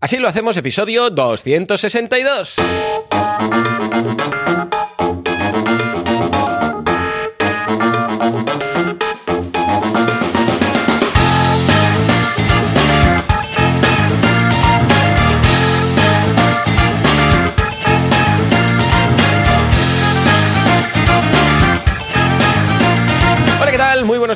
Así 0.00 0.16
lo 0.16 0.28
hacemos, 0.28 0.56
episodio 0.56 1.10
262. 1.10 2.56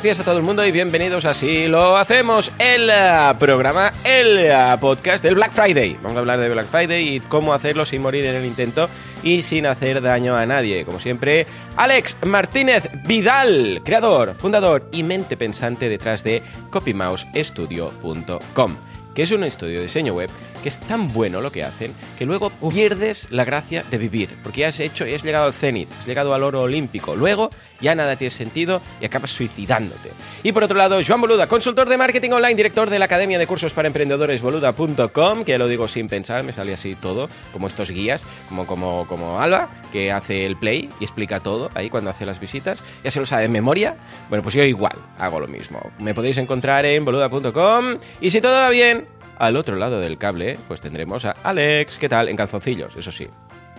Días 0.05 0.19
a 0.19 0.23
todo 0.23 0.37
el 0.37 0.43
mundo 0.43 0.63
y 0.63 0.71
bienvenidos 0.71 1.25
a 1.25 1.31
Así 1.31 1.67
lo 1.67 1.97
hacemos, 1.97 2.51
el 2.59 2.91
eh, 2.91 3.33
programa, 3.39 3.91
el 4.03 4.37
eh, 4.37 4.53
podcast 4.79 5.23
del 5.23 5.33
Black 5.33 5.51
Friday. 5.51 5.95
Vamos 5.95 6.15
a 6.15 6.19
hablar 6.19 6.39
de 6.39 6.47
Black 6.47 6.67
Friday 6.67 7.15
y 7.15 7.19
cómo 7.21 7.55
hacerlo 7.55 7.85
sin 7.85 8.03
morir 8.03 8.23
en 8.27 8.35
el 8.35 8.45
intento 8.45 8.87
y 9.23 9.41
sin 9.41 9.65
hacer 9.65 10.03
daño 10.03 10.37
a 10.37 10.45
nadie. 10.45 10.85
Como 10.85 10.99
siempre, 10.99 11.47
Alex 11.75 12.17
Martínez 12.23 12.87
Vidal, 13.07 13.81
creador, 13.83 14.35
fundador 14.35 14.87
y 14.91 15.01
mente 15.01 15.37
pensante 15.37 15.89
detrás 15.89 16.23
de 16.23 16.43
copymousestudio.com 16.69 18.77
que 19.15 19.23
es 19.23 19.31
un 19.31 19.43
estudio 19.43 19.77
de 19.77 19.83
diseño 19.83 20.13
web 20.13 20.29
que 20.65 20.69
es 20.69 20.79
tan 20.79 21.13
bueno 21.13 21.41
lo 21.41 21.51
que 21.51 21.63
hacen 21.63 21.93
que 22.17 22.25
luego 22.25 22.49
pierdes 22.71 23.27
la 23.29 23.45
gracia 23.45 23.83
de 23.91 23.99
vivir, 23.99 24.29
porque 24.41 24.61
ya 24.61 24.69
has 24.69 24.79
hecho 24.79 25.05
y 25.05 25.13
has 25.13 25.21
llegado 25.21 25.45
al 25.45 25.53
cenit, 25.53 25.87
has 25.99 26.07
llegado 26.07 26.33
al 26.33 26.41
oro 26.41 26.63
olímpico. 26.63 27.15
Luego 27.15 27.51
ya 27.79 27.93
nada 27.93 28.15
tiene 28.15 28.31
sentido 28.31 28.81
y 28.99 29.05
acabas 29.05 29.29
suicidándote. 29.29 30.09
Y 30.41 30.53
por 30.53 30.63
otro 30.63 30.75
lado, 30.75 30.99
Joan 31.05 31.21
Boluda, 31.21 31.47
consultor 31.47 31.87
de 31.87 31.99
marketing 31.99 32.31
online, 32.31 32.55
director 32.55 32.89
de 32.89 32.97
la 32.97 33.05
Academia 33.05 33.37
de 33.37 33.45
Cursos 33.45 33.73
para 33.73 33.85
Emprendedores 33.87 34.41
boluda.com, 34.41 35.43
que 35.43 35.51
ya 35.51 35.59
lo 35.59 35.67
digo 35.67 35.87
sin 35.87 36.07
pensar, 36.07 36.43
me 36.43 36.51
sale 36.51 36.73
así 36.73 36.95
todo, 36.95 37.29
como 37.53 37.67
estos 37.67 37.91
guías, 37.91 38.23
como, 38.49 38.65
como, 38.65 39.05
como 39.05 39.39
Alba, 39.39 39.69
que 39.91 40.11
hace 40.11 40.47
el 40.47 40.57
play 40.57 40.89
y 40.99 41.03
explica 41.03 41.41
todo 41.41 41.69
ahí 41.75 41.91
cuando 41.91 42.09
hace 42.09 42.25
las 42.25 42.39
visitas, 42.39 42.83
ya 43.03 43.11
se 43.11 43.19
lo 43.19 43.27
sabe 43.27 43.43
de 43.43 43.49
memoria. 43.49 43.97
Bueno, 44.29 44.41
pues 44.41 44.55
yo 44.55 44.63
igual 44.63 44.97
hago 45.19 45.39
lo 45.39 45.47
mismo. 45.47 45.91
Me 45.99 46.15
podéis 46.15 46.39
encontrar 46.39 46.85
en 46.85 47.05
boluda.com 47.05 47.99
y 48.19 48.31
si 48.31 48.41
todo 48.41 48.53
va 48.53 48.71
bien, 48.71 49.05
al 49.37 49.55
otro 49.57 49.75
lado 49.75 49.99
del 49.99 50.17
cable, 50.17 50.57
pues 50.67 50.81
tendremos 50.81 51.25
a 51.25 51.31
Alex, 51.43 51.97
¿qué 51.97 52.09
tal? 52.09 52.29
En 52.29 52.35
calzoncillos, 52.35 52.95
eso 52.95 53.11
sí. 53.11 53.27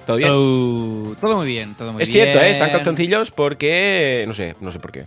¿Todo 0.07 0.17
bien? 0.19 0.31
Oh, 0.33 1.15
todo 1.21 1.37
muy 1.39 1.47
bien, 1.49 1.75
todo 1.75 1.93
muy 1.93 2.03
es 2.03 2.11
bien. 2.13 2.25
cierto, 2.27 2.41
¿eh? 2.45 2.51
Están 2.51 2.71
calzoncillos 2.71 3.31
porque... 3.33 4.25
No 4.29 4.35
sé, 4.35 4.55
no 4.61 4.71
sé 4.71 4.79
por 4.79 4.93
qué. 4.93 5.05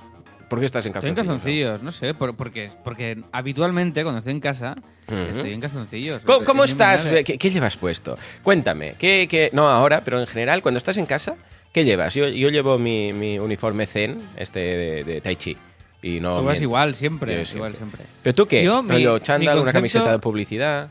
¿Por 0.49 0.59
qué 0.59 0.65
estás 0.65 0.85
en 0.87 0.93
Estoy 0.95 1.09
en 1.11 1.15
calzoncillos? 1.15 1.69
calzoncillos, 1.79 1.83
no 1.83 1.91
sé, 1.91 2.13
por, 2.15 2.35
porque, 2.35 2.71
porque 2.83 3.17
habitualmente 3.31 4.01
cuando 4.03 4.17
estoy 4.19 4.33
en 4.33 4.39
casa 4.39 4.75
estoy 5.29 5.53
en 5.53 5.61
calzoncillos. 5.61 6.23
¿Cómo, 6.23 6.63
Es 6.63 6.71
estás? 6.71 7.05
¿Qué, 7.23 7.37
qué 7.37 7.49
llevas 7.51 7.77
puesto? 7.77 8.17
Cuéntame. 8.43 8.95
¿qué, 8.97 9.27
qué- 9.29 9.51
No 9.53 9.69
ahora, 9.69 10.01
pero 10.03 10.19
en 10.19 10.27
general, 10.27 10.61
cuando 10.63 10.79
estás 10.79 10.97
en 10.97 11.05
casa, 11.05 11.35
¿qué 11.71 11.85
llevas? 11.85 12.15
Yo, 12.15 12.27
yo 12.27 12.49
llevo 12.49 12.77
mi, 12.79 13.13
mi 13.13 13.37
uniforme 13.39 13.85
zen, 13.85 14.19
este 14.37 14.59
de, 14.59 15.03
de 15.03 15.21
Tai 15.21 15.35
Chi. 15.35 15.55
Y 16.01 16.19
no 16.19 16.29
Tú 16.39 16.45
vas 16.45 16.53
miento. 16.53 16.63
igual 16.63 16.95
siempre, 16.95 17.43
Yo 17.45 17.55
igual 17.55 17.75
siempre. 17.75 18.05
¿Pero 18.23 18.33
tú 18.35 18.45
qué? 18.47 18.63
Yo, 18.63 18.81
mi- 18.81 18.91
¿Rollo 18.91 19.19
chándal, 19.19 19.55
mi 19.55 19.61
una 19.61 19.71
concepto- 19.71 19.73
camiseta 19.73 20.11
de 20.11 20.19
publicidad? 20.19 20.89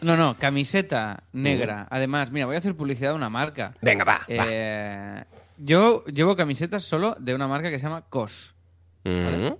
No, 0.00 0.16
no, 0.16 0.36
camiseta 0.36 1.22
Mm. 1.32 1.42
negra. 1.42 1.86
Además, 1.90 2.32
mira, 2.32 2.46
voy 2.46 2.56
a 2.56 2.58
hacer 2.58 2.74
publicidad 2.74 3.10
de 3.10 3.16
una 3.16 3.30
marca. 3.30 3.74
Venga, 3.80 4.04
va, 4.04 4.14
va. 4.18 4.24
Eh, 4.28 5.24
yo 5.58 6.04
llevo 6.06 6.34
camisetas 6.34 6.82
solo 6.82 7.14
de 7.20 7.34
una 7.36 7.46
marca 7.46 7.70
que 7.70 7.78
se 7.78 7.84
llama 7.84 8.02
COS. 8.08 8.54
Mm. 9.04 9.52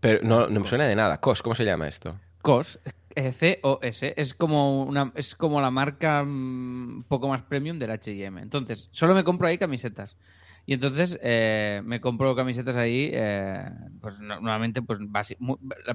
Pero 0.00 0.20
no, 0.22 0.46
no 0.48 0.60
me 0.60 0.66
suena 0.68 0.84
de 0.86 0.94
nada. 0.94 1.18
COS, 1.20 1.42
¿cómo 1.42 1.56
se 1.56 1.64
llama 1.64 1.88
esto? 1.88 2.16
COS, 2.42 2.78
eh, 3.16 3.32
C-O-S, 3.32 4.14
es 4.16 4.34
como, 4.34 4.84
una, 4.84 5.10
es 5.16 5.34
como 5.34 5.60
la 5.60 5.72
marca 5.72 6.22
mm, 6.22 6.28
un 6.98 7.04
poco 7.08 7.26
más 7.28 7.42
premium 7.42 7.80
del 7.80 7.90
H&M. 7.90 8.40
Entonces, 8.40 8.88
solo 8.92 9.14
me 9.16 9.24
compro 9.24 9.48
ahí 9.48 9.58
camisetas. 9.58 10.16
Y 10.68 10.74
entonces 10.74 11.18
eh, 11.22 11.80
me 11.82 11.98
compro 11.98 12.36
camisetas 12.36 12.76
ahí, 12.76 13.08
eh, 13.14 13.64
pues 14.02 14.18
no- 14.20 14.34
normalmente 14.34 14.82
pues 14.82 14.98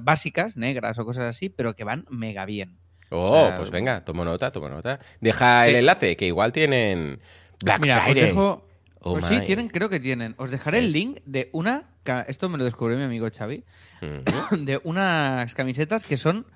básicas, 0.02 0.56
negras 0.56 0.98
o 0.98 1.04
cosas 1.04 1.26
así, 1.26 1.48
pero 1.48 1.76
que 1.76 1.84
van 1.84 2.04
mega 2.10 2.44
bien. 2.44 2.76
Oh, 3.12 3.46
sea, 3.46 3.54
pues 3.54 3.70
venga, 3.70 4.04
tomo 4.04 4.24
nota, 4.24 4.50
tomo 4.50 4.68
nota. 4.68 4.98
Deja 5.20 5.68
el 5.68 5.76
enlace, 5.76 6.16
que 6.16 6.26
igual 6.26 6.50
tienen 6.50 7.20
Black 7.62 7.82
Mira, 7.82 8.02
Friday. 8.02 8.22
os 8.24 8.28
dejo... 8.30 8.68
Oh 8.98 9.12
pues 9.12 9.26
sí, 9.26 9.38
tienen, 9.46 9.68
creo 9.68 9.88
que 9.88 10.00
tienen. 10.00 10.34
Os 10.38 10.50
dejaré 10.50 10.80
el 10.80 10.90
link 10.90 11.20
de 11.24 11.50
una... 11.52 11.90
Esto 12.26 12.48
me 12.48 12.58
lo 12.58 12.64
descubrió 12.64 12.98
mi 12.98 13.04
amigo 13.04 13.28
Xavi. 13.32 13.62
De 14.58 14.80
unas 14.82 15.54
camisetas 15.54 16.04
que 16.04 16.16
son 16.16 16.46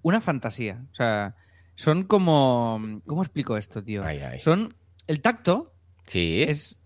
una 0.00 0.22
fantasía. 0.22 0.80
O 0.92 0.94
sea, 0.94 1.34
son 1.74 2.04
como... 2.04 3.02
¿Cómo 3.06 3.20
explico 3.22 3.58
esto, 3.58 3.84
tío? 3.84 4.02
Ay, 4.02 4.20
ay. 4.20 4.40
Son... 4.40 4.72
El 5.06 5.20
tacto 5.20 5.74
Sí. 6.06 6.42
es, 6.48 6.77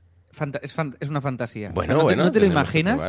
es, 0.62 0.74
es 1.00 1.08
una 1.08 1.20
fantasía. 1.20 1.70
Bueno, 1.74 1.94
no 1.94 1.98
te- 2.00 2.04
bueno. 2.04 2.24
no 2.24 2.32
te 2.32 2.40
lo 2.40 2.46
imaginas. 2.46 3.00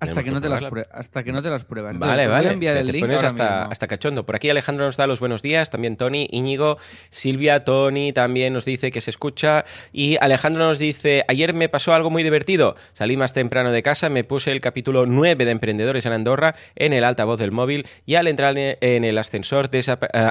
Hasta 0.00 0.22
que, 0.22 0.30
no 0.30 0.40
te 0.40 0.48
las 0.48 0.62
hasta 0.92 1.22
que 1.22 1.32
no 1.32 1.42
te 1.42 1.50
las 1.50 1.64
pruebas. 1.64 1.94
Entonces, 1.94 2.16
Vale, 2.16 2.26
os 2.26 2.32
voy 2.32 2.38
a 2.38 2.42
vale. 2.42 2.54
enviar 2.54 2.72
O 2.72 2.74
sea, 2.76 2.80
el 2.80 2.86
te 2.86 2.92
link 2.92 3.04
pones 3.04 3.22
hasta, 3.22 3.64
hasta 3.64 3.86
cachondo. 3.86 4.24
Por 4.24 4.34
aquí 4.34 4.48
Alejandro 4.50 4.86
nos 4.86 4.96
da 4.96 5.06
los 5.06 5.20
buenos 5.20 5.42
días, 5.42 5.70
también 5.70 5.96
Tony, 5.96 6.26
Íñigo, 6.30 6.78
Silvia, 7.10 7.60
Tony 7.64 8.12
también 8.12 8.52
nos 8.52 8.64
dice 8.64 8.90
que 8.90 9.00
se 9.00 9.10
escucha 9.10 9.64
y 9.92 10.16
Alejandro 10.20 10.66
nos 10.66 10.78
dice, 10.78 11.24
ayer 11.28 11.54
me 11.54 11.68
pasó 11.68 11.92
algo 11.92 12.10
muy 12.10 12.22
divertido, 12.22 12.76
salí 12.94 13.16
más 13.16 13.32
temprano 13.32 13.72
de 13.72 13.82
casa, 13.82 14.08
me 14.08 14.24
puse 14.24 14.52
el 14.52 14.60
capítulo 14.60 15.06
9 15.06 15.44
de 15.44 15.50
Emprendedores 15.50 16.06
en 16.06 16.12
Andorra 16.12 16.54
en 16.76 16.92
el 16.92 17.04
altavoz 17.04 17.38
del 17.38 17.52
móvil 17.52 17.86
y 18.06 18.14
al 18.14 18.26
entrar 18.26 18.56
en 18.56 19.04
el 19.04 19.18
ascensor 19.18 19.68
eh, 19.72 19.82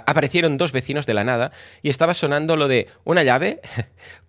aparecieron 0.06 0.58
dos 0.58 0.72
vecinos 0.72 1.06
de 1.06 1.14
la 1.14 1.24
nada 1.24 1.52
y 1.82 1.90
estaba 1.90 2.14
sonando 2.14 2.56
lo 2.56 2.68
de 2.68 2.88
¿una 3.04 3.24
llave? 3.24 3.62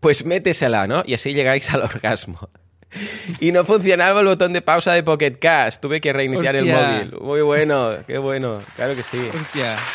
Pues 0.00 0.24
métesela, 0.24 0.86
¿no? 0.86 1.02
Y 1.06 1.12
así 1.12 1.34
llegáis 1.34 1.72
al 1.74 1.82
orgasmo. 1.82 2.48
Y 3.40 3.52
no 3.52 3.64
funcionaba 3.64 4.20
el 4.20 4.26
botón 4.26 4.52
de 4.52 4.62
pausa 4.62 4.92
de 4.92 5.02
Pocket 5.02 5.38
Cast. 5.38 5.80
Tuve 5.80 6.00
que 6.00 6.12
reiniciar 6.12 6.56
el 6.56 6.64
Hostia. 6.70 6.88
móvil. 6.88 7.12
Muy 7.20 7.40
bueno, 7.42 7.90
qué 8.06 8.18
bueno. 8.18 8.60
Claro 8.76 8.94
que 8.94 9.02
sí. 9.02 9.28
Hostia. 9.32 9.76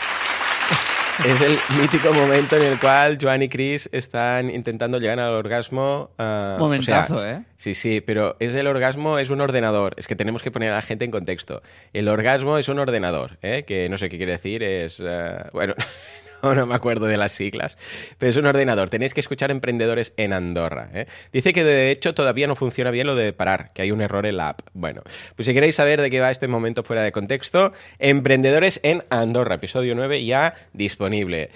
Es 1.26 1.40
el 1.42 1.58
mítico 1.80 2.12
momento 2.12 2.58
en 2.58 2.64
el 2.64 2.78
cual 2.78 3.18
Joan 3.22 3.42
y 3.42 3.48
Chris 3.48 3.88
están 3.94 4.50
intentando 4.50 5.00
llegar 5.00 5.18
al 5.22 5.32
orgasmo. 5.34 6.12
ah, 6.18 6.58
Momentazo, 6.60 7.16
o 7.16 7.20
sea, 7.20 7.32
¿eh? 7.32 7.44
Sí, 7.56 7.74
sí, 7.74 8.02
pero 8.02 8.36
es 8.40 8.54
el 8.54 8.68
orgasmo, 8.68 9.18
es 9.18 9.30
un 9.30 9.40
ordenador. 9.40 9.94
Es 9.96 10.08
que 10.08 10.18
tenemos 10.18 10.42
que 10.44 10.52
poner 10.52 10.74
a 10.74 10.76
la 10.76 10.82
gente 10.82 11.06
en 11.06 11.12
contexto. 11.12 11.62
El 11.94 12.10
orgasmo 12.10 12.58
es 12.58 12.68
un 12.68 12.80
ordenador, 12.80 13.38
¿eh? 13.42 13.64
que 13.66 13.88
no 13.88 13.98
sé 13.98 14.10
qué 14.10 14.18
quiere 14.18 14.34
decir, 14.34 14.62
es... 14.62 15.00
ah, 15.00 15.50
bueno, 15.54 15.74
no, 16.46 16.56
no 16.62 16.66
me 16.66 16.76
acuerdo 16.76 17.06
de 17.08 17.18
las 17.18 17.32
siglas, 17.32 17.78
pero 18.18 18.30
es 18.30 18.38
un 18.38 18.46
ordenador. 18.46 18.90
Tenéis 18.90 19.14
que 19.14 19.20
escuchar 19.20 19.52
Emprendedores 19.52 20.14
en 20.18 20.34
Andorra. 20.34 20.90
¿eh? 20.94 21.08
Dice 21.34 21.54
que 21.54 21.64
de 21.64 21.92
hecho 21.92 22.14
todavía 22.14 22.48
no 22.48 22.56
funciona 22.56 22.92
bien 22.92 23.08
lo 23.08 23.16
de 23.16 23.34
parar, 23.34 23.72
que 23.74 23.82
hay 23.82 23.92
un 23.92 24.02
error 24.02 24.26
en 24.26 24.38
la 24.38 24.50
app. 24.50 24.62
Bueno, 24.74 25.02
pues 25.36 25.48
si 25.48 25.54
queréis 25.54 25.76
saber 25.76 26.02
de 26.02 26.10
qué 26.10 26.20
va 26.20 26.32
este 26.32 26.48
momento 26.48 26.84
fuera 26.84 27.02
de 27.02 27.12
contexto, 27.12 27.74
Emprendedores 28.00 28.80
en 28.84 29.04
Andorra, 29.10 29.56
episodio 29.56 29.96
9 29.96 30.24
ya 30.26 30.54
disponible. 30.74 31.50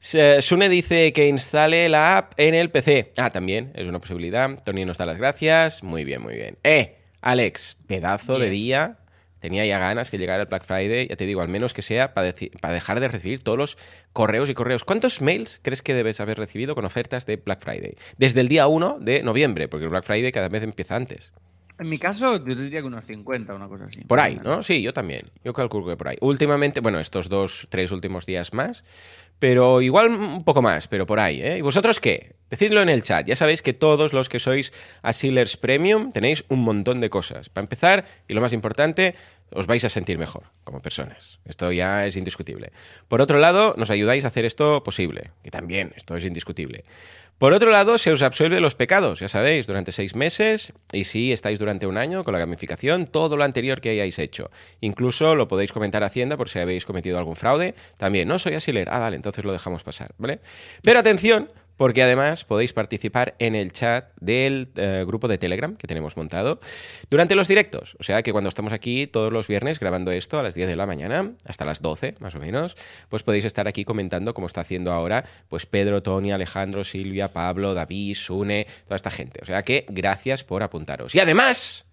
Sune 0.00 0.68
dice 0.68 1.14
que 1.14 1.28
instale 1.28 1.88
la 1.88 2.18
app 2.18 2.32
en 2.36 2.54
el 2.54 2.70
PC. 2.70 3.12
Ah, 3.16 3.30
también, 3.30 3.72
es 3.74 3.86
una 3.88 4.00
posibilidad. 4.00 4.62
Tony 4.62 4.84
nos 4.84 4.98
da 4.98 5.06
las 5.06 5.16
gracias. 5.16 5.82
Muy 5.82 6.04
bien, 6.04 6.20
muy 6.20 6.34
bien. 6.34 6.58
Eh, 6.62 6.98
Alex, 7.22 7.78
pedazo 7.86 8.38
de 8.38 8.50
día. 8.50 8.98
Tenía 9.44 9.66
ya 9.66 9.78
ganas 9.78 10.10
que 10.10 10.16
llegara 10.16 10.44
el 10.44 10.48
Black 10.48 10.64
Friday. 10.64 11.06
Ya 11.06 11.16
te 11.16 11.26
digo, 11.26 11.42
al 11.42 11.48
menos 11.48 11.74
que 11.74 11.82
sea 11.82 12.14
para, 12.14 12.32
dejar 12.32 13.00
de 13.00 13.08
recibir 13.08 13.42
todos 13.42 13.58
los 13.58 13.76
correos 14.14 14.48
y 14.48 14.54
correos. 14.54 14.84
¿Cuántos 14.84 15.20
mails 15.20 15.60
crees 15.62 15.82
que 15.82 15.92
debes 15.92 16.18
haber 16.20 16.38
recibido 16.38 16.74
con 16.74 16.86
ofertas 16.86 17.26
de 17.26 17.36
Black 17.36 17.62
Friday? 17.62 17.94
Desde 18.16 18.40
el 18.40 18.48
día 18.48 18.68
1 18.68 19.00
de 19.02 19.22
noviembre, 19.22 19.68
porque 19.68 19.84
el 19.84 19.90
Black 19.90 20.04
Friday 20.04 20.32
cada 20.32 20.48
vez 20.48 20.62
empieza 20.62 20.96
antes. 20.96 21.30
En 21.78 21.90
mi 21.90 21.98
caso, 21.98 22.38
yo 22.38 22.56
te 22.56 22.62
diría 22.62 22.80
que 22.80 22.86
unos 22.86 23.04
50 23.04 23.52
una 23.52 23.68
cosa 23.68 23.84
así. 23.84 24.00
Por 24.00 24.18
ahí, 24.18 24.40
¿no? 24.42 24.62
Sí, 24.62 24.80
yo 24.80 24.94
también. 24.94 25.30
Yo 25.44 25.52
calculo 25.52 25.86
que 25.88 25.96
por 25.98 26.08
ahí. 26.08 26.16
Últimamente, 26.22 26.80
bueno, 26.80 26.98
estos 26.98 27.28
dos, 27.28 27.66
tres 27.68 27.92
últimos 27.92 28.24
días 28.24 28.54
más, 28.54 28.82
pero 29.40 29.82
igual 29.82 30.08
un 30.08 30.44
poco 30.44 30.62
más, 30.62 30.88
pero 30.88 31.04
por 31.04 31.20
ahí, 31.20 31.42
¿eh? 31.42 31.58
¿Y 31.58 31.60
vosotros 31.60 32.00
qué? 32.00 32.36
Decidlo 32.48 32.80
en 32.80 32.88
el 32.88 33.02
chat. 33.02 33.26
Ya 33.26 33.34
sabéis 33.34 33.62
que 33.62 33.72
todos 33.72 34.12
los 34.12 34.28
que 34.28 34.38
sois 34.38 34.72
Asilers 35.02 35.56
Premium 35.56 36.12
tenéis 36.12 36.44
un 36.48 36.60
montón 36.60 37.00
de 37.00 37.10
cosas. 37.10 37.48
Para 37.48 37.64
empezar, 37.64 38.04
y 38.28 38.34
lo 38.34 38.40
más 38.40 38.52
importante, 38.52 39.16
os 39.54 39.66
vais 39.66 39.84
a 39.84 39.88
sentir 39.88 40.18
mejor 40.18 40.44
como 40.64 40.80
personas. 40.80 41.38
Esto 41.46 41.72
ya 41.72 42.06
es 42.06 42.16
indiscutible. 42.16 42.72
Por 43.08 43.20
otro 43.20 43.38
lado, 43.38 43.74
nos 43.76 43.90
ayudáis 43.90 44.24
a 44.24 44.28
hacer 44.28 44.44
esto 44.44 44.82
posible, 44.82 45.30
que 45.42 45.50
también, 45.50 45.92
esto 45.96 46.16
es 46.16 46.24
indiscutible. 46.24 46.84
Por 47.38 47.52
otro 47.52 47.70
lado, 47.70 47.98
se 47.98 48.12
os 48.12 48.22
absuelve 48.22 48.60
los 48.60 48.76
pecados, 48.76 49.18
ya 49.18 49.28
sabéis, 49.28 49.66
durante 49.66 49.90
seis 49.90 50.14
meses 50.14 50.72
y 50.92 51.04
si 51.04 51.32
estáis 51.32 51.58
durante 51.58 51.86
un 51.86 51.98
año 51.98 52.22
con 52.22 52.32
la 52.32 52.38
gamificación, 52.38 53.06
todo 53.06 53.36
lo 53.36 53.42
anterior 53.42 53.80
que 53.80 53.90
hayáis 53.90 54.20
hecho. 54.20 54.50
Incluso 54.80 55.34
lo 55.34 55.48
podéis 55.48 55.72
comentar 55.72 56.04
a 56.04 56.06
Hacienda 56.06 56.36
por 56.36 56.48
si 56.48 56.60
habéis 56.60 56.86
cometido 56.86 57.18
algún 57.18 57.34
fraude. 57.34 57.74
También, 57.98 58.28
no 58.28 58.38
soy 58.38 58.54
asiler. 58.54 58.88
Ah, 58.88 59.00
vale, 59.00 59.16
entonces 59.16 59.44
lo 59.44 59.52
dejamos 59.52 59.82
pasar, 59.82 60.14
¿vale? 60.16 60.38
Pero 60.82 61.00
atención, 61.00 61.50
porque 61.76 62.02
además 62.02 62.44
podéis 62.44 62.72
participar 62.72 63.34
en 63.38 63.54
el 63.54 63.72
chat 63.72 64.10
del 64.20 64.68
eh, 64.76 65.04
grupo 65.06 65.28
de 65.28 65.38
Telegram 65.38 65.76
que 65.76 65.86
tenemos 65.86 66.16
montado 66.16 66.60
durante 67.10 67.34
los 67.34 67.48
directos. 67.48 67.96
O 67.98 68.02
sea 68.02 68.22
que 68.22 68.32
cuando 68.32 68.48
estamos 68.48 68.72
aquí 68.72 69.06
todos 69.06 69.32
los 69.32 69.48
viernes 69.48 69.80
grabando 69.80 70.10
esto 70.12 70.38
a 70.38 70.42
las 70.42 70.54
10 70.54 70.68
de 70.68 70.76
la 70.76 70.86
mañana, 70.86 71.32
hasta 71.44 71.64
las 71.64 71.82
12 71.82 72.16
más 72.20 72.34
o 72.34 72.38
menos, 72.38 72.76
pues 73.08 73.22
podéis 73.22 73.44
estar 73.44 73.68
aquí 73.68 73.84
comentando 73.84 74.34
como 74.34 74.46
está 74.46 74.60
haciendo 74.60 74.92
ahora 74.92 75.24
pues 75.48 75.66
Pedro, 75.66 76.02
Tony, 76.02 76.32
Alejandro, 76.32 76.84
Silvia, 76.84 77.32
Pablo, 77.32 77.74
David, 77.74 78.14
Sune, 78.14 78.66
toda 78.84 78.96
esta 78.96 79.10
gente. 79.10 79.40
O 79.42 79.46
sea 79.46 79.62
que 79.62 79.86
gracias 79.88 80.44
por 80.44 80.62
apuntaros. 80.62 81.14
Y 81.14 81.20
además... 81.20 81.84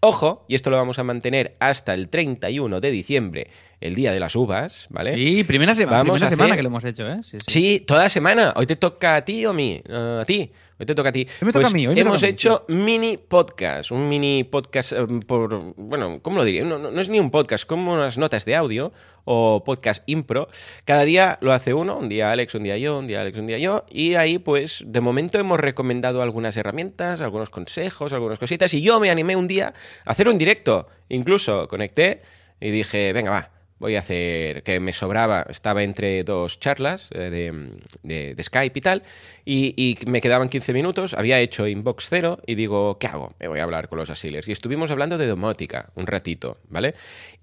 Ojo, 0.00 0.44
y 0.46 0.54
esto 0.54 0.70
lo 0.70 0.76
vamos 0.76 1.00
a 1.00 1.02
mantener 1.02 1.56
hasta 1.58 1.92
el 1.92 2.08
31 2.08 2.80
de 2.80 2.90
diciembre, 2.92 3.50
el 3.80 3.94
día 3.94 4.12
de 4.12 4.18
las 4.20 4.34
uvas, 4.34 4.86
¿vale? 4.90 5.14
Sí, 5.14 5.44
primera, 5.44 5.74
semana 5.74 5.98
Vamos 5.98 6.14
primera 6.14 6.30
semana 6.30 6.56
que 6.56 6.62
lo 6.62 6.68
hemos 6.68 6.84
hecho, 6.84 7.06
¿eh? 7.08 7.18
Sí, 7.22 7.38
sí. 7.38 7.44
Sí, 7.46 7.80
toda 7.86 8.08
semana. 8.08 8.52
Hoy 8.56 8.66
te 8.66 8.76
toca 8.76 9.16
a 9.16 9.24
ti 9.24 9.46
o 9.46 9.50
a 9.50 9.54
mí. 9.54 9.80
A 9.88 10.24
ti. 10.26 10.50
Hoy 10.80 10.86
te 10.86 10.94
toca 10.94 11.08
a 11.08 11.12
ti. 11.12 11.26
Hoy 11.40 11.46
me 11.46 11.52
toca 11.52 11.62
Pues 11.62 11.72
a 11.72 11.76
mí, 11.76 11.86
hoy 11.86 11.94
me 11.94 12.00
hemos 12.00 12.20
toca 12.20 12.26
a 12.26 12.28
mí, 12.28 12.32
hecho 12.34 12.64
mini 12.68 13.16
podcast. 13.16 13.90
Un 13.90 14.08
mini 14.08 14.44
podcast 14.44 14.92
eh, 14.92 15.06
por. 15.26 15.74
Bueno, 15.76 16.20
¿cómo 16.22 16.38
lo 16.38 16.44
diría? 16.44 16.64
No, 16.64 16.78
no- 16.78 16.90
no 16.90 17.00
es 17.00 17.08
ni 17.08 17.18
un 17.20 17.30
podcast, 17.30 17.66
como 17.66 17.92
unas 17.92 18.16
notas 18.18 18.44
de 18.44 18.54
audio 18.56 18.92
o 19.24 19.62
podcast 19.64 20.02
impro. 20.06 20.48
Cada 20.84 21.04
día 21.04 21.38
lo 21.40 21.52
hace 21.52 21.74
uno. 21.74 21.96
Un 21.98 22.08
día 22.08 22.30
Alex, 22.32 22.54
un 22.56 22.62
día 22.64 22.78
yo, 22.78 22.98
un 22.98 23.06
día 23.06 23.20
Alex, 23.20 23.38
un 23.38 23.46
día 23.46 23.58
yo. 23.58 23.84
Y 23.90 24.14
ahí, 24.14 24.38
pues, 24.38 24.82
de 24.86 25.00
momento 25.00 25.38
hemos 25.38 25.58
recomendado 25.60 26.22
algunas 26.22 26.56
herramientas, 26.56 27.20
algunos 27.20 27.50
consejos, 27.50 28.12
algunas 28.12 28.38
cositas. 28.38 28.72
Y 28.74 28.82
yo 28.82 28.98
me 29.00 29.10
animé 29.10 29.34
un 29.36 29.46
día 29.48 29.74
a 30.04 30.10
hacer 30.10 30.28
un 30.28 30.38
directo. 30.38 30.86
Incluso 31.08 31.66
conecté 31.68 32.22
y 32.60 32.70
dije, 32.70 33.12
venga, 33.12 33.30
va. 33.30 33.50
Voy 33.78 33.94
a 33.96 34.00
hacer 34.00 34.62
que 34.64 34.80
me 34.80 34.92
sobraba, 34.92 35.46
estaba 35.48 35.82
entre 35.84 36.24
dos 36.24 36.58
charlas 36.58 37.10
eh, 37.12 37.30
de, 37.30 37.70
de- 38.02 38.34
de 38.34 38.42
Skype 38.42 38.76
y 38.78 38.82
tal, 38.82 39.02
y, 39.44 39.74
y 39.76 39.98
me 40.10 40.20
quedaban 40.20 40.48
15 40.48 40.72
minutos, 40.72 41.14
había 41.14 41.38
hecho 41.40 41.66
inbox 41.66 42.06
cero 42.08 42.40
y 42.46 42.54
digo, 42.56 42.98
¿qué 42.98 43.06
hago? 43.06 43.34
Me 43.38 43.46
voy 43.48 43.60
a 43.60 43.62
hablar 43.62 43.88
con 43.88 43.98
los 43.98 44.10
asilers. 44.10 44.48
Y 44.48 44.52
estuvimos 44.52 44.90
hablando 44.90 45.16
de 45.18 45.26
domótica 45.28 45.90
un 45.94 46.06
ratito, 46.06 46.58
¿vale? 46.68 46.94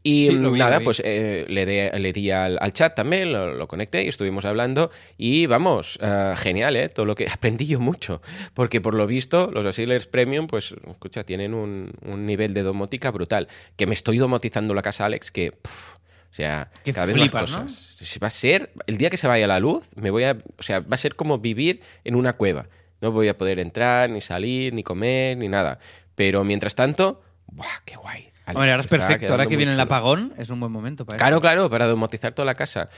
Y 0.04 0.28
Sí, 0.28 0.38
vi, 0.38 0.60
nada, 0.60 0.82
pues 0.82 1.02
eh, 1.06 1.46
le, 1.48 1.66
de- 1.66 1.98
le 2.00 2.12
di 2.14 2.30
al, 2.32 2.58
al 2.62 2.74
chat 2.74 2.94
también, 2.96 3.32
lo, 3.32 3.54
lo 3.54 3.68
conecté 3.68 4.04
y 4.04 4.08
estuvimos 4.10 4.46
hablando. 4.46 4.92
Y 5.18 5.46
vamos, 5.48 5.98
eh, 6.02 6.34
genial, 6.38 6.76
¿eh? 6.76 6.90
Todo 6.90 7.06
lo 7.06 7.16
que 7.16 7.28
aprendí 7.32 7.66
yo 7.66 7.80
mucho. 7.80 8.22
Porque 8.54 8.82
por 8.82 8.94
lo 8.94 9.08
visto, 9.08 9.50
los 9.52 9.66
Asilers 9.66 10.06
Premium, 10.06 10.48
pues, 10.48 10.76
escucha, 10.88 11.24
tienen 11.24 11.54
un, 11.54 11.92
un 12.04 12.26
nivel 12.26 12.54
de 12.54 12.62
domótica 12.62 13.10
brutal. 13.10 13.48
Que 13.78 13.88
me 13.88 13.94
estoy 13.96 14.18
domotizando 14.20 14.74
la 14.74 14.82
casa, 14.84 15.06
Alex, 15.06 15.32
que. 15.32 15.52
pff, 15.54 15.96
o 16.36 16.38
sea, 16.38 16.70
cada 16.84 17.06
vez 17.06 17.16
flipas, 17.16 17.50
más 17.50 17.62
cosas. 17.62 18.20
Va 18.22 18.28
a 18.28 18.30
ser, 18.30 18.74
el 18.88 18.98
día 18.98 19.10
que 19.10 19.16
se 19.16 19.26
vaya 19.26 19.48
la 19.48 19.58
luz, 19.62 19.88
me 19.96 20.12
voy 20.12 20.26
a, 20.26 20.38
o 20.58 20.64
sea, 20.64 20.82
va 20.82 20.96
a 20.96 20.98
ser 20.98 21.16
como 21.16 21.40
vivir 21.40 21.80
en 22.04 22.14
una 22.14 22.34
cueva. 22.34 22.68
No 23.00 23.14
voy 23.14 23.30
a 23.30 23.38
poder 23.38 23.58
entrar, 23.58 24.10
ni 24.10 24.20
salir, 24.20 24.74
ni 24.74 24.84
comer, 24.84 25.38
ni 25.38 25.48
nada. 25.48 25.80
Pero 26.14 26.44
mientras 26.44 26.76
tanto, 26.76 27.24
¡buah, 27.48 27.84
qué 27.86 27.96
guay! 27.96 28.34
Alex, 28.46 28.56
Hombre, 28.58 28.72
ahora 28.72 28.82
es 28.82 28.88
perfecto. 28.88 29.32
Ahora 29.32 29.48
que 29.48 29.58
viene 29.58 29.74
el 29.74 29.80
apagón, 29.80 30.34
es 30.38 30.52
un 30.52 30.60
buen 30.60 30.72
momento 30.72 31.04
para 31.06 31.18
Claro, 31.18 31.38
eso. 31.38 31.42
claro, 31.42 31.70
para 31.70 31.88
domotizar 31.88 32.34
toda 32.36 32.46
la 32.46 32.54
casa. 32.54 32.90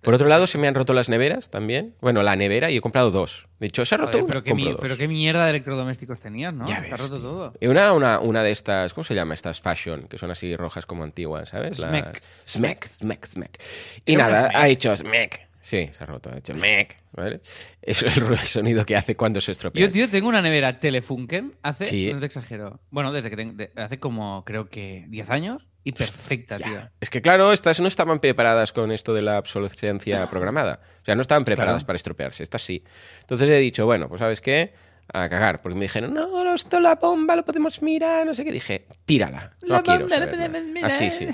Por 0.00 0.14
otro 0.14 0.28
lado, 0.28 0.46
se 0.46 0.56
me 0.56 0.66
han 0.66 0.74
roto 0.74 0.94
las 0.94 1.08
neveras 1.10 1.50
también. 1.50 1.94
Bueno, 2.00 2.22
la 2.22 2.36
nevera 2.36 2.70
y 2.70 2.76
he 2.76 2.80
comprado 2.80 3.10
dos. 3.10 3.46
De 3.60 3.66
hecho, 3.66 3.84
se 3.84 3.94
ha 3.94 3.98
roto 3.98 4.12
Joder, 4.12 4.24
una, 4.24 4.28
pero, 4.32 4.42
qué 4.44 4.50
compro 4.50 4.64
mi- 4.66 4.72
dos. 4.72 4.80
pero 4.80 4.96
qué 4.96 5.06
mierda 5.08 5.44
de 5.44 5.50
electrodomésticos 5.50 6.20
tenías, 6.20 6.54
¿no? 6.54 6.64
Ya 6.66 6.76
Se 6.80 6.86
ha 6.86 6.90
ves, 6.90 7.00
roto 7.00 7.14
tío. 7.16 7.22
todo. 7.22 7.52
Y 7.60 7.66
una, 7.66 7.92
una, 7.92 8.18
una 8.20 8.42
de 8.42 8.50
estas, 8.50 8.94
¿cómo 8.94 9.04
se 9.04 9.14
llama? 9.14 9.34
Estas 9.34 9.60
fashion, 9.60 10.08
que 10.08 10.16
son 10.16 10.30
así 10.30 10.56
rojas 10.56 10.86
como 10.86 11.04
antiguas, 11.04 11.50
¿sabes? 11.50 11.76
Smack. 11.76 12.22
Smack, 12.46 12.86
smack, 12.88 13.26
smack. 13.26 13.58
Y 14.06 14.14
Creo 14.14 14.18
nada, 14.26 14.50
ha 14.54 14.68
hecho 14.68 14.96
smack. 14.96 15.48
Sí, 15.64 15.88
se 15.92 16.04
ha 16.04 16.06
roto, 16.06 16.30
ha 16.30 16.36
hecho 16.36 16.54
smack. 16.54 16.98
¿vale? 17.12 17.40
Eso 17.80 18.06
es 18.06 18.18
el 18.18 18.38
sonido 18.40 18.84
que 18.84 18.96
hace 18.96 19.16
cuando 19.16 19.40
se 19.40 19.52
estropea. 19.52 19.80
Yo, 19.80 19.90
tío, 19.90 20.10
tengo 20.10 20.28
una 20.28 20.42
nevera 20.42 20.78
Telefunken 20.78 21.54
hace, 21.62 21.86
Sí. 21.86 22.12
no 22.12 22.20
te 22.20 22.26
exagero, 22.26 22.80
bueno, 22.90 23.12
desde 23.12 23.30
que 23.30 23.36
tengo, 23.36 23.54
de- 23.54 23.72
hace 23.76 23.98
como, 23.98 24.44
creo 24.44 24.68
que 24.68 25.06
10 25.08 25.30
años 25.30 25.66
y 25.82 25.92
perfecta, 25.92 26.58
tío. 26.58 26.66
Ya. 26.74 26.92
Es 27.00 27.08
que 27.08 27.22
claro, 27.22 27.50
estas 27.54 27.80
no 27.80 27.88
estaban 27.88 28.20
preparadas 28.20 28.72
con 28.72 28.92
esto 28.92 29.14
de 29.14 29.22
la 29.22 29.38
obsolescencia 29.38 30.26
programada. 30.30 30.80
O 31.00 31.04
sea, 31.06 31.14
no 31.14 31.22
estaban 31.22 31.46
preparadas 31.46 31.80
Claro. 31.82 31.86
para 31.86 31.96
estropearse. 31.96 32.42
Estas 32.42 32.60
sí. 32.62 32.84
Entonces 33.22 33.48
he 33.48 33.58
dicho, 33.58 33.86
bueno, 33.86 34.06
pues 34.08 34.18
¿sabes 34.18 34.42
qué? 34.42 34.74
A 35.12 35.28
cagar. 35.28 35.62
Porque 35.62 35.76
me 35.76 35.84
dijeron, 35.84 36.12
no, 36.14 36.54
esto 36.54 36.80
la 36.80 36.96
bomba 36.96 37.36
lo 37.36 37.44
podemos 37.44 37.82
mirar, 37.82 38.26
no 38.26 38.34
sé 38.34 38.44
qué. 38.44 38.52
Dije, 38.52 38.86
tírala. 39.04 39.52
No 39.62 39.74
La 39.76 39.82
quiero 39.82 40.00
bomba 40.00 40.16
la 40.16 40.24
saber 40.26 40.34
podemos 40.34 40.60
nada". 40.62 40.72
mirar. 40.72 40.90
Así, 40.90 41.10
sí. 41.10 41.28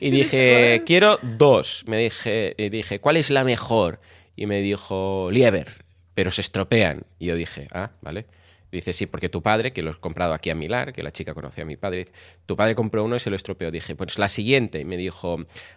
Y 0.00 0.10
dije, 0.10 0.82
quiero 0.86 1.18
dos. 1.22 1.84
Me 1.86 1.96
dije, 1.98 2.54
y 2.58 2.68
dije, 2.68 2.98
¿cuál 3.00 3.16
es 3.16 3.30
la 3.30 3.44
mejor? 3.44 4.00
Y 4.36 4.46
me 4.46 4.60
dijo, 4.60 5.28
Lieber, 5.30 5.84
pero 6.14 6.30
se 6.30 6.40
estropean. 6.40 7.04
Y 7.18 7.26
yo 7.26 7.36
dije, 7.36 7.68
ah, 7.72 7.90
vale. 8.00 8.26
Dice, 8.70 8.94
sí, 8.94 9.04
porque 9.04 9.28
tu 9.28 9.42
padre, 9.42 9.74
que 9.74 9.82
lo 9.82 9.90
he 9.90 9.94
comprado 9.96 10.32
aquí 10.32 10.48
a 10.48 10.54
Milar, 10.54 10.94
que 10.94 11.02
la 11.02 11.10
chica 11.10 11.34
conoce 11.34 11.60
a 11.60 11.66
mi 11.66 11.76
padre, 11.76 12.08
tu 12.46 12.56
padre 12.56 12.74
compró 12.74 13.04
uno 13.04 13.16
y 13.16 13.18
se 13.20 13.28
lo 13.28 13.36
estropeó. 13.36 13.70
Dije, 13.70 13.94
pues 13.94 14.18
la 14.18 14.28
siguiente. 14.28 14.80
Y 14.80 14.86
me 14.86 14.96
dijo, 14.96 15.36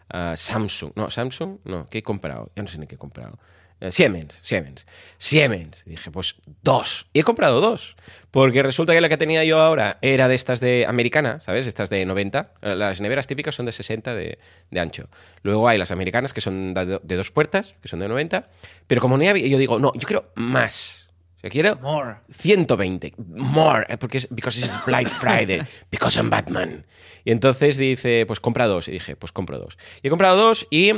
ah, 0.09 0.33
Samsung. 0.37 0.93
No, 0.95 1.09
Samsung, 1.09 1.57
no, 1.65 1.87
¿qué 1.89 1.97
he 1.97 2.03
comprado? 2.03 2.51
Ya 2.55 2.63
no 2.63 2.69
sé 2.69 2.77
ni 2.79 2.87
qué 2.87 2.95
he 2.95 2.97
comprado. 2.97 3.37
Eh, 3.85 3.91
Siemens, 3.91 4.39
Siemens, 4.41 4.85
Siemens. 5.17 5.83
Y 5.85 5.91
dije, 5.91 6.11
pues 6.11 6.35
dos. 6.61 7.07
Y 7.13 7.19
he 7.19 7.23
comprado 7.23 7.61
dos. 7.61 7.95
Porque 8.31 8.63
resulta 8.63 8.93
que 8.93 9.01
la 9.01 9.09
que 9.09 9.17
tenía 9.17 9.43
yo 9.43 9.61
ahora 9.61 9.97
era 10.01 10.27
de 10.27 10.35
estas 10.35 10.59
de 10.59 10.85
americana, 10.87 11.39
¿sabes? 11.39 11.67
Estas 11.67 11.89
de 11.89 12.05
90. 12.05 12.51
Eh, 12.61 12.75
Las 12.75 12.99
neveras 13.01 13.27
típicas 13.27 13.55
son 13.55 13.65
de 13.65 13.71
60 13.71 14.13
de, 14.15 14.39
de 14.71 14.79
ancho. 14.79 15.05
Luego 15.43 15.67
hay 15.69 15.77
las 15.77 15.91
americanas 15.91 16.33
que 16.33 16.41
son 16.41 16.73
de, 16.73 16.85
do- 16.85 17.01
de 17.03 17.15
dos 17.15 17.31
puertas, 17.31 17.75
que 17.81 17.87
son 17.87 17.99
de 17.99 18.07
90. 18.07 18.49
Pero 18.87 19.01
como 19.01 19.17
no 19.17 19.29
había, 19.29 19.47
yo 19.47 19.57
digo, 19.57 19.79
no, 19.79 19.91
yo 19.95 20.07
quiero 20.07 20.31
más. 20.35 21.09
O 21.37 21.39
sea, 21.41 21.49
quiero 21.49 21.75
More. 21.77 22.15
120. 22.31 23.13
More. 23.17 23.85
eh, 23.89 23.97
Porque 23.97 24.17
es 24.17 24.27
because 24.31 24.59
it's 24.59 24.79
Black 24.85 25.07
Friday. 25.07 25.61
Because 25.91 26.17
I'm 26.19 26.29
Batman. 26.29 26.85
Y 27.23 27.31
entonces 27.31 27.77
dice, 27.77 28.25
pues 28.25 28.39
compra 28.39 28.67
dos. 28.67 28.87
Y 28.87 28.91
dije, 28.91 29.15
pues 29.15 29.31
compro 29.31 29.59
dos. 29.59 29.77
Y 30.01 30.07
he 30.07 30.09
comprado 30.09 30.35
dos 30.37 30.67
y 30.69 30.93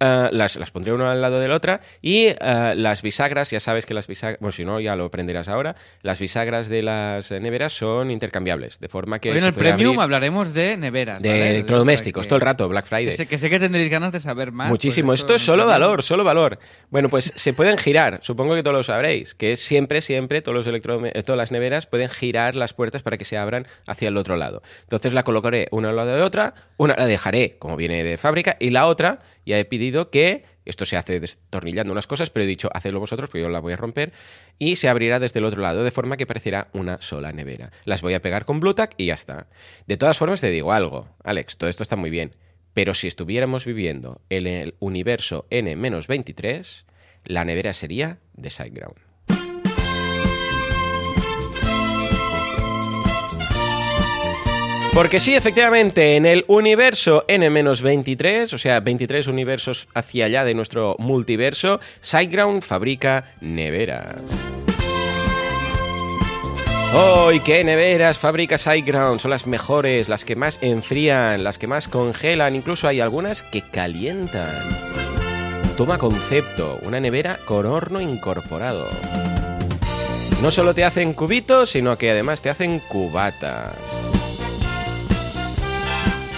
eh, 0.00 0.28
las, 0.32 0.56
las 0.56 0.70
pondré 0.70 0.92
una 0.92 1.12
al 1.12 1.20
lado 1.22 1.38
de 1.40 1.48
la 1.48 1.54
otra. 1.56 1.80
Y 2.02 2.26
eh, 2.26 2.36
las 2.76 3.02
bisagras, 3.02 3.50
ya 3.50 3.60
sabes 3.60 3.86
que 3.86 3.94
las 3.94 4.06
bisagras, 4.06 4.40
bueno, 4.40 4.52
si 4.52 4.64
no, 4.64 4.80
ya 4.80 4.96
lo 4.96 5.04
aprenderás 5.04 5.48
ahora. 5.48 5.76
Las 6.02 6.18
bisagras 6.18 6.68
de 6.68 6.82
las 6.82 7.30
neveras 7.30 7.72
son 7.72 8.10
intercambiables. 8.10 8.80
De 8.80 8.88
forma 8.88 9.18
que 9.18 9.30
Hoy 9.30 9.38
en 9.38 9.44
el 9.44 9.52
Premium 9.54 9.90
abrir 9.90 10.00
hablaremos 10.02 10.52
de 10.54 10.76
neveras. 10.76 11.22
de 11.22 11.28
¿vale? 11.28 11.50
electrodomésticos 11.50 12.22
Que- 12.26 12.28
todo 12.28 12.36
el 12.36 12.42
rato, 12.42 12.68
Black 12.68 12.86
Friday. 12.86 13.06
Que 13.10 13.12
sé, 13.16 13.26
que 13.26 13.38
sé 13.38 13.50
que 13.50 13.60
tendréis 13.60 13.88
ganas 13.90 14.12
de 14.12 14.20
saber 14.20 14.52
más. 14.52 14.68
Muchísimo. 14.68 15.08
pues 15.08 15.20
Esto 15.20 15.34
es 15.34 15.42
solo 15.42 15.66
valor, 15.66 16.02
solo 16.02 16.24
valor. 16.24 16.58
Bueno, 16.90 17.08
pues 17.08 17.32
se 17.36 17.52
pueden 17.52 17.78
girar. 17.78 18.20
Supongo 18.22 18.54
que 18.54 18.62
todos 18.62 18.76
lo 18.76 18.82
sabréis. 18.82 19.34
Que 19.34 19.56
siempre, 19.56 20.00
siempre, 20.00 20.40
todos 20.42 20.54
los 20.56 20.66
electrodome- 20.66 21.12
eh, 21.14 21.22
todas 21.22 21.36
las 21.36 21.50
neveras 21.52 21.86
pueden 21.86 22.08
girar 22.08 22.56
las 22.56 22.72
puertas 22.72 23.02
para 23.02 23.18
que 23.18 23.24
se 23.24 23.36
abran 23.36 23.66
hacia 23.86 24.08
el 24.08 24.16
otro 24.16 24.36
lado. 24.36 24.62
Entonces 24.82 25.12
la 25.12 25.22
colocaré 25.24 25.68
una 25.70 25.90
al 25.90 25.96
lado 25.96 26.14
de 26.16 26.22
otra, 26.22 26.54
una 26.76 26.94
la 26.96 27.06
dejaré 27.06 27.56
como 27.58 27.76
viene 27.76 28.02
de 28.04 28.16
fábrica 28.16 28.56
y 28.60 28.70
la 28.70 28.86
otra 28.86 29.18
ya 29.44 29.58
he 29.58 29.64
pedido 29.64 29.89
que 30.10 30.44
esto 30.64 30.86
se 30.86 30.96
hace 30.96 31.20
destornillando 31.20 31.92
unas 31.92 32.06
cosas, 32.06 32.30
pero 32.30 32.44
he 32.44 32.46
dicho, 32.46 32.70
hacedlo 32.72 33.00
vosotros, 33.00 33.28
porque 33.28 33.42
yo 33.42 33.48
la 33.48 33.60
voy 33.60 33.72
a 33.72 33.76
romper, 33.76 34.12
y 34.58 34.76
se 34.76 34.88
abrirá 34.88 35.18
desde 35.18 35.40
el 35.40 35.44
otro 35.44 35.62
lado, 35.62 35.84
de 35.84 35.90
forma 35.90 36.16
que 36.16 36.26
parecerá 36.26 36.68
una 36.72 37.02
sola 37.02 37.32
nevera. 37.32 37.72
Las 37.84 38.02
voy 38.02 38.14
a 38.14 38.22
pegar 38.22 38.44
con 38.44 38.60
Bluetack 38.60 38.94
y 38.96 39.06
ya 39.06 39.14
está. 39.14 39.48
De 39.86 39.96
todas 39.96 40.18
formas, 40.18 40.40
te 40.40 40.50
digo 40.50 40.72
algo, 40.72 41.08
Alex, 41.24 41.56
todo 41.56 41.68
esto 41.68 41.82
está 41.82 41.96
muy 41.96 42.10
bien, 42.10 42.36
pero 42.72 42.94
si 42.94 43.08
estuviéramos 43.08 43.64
viviendo 43.64 44.20
en 44.28 44.46
el 44.46 44.74
universo 44.78 45.46
N-23, 45.50 46.84
la 47.24 47.44
nevera 47.44 47.72
sería 47.72 48.18
de 48.34 48.50
SiteGround. 48.50 49.09
Porque 54.92 55.20
sí, 55.20 55.34
efectivamente, 55.36 56.16
en 56.16 56.26
el 56.26 56.44
universo 56.48 57.24
N-23, 57.28 58.52
o 58.52 58.58
sea, 58.58 58.80
23 58.80 59.28
universos 59.28 59.86
hacia 59.94 60.24
allá 60.24 60.44
de 60.44 60.52
nuestro 60.54 60.96
multiverso, 60.98 61.80
SiteGround 62.00 62.62
fabrica 62.62 63.30
neveras. 63.40 64.16
¡Oh, 66.92 67.30
y 67.30 67.38
qué 67.38 67.62
neveras 67.62 68.18
fabrica 68.18 68.58
SiteGround! 68.58 69.20
Son 69.20 69.30
las 69.30 69.46
mejores, 69.46 70.08
las 70.08 70.24
que 70.24 70.34
más 70.34 70.58
enfrían, 70.60 71.44
las 71.44 71.56
que 71.56 71.68
más 71.68 71.86
congelan, 71.86 72.56
incluso 72.56 72.88
hay 72.88 72.98
algunas 72.98 73.44
que 73.44 73.62
calientan. 73.62 74.50
Toma 75.76 75.98
concepto, 75.98 76.80
una 76.82 76.98
nevera 76.98 77.38
con 77.44 77.64
horno 77.64 78.00
incorporado. 78.00 78.88
No 80.42 80.50
solo 80.50 80.74
te 80.74 80.84
hacen 80.84 81.12
cubitos, 81.12 81.70
sino 81.70 81.96
que 81.96 82.10
además 82.10 82.42
te 82.42 82.50
hacen 82.50 82.80
cubatas. 82.80 84.09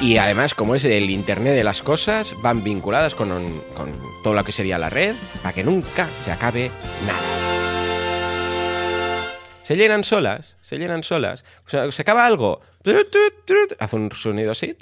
Y 0.02 0.16
además, 0.16 0.52
como 0.54 0.75
es 0.75 0.85
el 0.85 1.11
Internet 1.11 1.54
de 1.54 1.62
las 1.62 1.80
cosas, 1.80 2.35
van 2.42 2.64
vinculadas 2.64 3.14
con, 3.14 3.28
con 3.76 3.92
todo 4.25 4.35
lo 4.35 4.42
que 4.42 4.50
sería 4.50 4.76
la 4.76 4.90
red 4.90 5.14
para 5.42 5.54
que 5.54 5.62
nunca 5.62 6.09
se 6.25 6.32
acabe 6.32 6.73
nada. 7.06 7.21
Se 9.62 9.76
llenan 9.76 10.02
solas, 10.02 10.56
se 10.61 10.78
llenan 10.78 11.04
solas. 11.04 11.44
O 11.64 11.71
sea, 11.71 11.92
se 11.92 12.02
acaba 12.02 12.26
algo, 12.26 12.61
hace 13.78 13.97
un 13.97 14.11
sonido 14.11 14.50
así, 14.50 14.76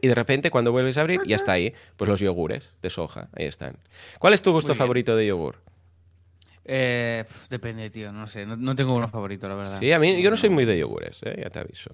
y 0.00 0.08
de 0.08 0.14
repente 0.16 0.50
cuando 0.50 0.72
vuelves 0.72 0.98
a 0.98 1.02
abrir 1.02 1.20
ya 1.24 1.36
está 1.36 1.52
ahí, 1.52 1.72
pues 1.96 2.08
los 2.10 2.18
yogures 2.18 2.74
de 2.82 2.90
soja, 2.90 3.28
ahí 3.36 3.46
están. 3.46 3.76
¿Cuál 4.18 4.34
es 4.34 4.42
tu 4.42 4.50
gusto 4.50 4.74
favorito 4.74 5.14
de 5.14 5.28
yogur? 5.28 5.60
Eh, 6.64 7.24
depende, 7.48 7.90
tío, 7.90 8.10
no 8.10 8.26
sé. 8.26 8.44
No, 8.44 8.56
no 8.56 8.74
tengo 8.74 8.92
uno 8.94 9.06
favorito, 9.06 9.48
la 9.48 9.54
verdad. 9.54 9.78
Sí, 9.78 9.92
a 9.92 10.00
mí 10.00 10.20
yo 10.20 10.30
no 10.30 10.36
soy 10.36 10.50
muy 10.50 10.64
de 10.64 10.78
yogures, 10.78 11.20
¿eh? 11.22 11.40
ya 11.40 11.50
te 11.50 11.60
aviso. 11.60 11.92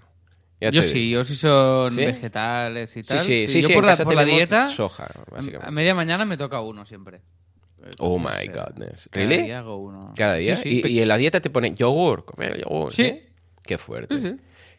Ya 0.61 0.71
Yo 0.71 0.83
sí, 0.83 0.99
digo. 1.01 1.21
yo 1.21 1.25
sí 1.25 1.35
son 1.37 1.95
¿Sí? 1.95 2.05
vegetales 2.05 2.91
y 2.97 3.03
Sí, 3.03 3.09
tal. 3.09 3.21
sí, 3.21 3.47
sí, 3.49 3.63
yo 3.63 3.69
sí, 3.69 3.75
por 3.75 3.85
en 3.85 3.91
la, 3.91 3.97
por 3.97 4.15
la 4.15 4.25
dieta, 4.25 4.69
soja, 4.69 5.05
a 5.05 5.31
básicamente. 5.31 5.71
media 5.71 5.95
mañana 5.95 6.25
me 6.25 6.37
toca 6.37 6.61
uno 6.61 6.85
siempre. 6.85 7.21
Oh 7.99 8.19
my 8.19 8.27
eh, 8.41 8.49
goodness. 8.53 9.09
cada 9.11 9.27
¿Really? 9.27 9.45
día 9.45 9.61
hago 9.61 9.77
uno. 9.77 10.13
Cada 10.17 10.35
día. 10.35 10.59
Y, 10.65 10.87
y 10.87 11.01
en 11.01 11.09
la 11.09 11.17
dieta 11.17 11.41
te 11.41 11.49
pone 11.49 11.75
yogur, 11.75 12.25
comer 12.25 12.59
yogur. 12.61 12.93
Sí. 12.93 13.21
Qué 13.65 13.79
fuerte. 13.79 14.19
Sí, 14.19 14.31
sí. 14.31 14.37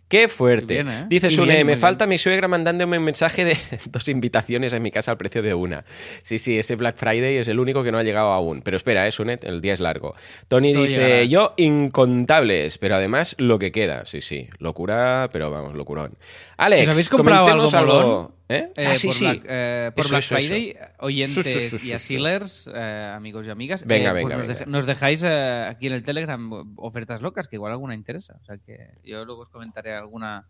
Qué 0.10 0.28
fuerte. 0.28 0.74
Bien, 0.74 0.90
¿eh? 0.90 1.06
Dice 1.08 1.30
Sune, 1.30 1.54
bien, 1.54 1.68
me 1.68 1.76
falta 1.76 2.08
mi 2.08 2.18
suegra 2.18 2.48
mandándome 2.48 2.98
un 2.98 3.04
mensaje 3.04 3.46
de 3.46 3.56
dos 3.92 4.08
invitaciones 4.10 4.74
en 4.74 4.82
mi 4.82 4.90
casa 4.90 5.12
al 5.12 5.18
precio 5.18 5.44
de 5.44 5.54
una. 5.54 5.86
Sí, 6.24 6.40
sí, 6.40 6.58
ese 6.58 6.76
Black 6.76 6.98
Friday 6.98 7.38
es 7.38 7.48
el 7.48 7.60
único 7.60 7.84
que 7.84 7.92
no 7.92 8.00
ha 8.00 8.04
llegado 8.04 8.32
aún. 8.32 8.62
Pero 8.64 8.76
espera, 8.76 9.08
eh, 9.08 9.12
Sune, 9.12 9.38
el 9.44 9.62
día 9.62 9.74
es 9.74 9.80
largo. 9.80 10.16
Tony 10.48 10.74
Todo 10.74 10.84
dice, 10.84 10.96
llegará. 10.98 11.24
yo 11.26 11.54
incontables, 11.58 12.80
pero 12.80 12.96
además 12.96 13.36
lo 13.38 13.60
que 13.60 13.72
queda. 13.72 14.08
Sí, 14.08 14.22
sí, 14.22 14.50
locura, 14.58 15.30
pero 15.32 15.52
vamos, 15.52 15.76
locurón. 15.76 16.18
Alex, 16.58 16.88
¿Os 16.88 16.90
habéis 16.90 17.10
comprado 17.10 17.46
algo. 17.78 18.39
¿Eh? 18.52 18.72
Eh, 18.76 18.88
ah, 18.88 18.96
sí, 18.98 19.08
por 19.08 19.16
sí. 19.16 19.24
Black, 19.26 19.46
eh, 19.48 19.92
por 19.96 20.06
Eso, 20.06 20.10
Black 20.10 20.24
eso, 20.24 20.36
eso. 20.38 20.48
Friday, 20.48 20.76
oyentes 21.00 21.84
y 21.84 21.92
asilers, 21.94 22.70
eh, 22.74 23.14
amigos 23.16 23.46
y 23.46 23.52
amigas, 23.52 23.86
Venga, 23.86 24.10
eh, 24.10 24.14
venga, 24.14 24.36
pues 24.36 24.48
nos, 24.48 24.58
venga. 24.58 24.72
nos 24.72 24.86
dejáis 24.88 25.22
eh, 25.24 25.66
aquí 25.70 25.86
en 25.88 25.94
el 25.94 26.04
Telegram 26.04 26.74
ofertas 26.78 27.22
locas, 27.22 27.48
que 27.48 27.58
igual 27.58 27.72
alguna 27.74 27.94
interesa. 27.94 28.38
O 28.42 28.46
sea 28.46 28.58
que 28.58 28.94
yo 29.04 29.24
luego 29.24 29.44
os 29.44 29.50
comentaré 29.50 29.94
alguna 29.94 30.48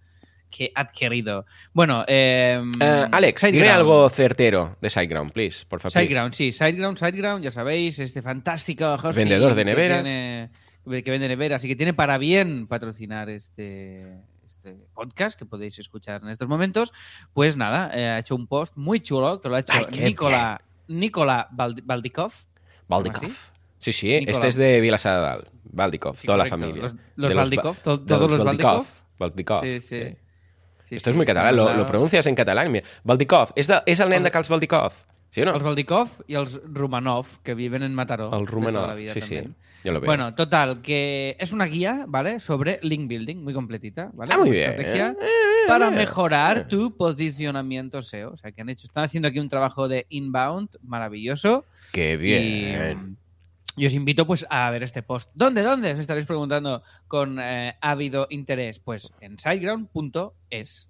que 0.50 0.65
he 0.65 0.72
adquirido. 0.75 1.46
Bueno, 1.74 2.06
eh, 2.08 2.60
Eh, 2.82 3.06
Alex, 3.12 3.41
dime 3.41 3.51
Sideground. 3.58 3.77
algo 3.79 4.10
certero 4.10 4.77
de 4.82 4.89
SiteGround, 4.89 5.32
please, 5.34 5.65
por 5.68 5.82
favor. 5.82 5.91
Sideground, 5.91 6.34
sí, 6.34 6.51
Sideground, 6.53 6.98
Sideground, 6.98 7.44
ya 7.44 7.51
sabéis, 7.51 8.00
este 8.00 8.22
fantástico 8.22 8.94
hosting 8.94 9.13
Vendedor 9.13 9.53
de 9.56 9.62
que 9.62 9.65
neveras. 9.65 10.03
tiene- 10.03 10.50
que 11.03 11.12
vende 11.12 11.27
neveras 11.27 11.63
y 11.65 11.68
que 11.68 11.75
tiene 11.75 11.94
para 11.94 12.18
bien 12.18 12.65
patrocinar 12.65 13.29
este, 13.29 14.08
este 14.72 14.88
podcast 14.94 15.38
que 15.38 15.46
podéis 15.46 15.78
escuchar 15.80 16.22
en 16.24 16.30
estos 16.30 16.48
momentos. 16.48 16.94
Pues 17.34 17.58
nada, 17.58 17.92
eh, 17.94 18.08
ha 18.08 18.20
hecho 18.20 18.36
un 18.36 18.48
post 18.48 18.76
muy 18.78 19.00
chulo 19.02 19.42
que 19.42 19.50
lo 19.50 19.56
ha 19.56 19.60
hecho 19.60 19.74
Ay, 19.74 19.86
Nicola, 20.00 20.62
Nicola 20.88 21.48
Bald- 21.52 21.82
Baldikov. 21.84 22.34
Baldikov. 22.88 23.30
Sí, 23.78 23.94
sí, 23.94 24.08
Nicola. 24.20 24.32
este 24.34 24.48
es 24.50 24.56
de 24.56 24.82
Vilasadal, 24.82 25.48
Baldikov, 25.64 26.18
Sí, 26.18 26.26
toda 26.28 26.38
la 26.40 26.46
familia. 26.48 26.82
Los- 26.84 26.96
los 27.16 27.34
Baldikov, 27.34 27.76
Ba- 27.76 27.82
todos 27.82 28.32
los 28.32 28.44
Baldikov. 28.44 28.86
Baldikov. 29.18 29.62
Sí, 29.64 29.80
sí. 29.82 30.04
sí. 30.10 30.16
Sí, 30.84 30.96
Esto 30.96 31.12
es 31.12 31.16
muy 31.16 31.26
catalán, 31.26 31.56
lo, 31.56 31.86
pronuncias 31.86 32.26
en 32.26 32.34
catalán. 32.34 32.82
Baldikov, 33.04 33.52
és, 33.56 33.68
de, 33.68 33.78
és 33.86 34.00
el 34.00 34.10
nen 34.10 34.24
de 34.24 34.32
Carls 34.32 34.50
Baldikov, 34.50 34.92
sí 35.30 35.42
o 35.42 35.46
no? 35.46 35.54
Els 35.54 35.64
Baldikov 35.64 36.10
y 36.28 36.34
los 36.34 36.62
Rumanov, 36.66 37.28
que 37.44 37.54
viven 37.56 37.84
en 37.84 37.94
Mataró. 37.94 38.32
El 38.38 38.46
de 38.46 38.72
toda 38.72 38.88
la 38.88 38.96
vida 38.96 39.14
sí, 39.14 39.22
sí, 39.22 39.36
también. 39.36 39.56
yo 39.84 39.92
lo 39.94 40.00
veo. 40.02 40.08
Bueno, 40.08 40.34
total, 40.36 40.82
que 40.82 41.36
es 41.40 41.52
una 41.52 41.66
guía, 41.66 42.06
¿vale? 42.08 42.40
Sobre 42.40 42.80
link 42.82 43.08
building, 43.08 43.38
muy 43.44 43.54
completita, 43.54 44.10
¿vale? 44.14 44.32
Ah, 44.34 44.38
muy 44.40 44.50
Una 44.50 44.58
bien. 44.58 44.70
Estrategia 44.72 45.16
Eh, 45.22 45.68
para 45.68 45.88
eh, 45.90 45.92
mejorar 45.92 46.58
eh. 46.58 46.66
tu 46.70 46.96
posicionamiento 46.98 48.02
SEO. 48.02 48.32
O 48.34 48.38
sea, 48.38 48.52
que 48.52 48.62
han 48.62 48.70
hecho, 48.70 48.88
están 48.88 49.04
haciendo 49.04 49.28
aquí 49.30 49.40
un 49.40 49.50
trabajo 49.50 49.88
de 49.88 50.06
inbound 50.10 50.70
maravilloso. 50.84 51.66
Qué 51.92 52.18
bien. 52.18 53.18
y 53.78 53.86
os 53.86 53.94
invito 53.94 54.26
pues 54.28 54.46
a 54.50 54.70
ver 54.72 54.84
este 54.84 55.04
post. 55.04 55.30
¿Dónde, 55.36 55.62
dónde? 55.62 55.94
Os 55.94 56.00
estaréis 56.00 56.26
preguntando 56.26 56.82
con 57.08 57.40
eh, 57.40 57.76
ávido 57.82 58.28
interés. 58.30 58.80
Pues 58.80 59.10
en 59.22 59.38
siteground.es. 59.40 60.90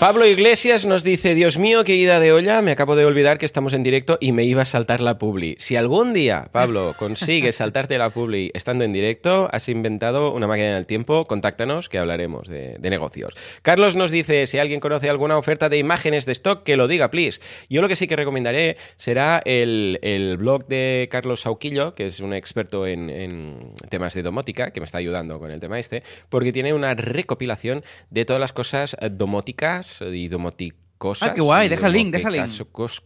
Pablo 0.00 0.26
Iglesias 0.26 0.86
nos 0.86 1.02
dice, 1.02 1.34
Dios 1.34 1.58
mío, 1.58 1.82
qué 1.82 1.96
ida 1.96 2.20
de 2.20 2.30
olla, 2.30 2.62
me 2.62 2.70
acabo 2.70 2.94
de 2.94 3.04
olvidar 3.04 3.36
que 3.36 3.46
estamos 3.46 3.72
en 3.72 3.82
directo 3.82 4.16
y 4.20 4.30
me 4.30 4.44
iba 4.44 4.62
a 4.62 4.64
saltar 4.64 5.00
la 5.00 5.18
publi. 5.18 5.56
Si 5.58 5.74
algún 5.74 6.12
día, 6.12 6.46
Pablo, 6.52 6.94
consigues 6.96 7.56
saltarte 7.56 7.98
la 7.98 8.10
publi 8.10 8.52
estando 8.54 8.84
en 8.84 8.92
directo, 8.92 9.48
has 9.50 9.68
inventado 9.68 10.32
una 10.32 10.46
máquina 10.46 10.76
del 10.76 10.86
tiempo, 10.86 11.24
contáctanos 11.24 11.88
que 11.88 11.98
hablaremos 11.98 12.46
de, 12.46 12.76
de 12.78 12.90
negocios. 12.90 13.34
Carlos 13.62 13.96
nos 13.96 14.12
dice, 14.12 14.46
si 14.46 14.58
alguien 14.58 14.78
conoce 14.78 15.10
alguna 15.10 15.36
oferta 15.36 15.68
de 15.68 15.78
imágenes 15.78 16.26
de 16.26 16.32
stock, 16.32 16.62
que 16.62 16.76
lo 16.76 16.86
diga, 16.86 17.10
please. 17.10 17.40
Yo 17.68 17.82
lo 17.82 17.88
que 17.88 17.96
sí 17.96 18.06
que 18.06 18.14
recomendaré 18.14 18.76
será 18.94 19.42
el, 19.44 19.98
el 20.02 20.36
blog 20.36 20.68
de 20.68 21.08
Carlos 21.10 21.40
Sauquillo, 21.40 21.96
que 21.96 22.06
es 22.06 22.20
un 22.20 22.34
experto 22.34 22.86
en, 22.86 23.10
en 23.10 23.72
temas 23.88 24.14
de 24.14 24.22
domótica, 24.22 24.70
que 24.70 24.78
me 24.78 24.86
está 24.86 24.98
ayudando 24.98 25.40
con 25.40 25.50
el 25.50 25.58
tema 25.58 25.80
este, 25.80 26.04
porque 26.28 26.52
tiene 26.52 26.72
una 26.72 26.94
recopilación 26.94 27.82
de 28.10 28.24
todas 28.24 28.38
las 28.38 28.52
cosas 28.52 28.96
eh, 29.00 29.10
y 30.00 30.26
eh, 30.26 30.28
domoticosas. 30.28 31.30
Ah, 31.30 31.34
qué 31.34 31.40
guay, 31.40 31.68
deja 31.68 31.86
el 31.86 31.92
link, 31.92 32.12
deja 32.12 32.28
el 32.28 32.34
link. 32.34 32.72
Cos, 32.72 33.02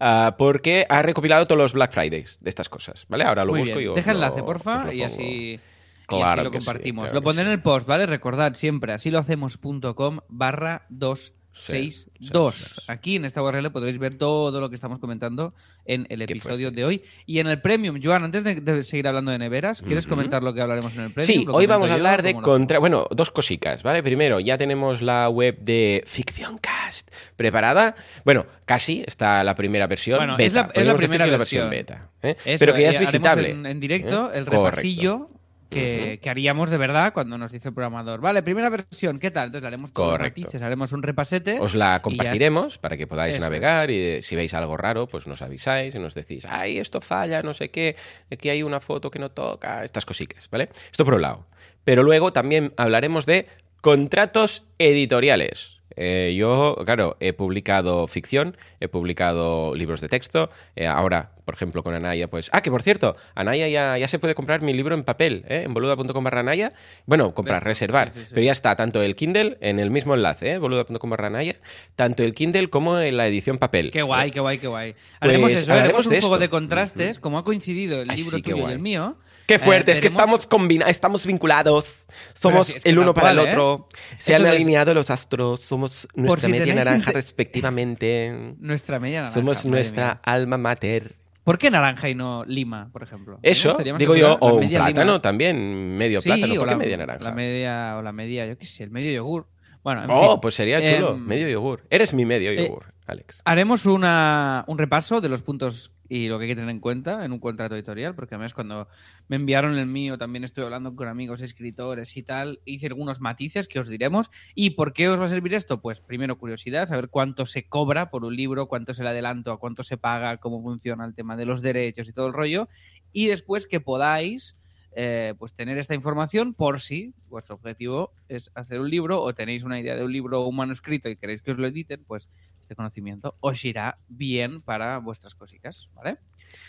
ah, 0.00 0.34
porque 0.38 0.86
ha 0.88 1.02
recopilado 1.02 1.46
todos 1.46 1.58
los 1.58 1.72
Black 1.72 1.92
Fridays 1.92 2.38
de 2.40 2.50
estas 2.50 2.68
cosas, 2.68 3.06
¿vale? 3.08 3.24
Ahora 3.24 3.44
lo 3.44 3.52
Muy 3.52 3.60
busco 3.60 3.80
y 3.80 3.86
os 3.86 3.96
Deja 3.96 4.12
lo, 4.12 4.18
enlace, 4.18 4.42
porfa, 4.42 4.92
y 4.92 5.02
así... 5.02 5.60
Claro 6.06 6.44
lo 6.44 6.50
compartimos. 6.50 7.12
Lo 7.12 7.22
pondré 7.22 7.44
en 7.44 7.52
el 7.52 7.62
post, 7.62 7.86
¿vale? 7.86 8.04
Recordad 8.04 8.54
siempre, 8.54 8.92
así 8.92 9.10
lo 9.10 9.20
hacemos.com 9.20 10.20
barra 10.28 10.86
2 10.88 11.34
6.2. 11.54 12.84
Aquí 12.88 13.16
en 13.16 13.24
esta 13.24 13.42
URL 13.42 13.70
podréis 13.70 13.98
ver 13.98 14.14
todo 14.14 14.60
lo 14.60 14.68
que 14.68 14.74
estamos 14.74 14.98
comentando 14.98 15.54
en 15.84 16.06
el 16.08 16.22
episodio 16.22 16.70
de 16.70 16.84
hoy. 16.84 17.02
Y 17.26 17.40
en 17.40 17.48
el 17.48 17.60
Premium, 17.60 18.00
Joan, 18.02 18.24
antes 18.24 18.44
de, 18.44 18.82
seguir 18.84 19.08
hablando 19.08 19.30
de 19.32 19.38
neveras, 19.38 19.82
¿quieres 19.82 20.06
comentar 20.06 20.42
lo 20.42 20.54
que 20.54 20.60
hablaremos 20.60 20.94
en 20.94 21.02
el 21.02 21.12
Premium? 21.12 21.44
Sí, 21.44 21.46
hoy 21.50 21.66
vamos 21.66 21.90
a 21.90 21.94
hablar 21.94 22.22
de 22.22 22.34
contra... 22.34 22.78
Bueno, 22.78 23.06
dos 23.10 23.30
cositas, 23.30 23.82
¿vale? 23.82 24.02
Primero, 24.02 24.40
ya 24.40 24.56
tenemos 24.56 25.02
la 25.02 25.28
web 25.28 25.58
de 25.60 26.02
Ficción 26.06 26.58
Cast 26.58 27.10
preparada. 27.36 27.94
Bueno, 28.24 28.46
casi 28.64 29.02
está 29.06 29.42
la 29.44 29.54
primera 29.54 29.86
versión 29.86 30.18
bueno. 30.18 30.36
Es 30.38 30.52
la, 30.52 30.68
primera 30.68 31.26
versión. 31.26 31.70
Beta. 31.70 32.10
¿eh? 32.22 32.36
Pero 32.58 32.74
que 32.74 32.82
ya 32.82 32.90
es 32.90 32.98
visitable. 32.98 33.50
En, 33.50 33.66
¿eh? 33.66 33.74
directo 33.74 34.32
el 34.32 34.46
repasillo 34.46 35.30
que, 35.70 36.18
que 36.22 36.28
haríamos 36.30 36.68
de 36.68 36.76
verdad 36.76 37.12
cuando 37.14 37.38
nos 37.38 37.50
dice 37.52 37.68
el 37.68 37.74
programador. 37.74 38.20
Vale, 38.20 38.42
primera 38.42 38.68
versión, 38.68 39.18
¿qué 39.18 39.30
tal? 39.30 39.46
Entonces 39.46 39.66
haremos 39.66 39.92
todos 39.92 40.08
los 40.08 40.18
Correcto. 40.18 40.40
matices, 40.40 40.62
haremos 40.62 40.92
un 40.92 41.02
repasete. 41.02 41.58
Os 41.60 41.74
la 41.74 42.02
compartiremos 42.02 42.78
para 42.78 42.96
que 42.96 43.06
podáis 43.06 43.36
Eso 43.36 43.44
navegar 43.44 43.90
y 43.90 43.98
eh, 43.98 44.22
si 44.22 44.36
veis 44.36 44.52
algo 44.52 44.76
raro, 44.76 45.06
pues 45.06 45.26
nos 45.26 45.40
avisáis 45.42 45.94
y 45.94 45.98
nos 45.98 46.14
decís, 46.14 46.44
ay, 46.48 46.78
esto 46.78 47.00
falla, 47.00 47.42
no 47.42 47.54
sé 47.54 47.70
qué, 47.70 47.96
aquí 48.30 48.48
hay 48.50 48.62
una 48.62 48.80
foto 48.80 49.10
que 49.10 49.18
no 49.18 49.28
toca, 49.30 49.84
estas 49.84 50.04
cositas, 50.04 50.50
¿vale? 50.50 50.68
Esto 50.90 51.04
por 51.04 51.14
un 51.14 51.22
lado. 51.22 51.46
Pero 51.84 52.02
luego 52.02 52.32
también 52.32 52.74
hablaremos 52.76 53.24
de 53.24 53.46
contratos 53.80 54.64
editoriales. 54.78 55.78
Eh, 55.96 56.34
yo, 56.36 56.76
claro, 56.84 57.16
he 57.20 57.32
publicado 57.32 58.06
ficción, 58.06 58.56
he 58.78 58.88
publicado 58.88 59.74
libros 59.74 60.00
de 60.00 60.08
texto. 60.08 60.50
eh, 60.76 60.86
ahora, 60.86 61.32
por 61.50 61.56
ejemplo, 61.56 61.82
con 61.82 61.94
Anaya, 61.94 62.30
pues. 62.30 62.48
Ah, 62.52 62.62
que 62.62 62.70
por 62.70 62.84
cierto, 62.84 63.16
Anaya 63.34 63.66
ya, 63.66 63.98
ya 63.98 64.06
se 64.06 64.20
puede 64.20 64.36
comprar 64.36 64.62
mi 64.62 64.72
libro 64.72 64.94
en 64.94 65.02
papel, 65.02 65.44
¿eh? 65.48 65.64
en 65.64 65.74
boluda.com 65.74 66.22
barra 66.22 66.40
Anaya. 66.40 66.72
Bueno, 67.06 67.34
comprar, 67.34 67.64
reservar. 67.64 68.12
sí, 68.12 68.20
sí, 68.20 68.26
sí. 68.26 68.30
Pero 68.34 68.46
ya 68.46 68.52
está, 68.52 68.76
tanto 68.76 69.02
el 69.02 69.16
Kindle 69.16 69.58
en 69.60 69.80
el 69.80 69.90
mismo 69.90 70.14
enlace, 70.14 70.52
¿eh? 70.52 70.58
boluda.com 70.58 71.10
barra 71.10 71.26
Anaya, 71.26 71.56
tanto 71.96 72.22
el 72.22 72.34
Kindle 72.34 72.70
como 72.70 73.00
en 73.00 73.16
la 73.16 73.26
edición 73.26 73.58
papel. 73.58 73.90
Qué 73.90 74.02
guay, 74.02 74.28
¿eh? 74.28 74.32
qué 74.32 74.38
guay, 74.38 74.58
qué 74.58 74.68
guay. 74.68 74.94
Haremos 75.18 75.50
Pues 75.50 75.62
eso, 75.62 75.72
hablaremos 75.72 76.06
haremos 76.06 76.06
un 76.06 76.14
esto. 76.14 76.38
de 76.38 76.48
contrastes, 76.50 77.18
como 77.18 77.36
ha 77.38 77.42
coincidido 77.42 78.00
el 78.00 78.06
libro 78.06 78.40
tuyo 78.40 78.68
y 78.68 78.72
el 78.72 78.78
mío. 78.78 79.16
Qué 79.50 79.58
fuerte, 79.58 79.90
eh, 79.90 79.94
es 79.94 80.00
que 80.00 80.06
estamos 80.06 80.48
estamos 80.86 81.26
vinculados, 81.26 82.06
somos 82.34 82.68
sí, 82.68 82.74
es 82.76 82.84
que 82.84 82.90
el 82.90 83.00
uno 83.00 83.12
para 83.12 83.32
el 83.32 83.40
¿eh? 83.40 83.48
otro, 83.48 83.88
se 84.16 84.36
han 84.36 84.46
alineado 84.46 84.94
los 84.94 85.10
astros, 85.10 85.58
somos 85.62 86.06
nuestra 86.14 86.46
si 86.46 86.52
media 86.52 86.72
naranja 86.72 87.10
respectivamente, 87.10 88.54
Nuestra 88.60 89.00
media 89.00 89.22
naranja. 89.22 89.34
somos 89.34 89.64
nuestra 89.64 90.04
mía. 90.04 90.20
alma 90.22 90.56
mater. 90.56 91.19
¿Por 91.44 91.58
qué 91.58 91.70
naranja 91.70 92.08
y 92.08 92.14
no 92.14 92.44
lima, 92.44 92.90
por 92.92 93.02
ejemplo? 93.02 93.38
Eso, 93.42 93.76
digo 93.98 94.14
yo, 94.16 94.36
o 94.40 94.54
un 94.56 94.68
plátano 94.68 95.12
lima. 95.12 95.22
también, 95.22 95.96
medio 95.96 96.20
Sí, 96.20 96.28
plátano, 96.28 96.54
¿por 96.54 96.64
qué 96.64 96.70
la- 96.72 96.76
media 96.76 96.96
naranja? 96.98 97.24
La 97.24 97.32
media, 97.34 97.96
o 97.98 98.02
la 98.02 98.12
media, 98.12 98.46
yo 98.46 98.58
qué 98.58 98.66
sé, 98.66 98.84
el 98.84 98.90
medio 98.90 99.10
yogur. 99.12 99.46
Bueno, 99.82 100.04
en 100.04 100.10
oh, 100.10 100.32
fin. 100.32 100.40
pues 100.42 100.54
sería 100.54 100.78
chulo, 100.80 101.14
Em, 101.14 101.24
medio 101.26 101.48
yogur. 101.48 101.86
Eres 101.88 102.12
mi 102.12 102.26
medio 102.26 102.50
eh, 102.50 102.66
yogur, 102.66 102.92
Alex. 103.10 103.42
Haremos 103.44 103.86
una, 103.86 104.64
un 104.66 104.78
repaso 104.78 105.20
de 105.20 105.28
los 105.28 105.42
puntos 105.42 105.92
y 106.10 106.26
lo 106.26 106.38
que 106.38 106.44
hay 106.44 106.50
que 106.50 106.56
tener 106.56 106.70
en 106.70 106.80
cuenta 106.80 107.24
en 107.24 107.32
un 107.32 107.38
contrato 107.38 107.76
editorial, 107.76 108.16
porque 108.16 108.34
además 108.34 108.52
cuando 108.52 108.88
me 109.28 109.36
enviaron 109.36 109.78
el 109.78 109.86
mío 109.86 110.18
también 110.18 110.42
estoy 110.42 110.64
hablando 110.64 110.96
con 110.96 111.06
amigos 111.06 111.40
escritores 111.40 112.16
y 112.16 112.24
tal, 112.24 112.60
hice 112.64 112.88
algunos 112.88 113.20
matices 113.20 113.68
que 113.68 113.78
os 113.78 113.88
diremos. 113.88 114.30
¿Y 114.56 114.70
por 114.70 114.92
qué 114.92 115.08
os 115.08 115.20
va 115.20 115.26
a 115.26 115.28
servir 115.28 115.54
esto? 115.54 115.80
Pues 115.80 116.00
primero 116.00 116.36
curiosidad, 116.36 116.88
saber 116.88 117.10
cuánto 117.10 117.46
se 117.46 117.68
cobra 117.68 118.10
por 118.10 118.24
un 118.24 118.34
libro, 118.34 118.66
cuánto 118.66 118.90
es 118.90 118.98
el 118.98 119.06
adelanto, 119.06 119.52
a 119.52 119.58
cuánto 119.58 119.84
se 119.84 119.96
paga, 119.96 120.38
cómo 120.38 120.60
funciona 120.62 121.04
el 121.04 121.14
tema 121.14 121.36
de 121.36 121.46
los 121.46 121.62
derechos 121.62 122.08
y 122.08 122.12
todo 122.12 122.26
el 122.26 122.32
rollo. 122.32 122.68
Y 123.12 123.28
después 123.28 123.66
que 123.68 123.80
podáis 123.80 124.56
eh, 124.92 125.34
pues 125.38 125.54
tener 125.54 125.78
esta 125.78 125.94
información 125.94 126.52
por 126.54 126.80
si 126.80 127.14
vuestro 127.28 127.54
objetivo 127.54 128.12
es 128.28 128.50
hacer 128.56 128.80
un 128.80 128.90
libro 128.90 129.22
o 129.22 129.32
tenéis 129.32 129.62
una 129.62 129.78
idea 129.78 129.94
de 129.94 130.02
un 130.02 130.12
libro 130.12 130.42
o 130.42 130.48
un 130.48 130.56
manuscrito 130.56 131.08
y 131.08 131.14
queréis 131.14 131.42
que 131.42 131.52
os 131.52 131.58
lo 131.58 131.68
editen, 131.68 132.02
pues 132.04 132.28
este 132.70 132.76
conocimiento 132.76 133.34
os 133.40 133.64
irá 133.64 133.98
bien 134.06 134.62
para 134.62 134.98
vuestras 134.98 135.34
cositas, 135.34 135.90
¿vale? 135.92 136.18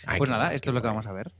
Ay, 0.04 0.18
pues 0.18 0.28
nada, 0.28 0.52
esto 0.52 0.70
es 0.70 0.74
lo 0.74 0.82
que 0.82 0.88
vamos 0.88 1.06
a 1.06 1.12
ver. 1.12 1.30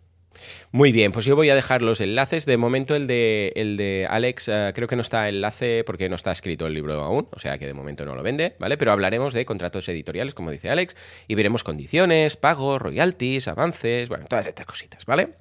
Muy 0.71 0.93
bien, 0.93 1.11
pues 1.11 1.27
yo 1.27 1.35
voy 1.35 1.51
a 1.51 1.57
dejar 1.57 1.83
los 1.83 2.01
enlaces. 2.01 2.47
De 2.47 2.57
momento 2.57 2.95
el 2.95 3.09
de, 3.09 3.53
el 3.57 3.77
de 3.77 4.07
Alex 4.09 4.49
eh, 4.49 4.71
creo 4.73 4.87
que 4.87 4.95
no 4.95 5.03
está 5.03 5.29
enlace 5.29 5.83
porque 5.85 6.09
no 6.09 6.15
está 6.15 6.31
escrito 6.31 6.69
el 6.69 6.75
libro 6.75 7.03
aún, 7.03 7.29
o 7.33 7.41
sea 7.41 7.59
que 7.59 7.67
de 7.67 7.75
momento 7.75 8.05
no 8.05 8.15
lo 8.15 8.23
vende, 8.23 8.55
¿vale? 8.61 8.79
Pero 8.79 8.93
hablaremos 8.93 9.35
de 9.35 9.45
contratos 9.45 9.89
editoriales, 9.89 10.33
como 10.33 10.53
dice 10.53 10.71
Alex, 10.71 10.95
y 11.27 11.35
veremos 11.35 11.65
condiciones, 11.65 12.37
pagos, 12.37 12.81
royalties, 12.81 13.49
avances, 13.49 14.09
bueno, 14.09 14.27
todas 14.29 14.47
estas 14.47 14.65
cositas, 14.65 15.05
¿vale? 15.07 15.35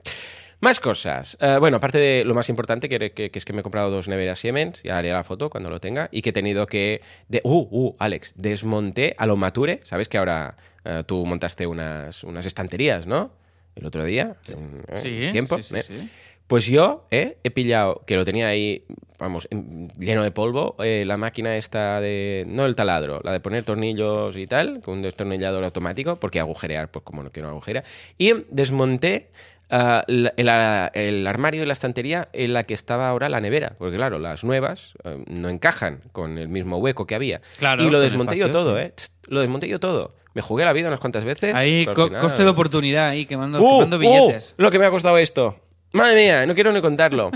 Más 0.62 0.80
cosas. 0.80 1.38
Eh, 1.42 1.58
bueno, 1.60 1.78
aparte 1.78 1.98
de 1.98 2.24
lo 2.24 2.36
más 2.36 2.48
importante, 2.48 2.88
que, 2.88 3.12
que- 3.12 3.32
que 3.32 3.40
es 3.40 3.46
que 3.46 3.52
me 3.54 3.60
he 3.62 3.64
comprado 3.64 3.90
dos 3.90 4.08
neveras 4.08 4.38
Siemens, 4.40 4.82
ya 4.84 4.98
haré 5.00 5.12
la 5.12 5.24
foto 5.24 5.50
cuando 5.50 5.70
lo 5.72 5.80
tenga, 5.80 6.08
y 6.12 6.22
que 6.22 6.30
he 6.30 6.34
tenido 6.34 6.68
que... 6.68 7.02
De, 7.28 7.42
uh, 7.44 7.68
uh, 7.72 7.96
Alex, 7.98 8.36
desmonté 8.38 9.16
a 9.18 9.26
lo 9.26 9.36
mature. 9.38 9.80
Sabes 9.84 10.08
que 10.08 10.20
ahora 10.20 10.56
eh, 10.86 11.04
tú 11.06 11.26
montaste 11.26 11.66
unas, 11.66 12.24
unas 12.24 12.46
estanterías, 12.46 13.08
¿no? 13.08 13.32
El 13.76 13.86
otro 13.88 14.04
día, 14.06 14.36
eh, 14.50 15.00
Sí, 15.02 15.32
tiempo. 15.32 15.58
¿eh? 15.58 15.64
sí. 15.84 16.10
Pues 16.46 16.66
yo 16.68 17.08
eh, 17.12 17.38
he 17.44 17.50
pillado, 17.50 18.04
que 18.06 18.16
lo 18.18 18.26
tenía 18.26 18.48
ahí, 18.50 18.84
vamos, 19.18 19.48
en- 19.50 19.88
lleno 19.98 20.22
de 20.22 20.30
polvo, 20.32 20.76
la 20.80 21.18
máquina 21.18 21.56
esta 21.58 22.02
de, 22.02 22.44
no 22.48 22.66
el 22.66 22.76
taladro, 22.76 23.22
la 23.24 23.32
de 23.32 23.40
poner 23.40 23.64
tornillos 23.66 24.36
y 24.38 24.46
tal, 24.48 24.82
con 24.82 24.96
un 24.98 25.02
destornillador 25.02 25.64
automático, 25.64 26.18
porque 26.18 26.40
agujerear, 26.40 26.92
pues 26.92 27.04
como 27.06 27.24
no 27.24 27.32
quiero 27.32 27.50
agujerear, 27.50 27.86
y 28.18 28.34
desmonté 28.50 29.30
ah, 29.72 30.04
la- 30.08 30.34
el, 30.38 30.50
ah, 30.50 30.92
el 30.94 31.26
armario 31.26 31.64
y 31.64 31.66
la 31.66 31.74
estantería 31.74 32.30
en 32.34 32.54
la 32.54 32.64
que 32.66 32.74
estaba 32.76 33.10
ahora 33.10 33.30
la 33.30 33.42
nevera, 33.42 33.74
porque 33.80 33.96
claro, 33.98 34.20
las 34.20 34.44
nuevas 34.44 34.94
eh, 35.04 35.24
no 35.28 35.50
encajan 35.50 36.02
con 36.12 36.38
el 36.38 36.48
mismo 36.50 36.78
hueco 36.78 37.08
que 37.08 37.16
había. 37.16 37.42
Claro, 37.58 37.84
y 37.84 37.90
lo 37.90 38.00
desmonté 38.00 38.38
yo 38.38 38.52
todo. 38.52 38.78
¿eh? 38.78 38.94
Lo 39.28 39.40
desmonté 39.42 39.68
yo 39.68 39.80
todo. 39.80 40.14
Me 40.34 40.42
jugué 40.42 40.64
la 40.64 40.72
vida 40.74 40.88
unas 40.88 41.00
cuantas 41.02 41.24
veces. 41.26 41.54
Ahí, 41.56 41.86
co- 41.86 42.08
final- 42.08 42.22
coste 42.22 42.44
de 42.44 42.50
oportunidad, 42.50 43.10
ahí, 43.10 43.26
quemando, 43.26 43.60
¡Uh! 43.62 43.80
quemando 43.80 43.98
¡Uh! 43.98 44.00
billetes. 44.00 44.54
lo 44.58 44.70
que 44.72 44.80
me 44.80 44.86
ha 44.86 44.90
costado 44.92 45.18
esto. 45.18 45.60
Madre 45.94 46.16
mía, 46.22 46.46
no 46.46 46.54
quiero 46.56 46.72
ni 46.72 46.80
contarlo. 46.82 47.32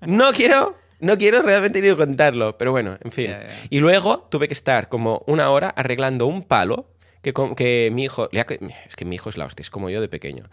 No 0.00 0.32
quiero, 0.32 0.76
no 0.98 1.16
quiero 1.18 1.40
realmente 1.42 1.80
ni 1.80 1.94
contarlo. 1.94 2.58
Pero 2.58 2.72
bueno, 2.72 2.98
en 3.00 3.12
fin. 3.12 3.30
Ya, 3.30 3.44
ya. 3.46 3.52
Y 3.70 3.78
luego 3.78 4.26
tuve 4.28 4.48
que 4.48 4.54
estar 4.54 4.88
como 4.88 5.22
una 5.28 5.50
hora 5.50 5.68
arreglando 5.68 6.26
un 6.26 6.42
palo 6.42 6.88
que, 7.22 7.32
que 7.56 7.90
mi 7.92 8.02
hijo. 8.04 8.28
Es 8.32 8.96
que 8.96 9.04
mi 9.04 9.14
hijo 9.14 9.28
es 9.28 9.36
la 9.36 9.44
hostia, 9.46 9.62
es 9.62 9.70
como 9.70 9.88
yo 9.88 10.00
de 10.00 10.08
pequeño. 10.08 10.44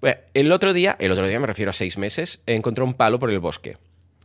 Bueno, 0.00 0.18
el 0.34 0.52
otro 0.52 0.72
día, 0.72 0.96
el 0.98 1.12
otro 1.12 1.26
día 1.26 1.40
me 1.40 1.46
refiero 1.46 1.70
a 1.70 1.72
seis 1.72 1.98
meses, 1.98 2.40
encontró 2.46 2.84
un 2.84 2.94
palo 2.94 3.18
por 3.18 3.30
el 3.30 3.38
bosque. 3.38 3.76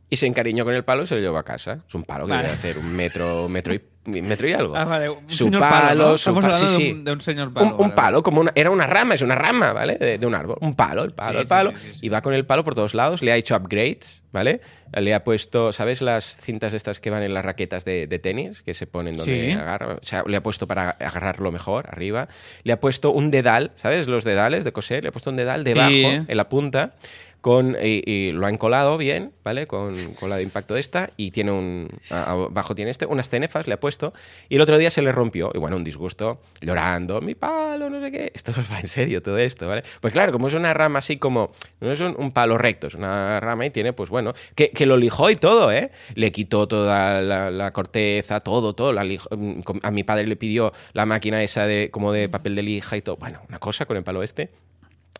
Y 0.09 0.17
se 0.17 0.25
encariñó 0.25 0.65
con 0.65 0.73
el 0.73 0.83
palo 0.83 1.03
y 1.03 1.05
se 1.05 1.15
lo 1.15 1.21
llevó 1.21 1.37
a 1.37 1.43
casa. 1.43 1.79
Es 1.87 1.93
un 1.93 2.03
palo 2.03 2.25
que 2.25 2.31
Vale. 2.31 2.43
debe 2.43 2.53
hacer 2.55 2.77
un 2.79 2.91
metro, 2.91 3.47
metro 3.47 3.73
y, 3.73 3.81
metro 4.09 4.47
y 4.47 4.53
algo. 4.53 4.75
Ah, 4.75 4.85
vale, 4.85 5.09
un 5.09 5.29
Su 5.29 5.45
señor 5.45 5.61
palo, 5.61 6.09
¿no? 6.09 6.17
su 6.17 6.29
Estamos 6.29 6.45
pa- 6.45 6.55
hablando 6.55 6.77
sí, 6.77 6.83
de, 6.87 6.93
un, 6.93 7.03
de 7.03 7.11
un 7.11 7.21
señor 7.21 7.53
palo. 7.53 7.75
Un, 7.77 7.91
palo, 7.91 8.17
vale. 8.17 8.23
como 8.23 8.41
una, 8.41 8.51
era 8.55 8.69
una 8.71 8.87
rama, 8.87 9.15
es 9.15 9.21
una 9.21 9.35
rama, 9.35 9.73
¿vale? 9.73 9.97
De, 9.97 10.17
de 10.17 10.25
un 10.25 10.35
árbol. 10.35 10.57
Un 10.61 10.73
palo, 10.75 11.03
el 11.03 11.11
palo, 11.13 11.39
Sí, 11.39 11.41
el 11.43 11.47
palo. 11.47 11.73
sí. 11.77 11.99
Y 12.01 12.09
va 12.09 12.21
con 12.21 12.33
el 12.33 12.45
palo 12.45 12.63
por 12.63 12.75
todos 12.75 12.93
lados. 12.93 13.21
Le 13.21 13.31
ha 13.31 13.35
hecho 13.35 13.55
upgrades, 13.55 14.21
¿vale? 14.31 14.61
Le 14.93 15.13
ha 15.13 15.23
puesto, 15.23 15.71
¿sabes 15.71 16.01
las 16.01 16.37
cintas 16.41 16.73
estas 16.73 16.99
que 16.99 17.09
van 17.11 17.21
en 17.23 17.33
las 17.33 17.45
raquetas 17.45 17.85
de, 17.85 18.07
de 18.07 18.17
tenis? 18.19 18.61
Que 18.63 18.73
se 18.73 18.87
ponen 18.87 19.17
donde 19.17 19.53
agarra. 19.53 19.95
O 20.01 20.05
sea, 20.05 20.23
le 20.25 20.35
ha 20.37 20.41
puesto 20.41 20.65
para 20.67 20.89
agarrarlo 20.91 21.51
mejor, 21.51 21.87
arriba. 21.91 22.27
Le 22.63 22.73
ha 22.73 22.79
puesto 22.79 23.11
un 23.11 23.29
dedal, 23.29 23.71
¿sabes? 23.75 24.07
Los 24.07 24.23
dedales 24.23 24.63
de 24.63 24.71
coser. 24.71 25.03
Le 25.03 25.09
ha 25.09 25.11
puesto 25.11 25.29
un 25.29 25.35
dedal 25.35 25.63
debajo, 25.63 25.91
en 25.91 26.25
la 26.37 26.49
punta. 26.49 26.93
Con, 27.41 27.77
y, 27.81 28.03
y 28.05 28.31
lo 28.33 28.45
ha 28.45 28.49
encolado 28.49 28.97
bien, 28.97 29.31
¿vale? 29.45 29.65
Con, 29.65 29.93
con 30.19 30.29
la 30.29 30.35
de 30.35 30.43
impacto 30.43 30.73
de 30.73 30.81
esta. 30.81 31.09
Y 31.15 31.31
tiene 31.31 31.51
un. 31.51 31.87
Abajo 32.09 32.75
tiene 32.75 32.91
este, 32.91 33.05
unas 33.05 33.29
cenefas, 33.29 33.65
le 33.65 33.75
ha 33.75 33.79
puesto. 33.79 34.13
Y 34.49 34.55
el 34.55 34.61
otro 34.61 34.77
día 34.77 34.89
se 34.91 35.01
le 35.01 35.13
rompió. 35.13 35.49
Y 35.53 35.57
bueno, 35.57 35.77
un 35.77 35.85
disgusto, 35.85 36.41
llorando, 36.59 37.21
mi 37.21 37.35
palo, 37.35 37.89
no 37.89 38.01
sé 38.01 38.11
qué. 38.11 38.31
Esto 38.35 38.51
nos 38.57 38.69
va 38.69 38.81
en 38.81 38.89
serio, 38.89 39.21
todo 39.21 39.37
esto, 39.37 39.69
¿vale? 39.69 39.83
Pues 40.01 40.11
claro, 40.11 40.33
como 40.33 40.49
es 40.49 40.53
una 40.53 40.73
rama 40.73 40.99
así 40.99 41.15
como. 41.15 41.51
No 41.79 41.91
es 41.91 42.01
un, 42.01 42.31
palo 42.33 42.57
recto, 42.57 42.87
es 42.87 42.95
una 42.95 43.39
rama 43.39 43.65
y 43.65 43.69
tiene, 43.69 43.93
pues 43.93 44.09
bueno. 44.09 44.33
Que, 44.55 44.71
que 44.71 44.85
lo 44.85 44.97
lijó 44.97 45.29
y 45.29 45.37
todo, 45.37 45.71
¿eh? 45.71 45.91
Le 46.15 46.33
quitó 46.33 46.67
toda 46.67 47.21
la, 47.21 47.51
la 47.51 47.71
corteza, 47.71 48.41
todo, 48.41 48.73
todo. 48.75 48.91
La 48.91 49.05
lijó- 49.05 49.29
mm, 49.37 49.61
a 49.83 49.91
mi 49.91 50.03
padre 50.03 50.27
le 50.27 50.35
pidió 50.35 50.73
la 50.91 51.05
máquina 51.05 51.41
esa 51.41 51.65
de 51.65 51.89
como 51.89 52.11
de 52.11 52.27
papel 52.27 52.55
de 52.55 52.63
lija 52.63 52.97
y 52.97 53.01
todo. 53.01 53.15
Bueno, 53.15 53.39
una 53.47 53.59
cosa 53.59 53.85
con 53.85 53.95
el 53.95 54.03
palo 54.03 54.23
este. 54.23 54.49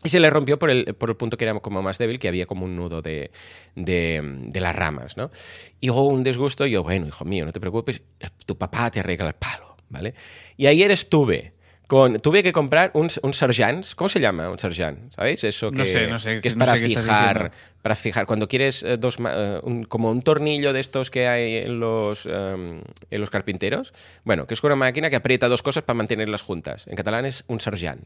Y 0.02 0.08
se 0.08 0.18
le 0.18 0.30
rompió 0.30 0.58
por 0.58 0.70
el, 0.70 0.94
por 0.94 1.10
el 1.10 1.16
punto 1.16 1.36
que 1.36 1.44
era 1.44 1.58
como 1.60 1.82
más 1.82 1.98
débil, 1.98 2.18
que 2.18 2.28
había 2.28 2.46
como 2.46 2.64
un 2.64 2.74
nudo 2.74 3.02
de, 3.02 3.30
de, 3.74 4.22
de 4.22 4.60
las 4.60 4.74
ramas, 4.74 5.16
¿no? 5.16 5.30
Y 5.78 5.90
hubo 5.90 6.08
un 6.08 6.24
disgusto, 6.24 6.66
y 6.66 6.70
yo, 6.70 6.82
bueno, 6.82 7.06
hijo 7.06 7.24
mío, 7.26 7.44
no 7.44 7.52
te 7.52 7.60
preocupes, 7.60 8.02
tu 8.46 8.56
papá 8.56 8.90
te 8.90 9.00
arregla 9.00 9.28
el 9.28 9.34
palo, 9.34 9.76
¿vale? 9.90 10.14
Y 10.56 10.66
ayer 10.68 10.90
estuve 10.90 11.52
con... 11.86 12.16
Tuve 12.16 12.42
que 12.42 12.52
comprar 12.52 12.92
un, 12.94 13.10
un 13.22 13.34
serjans, 13.34 13.94
¿cómo 13.94 14.08
se 14.08 14.20
llama 14.20 14.48
un 14.48 14.58
serjant? 14.58 15.12
¿Sabéis? 15.14 15.44
Eso 15.44 15.70
que, 15.70 15.78
No 15.78 15.84
sé, 15.84 16.06
no 16.06 16.18
sé, 16.18 16.40
que 16.40 16.48
es 16.48 16.56
no 16.56 16.64
para 16.64 16.78
fijar... 16.78 17.52
Para 17.82 17.94
fijar, 17.94 18.26
cuando 18.26 18.48
quieres 18.48 18.82
eh, 18.82 18.96
dos, 18.98 19.16
eh, 19.26 19.60
un- 19.62 19.84
como 19.84 20.10
un 20.10 20.22
tornillo 20.22 20.72
de 20.72 20.80
estos 20.80 21.10
que 21.10 21.28
hay 21.28 21.56
en 21.56 21.80
los, 21.80 22.26
em, 22.26 22.82
en 23.10 23.20
los 23.20 23.30
carpinteros, 23.30 23.94
bueno, 24.24 24.46
que 24.46 24.54
es 24.54 24.62
una 24.64 24.76
máquina 24.76 25.08
que 25.08 25.16
aprieta 25.16 25.48
dos 25.48 25.62
cosas 25.62 25.82
para 25.84 25.96
mantenerlas 25.96 26.42
juntas. 26.42 26.86
En 26.88 26.96
catalán 26.96 27.24
es 27.26 27.44
un. 27.46 27.60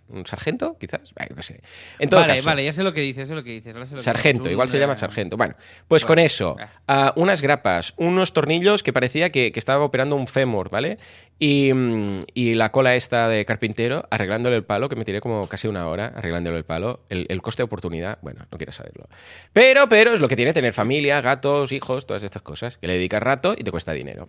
¿Un 0.09 0.27
sargento, 0.27 0.77
quizás? 0.79 1.15
Bueno, 1.15 1.31
yo 1.31 1.37
qué 1.37 1.43
sé. 1.43 1.61
En 1.99 2.09
todo 2.09 2.21
vale, 2.21 2.35
caso, 2.35 2.47
vale, 2.47 2.65
ya 2.65 2.73
sé 2.73 2.83
lo 2.83 2.93
que 2.93 3.01
dices, 3.01 3.29
sé 3.29 3.35
lo 3.35 3.43
que 3.43 3.53
dices. 3.53 3.75
lo 3.75 4.01
Sargento, 4.03 4.51
igual 4.51 4.69
se 4.69 4.79
llama 4.79 4.93
eh, 4.93 4.99
sargento. 4.99 5.37
Bueno, 5.37 5.55
pues 5.89 6.03
bueno, 6.03 6.09
con 6.09 6.19
eso, 6.19 6.57
ah, 6.87 7.13
unas 7.17 7.41
grapas, 7.41 7.95
unos 7.97 8.33
tornillos 8.33 8.83
que 8.83 8.93
parecía 8.93 9.31
que, 9.31 9.53
que 9.53 9.59
estaba 9.59 9.85
operando 9.85 10.17
un 10.17 10.27
fémur, 10.27 10.71
¿vale? 10.71 10.99
Y, 11.39 11.73
mm, 11.73 12.21
y 12.35 12.55
la 12.55 12.71
cola 12.73 12.95
esta 12.95 13.29
de 13.29 13.45
carpintero 13.45 14.07
arreglándole 14.11 14.57
el 14.57 14.65
palo, 14.65 14.89
que 14.89 14.97
me 14.97 15.05
tiré 15.05 15.21
como 15.21 15.49
casi 15.49 15.67
una 15.69 15.87
hora 15.89 16.13
arreglándole 16.15 16.59
el 16.59 16.65
palo. 16.65 17.01
El, 17.09 17.27
el 17.29 17.41
coste 17.41 17.63
de 17.63 17.65
oportunidad, 17.65 18.19
bueno, 18.23 18.45
no 18.51 18.59
quiero 18.59 18.73
saberlo. 18.73 19.09
Pero, 19.53 19.64
pero 19.89 20.15
es 20.15 20.21
lo 20.21 20.29
que 20.29 20.37
tiene 20.37 20.53
tener 20.53 20.73
familia, 20.73 21.21
gatos, 21.21 21.73
hijos, 21.73 22.07
todas 22.07 22.23
estas 22.23 22.43
cosas, 22.43 22.79
que 22.79 22.87
le 22.87 22.95
dedicas 22.95 23.23
rato 23.23 23.55
y 23.57 23.65
te 23.65 23.71
cuesta 23.71 23.93
dinero. 23.93 24.29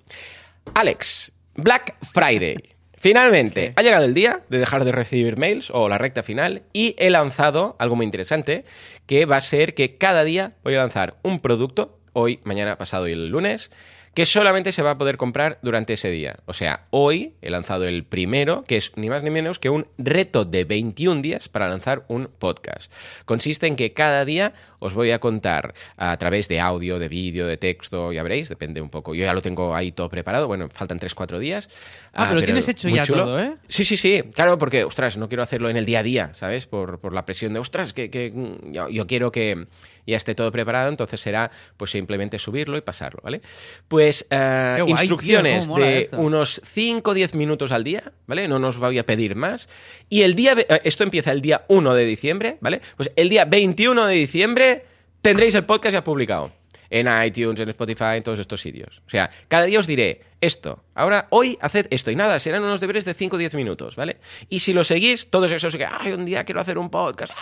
Alex, 0.73 1.33
Black 1.55 1.95
Friday. 2.13 2.57
Finalmente, 2.97 3.73
ha 3.75 3.81
llegado 3.81 4.05
el 4.05 4.13
día 4.13 4.41
de 4.49 4.57
dejar 4.57 4.85
de 4.85 4.91
recibir 4.91 5.37
mails 5.37 5.69
o 5.71 5.89
la 5.89 5.97
recta 5.97 6.23
final 6.23 6.63
y 6.73 6.95
he 6.97 7.09
lanzado 7.09 7.75
algo 7.77 7.95
muy 7.95 8.05
interesante 8.05 8.65
que 9.05 9.25
va 9.25 9.37
a 9.37 9.41
ser 9.41 9.73
que 9.73 9.97
cada 9.97 10.23
día 10.23 10.53
voy 10.63 10.75
a 10.75 10.79
lanzar 10.79 11.17
un 11.21 11.39
producto, 11.39 11.99
hoy, 12.13 12.39
mañana, 12.43 12.77
pasado 12.77 13.07
y 13.07 13.11
el 13.11 13.29
lunes, 13.29 13.71
que 14.15 14.25
solamente 14.25 14.71
se 14.71 14.81
va 14.81 14.91
a 14.91 14.97
poder 14.97 15.17
comprar 15.17 15.59
durante 15.61 15.93
ese 15.93 16.09
día. 16.09 16.37
O 16.45 16.53
sea, 16.53 16.85
hoy 16.89 17.33
he 17.41 17.49
lanzado 17.49 17.83
el 17.83 18.05
primero, 18.05 18.63
que 18.63 18.77
es 18.77 18.93
ni 18.95 19.09
más 19.09 19.23
ni 19.23 19.29
menos 19.29 19.59
que 19.59 19.69
un 19.69 19.87
reto 19.97 20.45
de 20.45 20.63
21 20.63 21.21
días 21.21 21.49
para 21.49 21.67
lanzar 21.67 22.05
un 22.07 22.29
podcast. 22.39 22.89
Consiste 23.25 23.67
en 23.67 23.75
que 23.75 23.91
cada 23.91 24.23
día 24.23 24.53
os 24.79 24.93
voy 24.93 25.11
a 25.11 25.19
contar 25.19 25.73
a 25.97 26.15
través 26.15 26.47
de 26.47 26.61
audio, 26.61 26.97
de 26.97 27.09
vídeo, 27.09 27.45
de 27.45 27.57
texto, 27.57 28.13
ya 28.13 28.23
veréis, 28.23 28.47
depende 28.47 28.79
un 28.79 28.89
poco. 28.89 29.13
Yo 29.15 29.25
ya 29.25 29.33
lo 29.33 29.41
tengo 29.41 29.75
ahí 29.75 29.91
todo 29.91 30.07
preparado, 30.07 30.47
bueno, 30.47 30.69
faltan 30.71 30.97
3-4 30.97 31.37
días. 31.39 31.67
Ah, 32.13 32.27
pero 32.29 32.41
tienes 32.41 32.69
hecho 32.69 32.87
ya 32.87 33.03
todo, 33.03 33.37
¿eh? 33.37 33.57
Sí, 33.67 33.83
sí, 33.83 33.97
sí. 33.97 34.23
Claro, 34.33 34.57
porque, 34.57 34.85
ostras, 34.85 35.17
no 35.17 35.27
quiero 35.27 35.43
hacerlo 35.43 35.69
en 35.69 35.75
el 35.75 35.85
día 35.85 35.99
a 35.99 36.03
día, 36.03 36.33
¿sabes? 36.35 36.67
Por, 36.67 36.99
por 36.99 37.11
la 37.11 37.25
presión 37.25 37.51
de, 37.51 37.59
ostras, 37.59 37.91
que, 37.91 38.09
que, 38.09 38.31
mm, 38.31 38.71
yo, 38.71 38.89
yo 38.89 39.07
quiero 39.07 39.31
que 39.31 39.67
ya 40.07 40.17
esté 40.17 40.35
todo 40.35 40.51
preparado, 40.51 40.89
entonces 40.89 41.19
será 41.19 41.51
pues 41.77 41.91
simplemente 41.91 42.39
subirlo 42.39 42.77
y 42.77 42.81
pasarlo, 42.81 43.21
¿vale? 43.23 43.41
Pues 43.87 44.04
eh, 44.29 44.77
guay, 44.77 44.85
tío, 44.85 44.95
instrucciones 44.95 45.67
de 45.67 46.01
esto. 46.01 46.17
unos 46.19 46.61
5 46.63 47.11
o 47.11 47.13
10 47.13 47.35
minutos 47.35 47.71
al 47.71 47.83
día, 47.83 48.11
¿vale? 48.27 48.47
No 48.47 48.59
nos 48.59 48.77
voy 48.77 48.99
a 48.99 49.05
pedir 49.05 49.35
más. 49.35 49.67
Y 50.09 50.21
el 50.21 50.35
día, 50.35 50.55
eh, 50.57 50.81
esto 50.83 51.03
empieza 51.03 51.31
el 51.31 51.41
día 51.41 51.65
1 51.67 51.93
de 51.93 52.05
diciembre, 52.05 52.57
¿vale? 52.61 52.81
Pues 52.97 53.11
el 53.15 53.29
día 53.29 53.45
21 53.45 54.05
de 54.05 54.15
diciembre 54.15 54.85
tendréis 55.21 55.55
el 55.55 55.65
podcast 55.65 55.93
ya 55.93 56.03
publicado. 56.03 56.51
En 56.89 57.07
iTunes, 57.25 57.59
en 57.59 57.69
Spotify, 57.69 58.17
en 58.17 58.23
todos 58.23 58.39
estos 58.39 58.61
sitios. 58.61 59.01
O 59.07 59.09
sea, 59.09 59.29
cada 59.47 59.65
día 59.65 59.79
os 59.79 59.87
diré 59.87 60.21
esto. 60.39 60.83
Ahora, 60.93 61.27
hoy, 61.31 61.57
haced 61.59 61.87
esto. 61.89 62.11
Y 62.11 62.15
nada, 62.15 62.39
serán 62.39 62.63
unos 62.63 62.79
deberes 62.79 63.05
de 63.05 63.13
5 63.15 63.35
o 63.35 63.39
10 63.39 63.55
minutos, 63.55 63.95
¿vale? 63.95 64.17
Y 64.49 64.59
si 64.59 64.71
lo 64.71 64.83
seguís, 64.83 65.29
todos 65.29 65.51
esos 65.51 65.75
que, 65.75 65.85
ay, 65.85 66.11
un 66.13 66.25
día 66.25 66.43
quiero 66.43 66.61
hacer 66.61 66.77
un 66.77 66.89
podcast. 66.89 67.33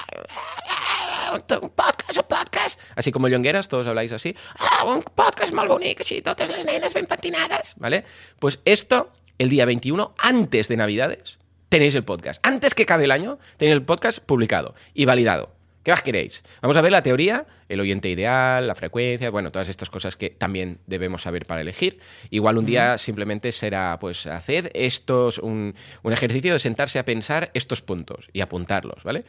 Un 1.33 1.69
podcast, 1.69 2.17
un 2.17 2.27
podcast. 2.27 2.79
Así 2.95 3.11
como 3.11 3.27
Llongueras, 3.27 3.67
todos 3.67 3.87
habláis 3.87 4.11
así. 4.11 4.35
Ah, 4.59 4.83
un 4.85 5.03
podcast 5.03 5.53
molt 5.53 5.69
bonic, 5.69 6.01
així, 6.01 6.21
totes 6.21 6.49
les 6.49 6.65
nenes 6.65 6.93
ben 6.93 7.05
patinades. 7.05 7.73
¿Vale? 7.77 8.03
Pues 8.39 8.59
esto, 8.65 9.11
el 9.37 9.49
día 9.49 9.65
21, 9.65 10.13
antes 10.17 10.67
de 10.67 10.77
Navidades, 10.77 11.39
tenéis 11.69 11.95
el 11.95 12.03
podcast. 12.03 12.45
Antes 12.45 12.75
que 12.75 12.83
acabe 12.83 13.05
el 13.05 13.11
año, 13.11 13.39
tenéis 13.57 13.75
el 13.77 13.85
podcast 13.85 14.19
publicado 14.19 14.75
y 14.93 15.05
validado. 15.05 15.52
¿Qué 15.83 15.91
más 15.91 16.01
queréis? 16.01 16.43
Vamos 16.61 16.77
a 16.77 16.81
ver 16.81 16.93
la 16.93 17.03
teoría, 17.03 17.45
el 17.67 17.81
oyente 17.81 18.09
ideal, 18.09 18.65
la 18.67 18.73
frecuencia, 18.73 19.29
bueno, 19.29 19.51
todas 19.51 19.67
estas 19.67 19.89
cosas 19.89 20.15
que 20.15 20.29
también 20.29 20.79
debemos 20.87 21.23
saber 21.23 21.45
para 21.45 21.59
elegir. 21.59 21.99
Igual 22.29 22.57
un 22.57 22.65
día 22.65 22.97
simplemente 22.97 23.51
será, 23.51 23.97
pues, 23.99 24.25
haced 24.25 24.71
estos, 24.73 25.39
un, 25.39 25.75
un 26.03 26.13
ejercicio 26.13 26.53
de 26.53 26.59
sentarse 26.59 26.99
a 26.99 27.05
pensar 27.05 27.51
estos 27.53 27.81
puntos 27.81 28.29
y 28.31 28.39
apuntarlos, 28.39 29.03
¿vale? 29.03 29.25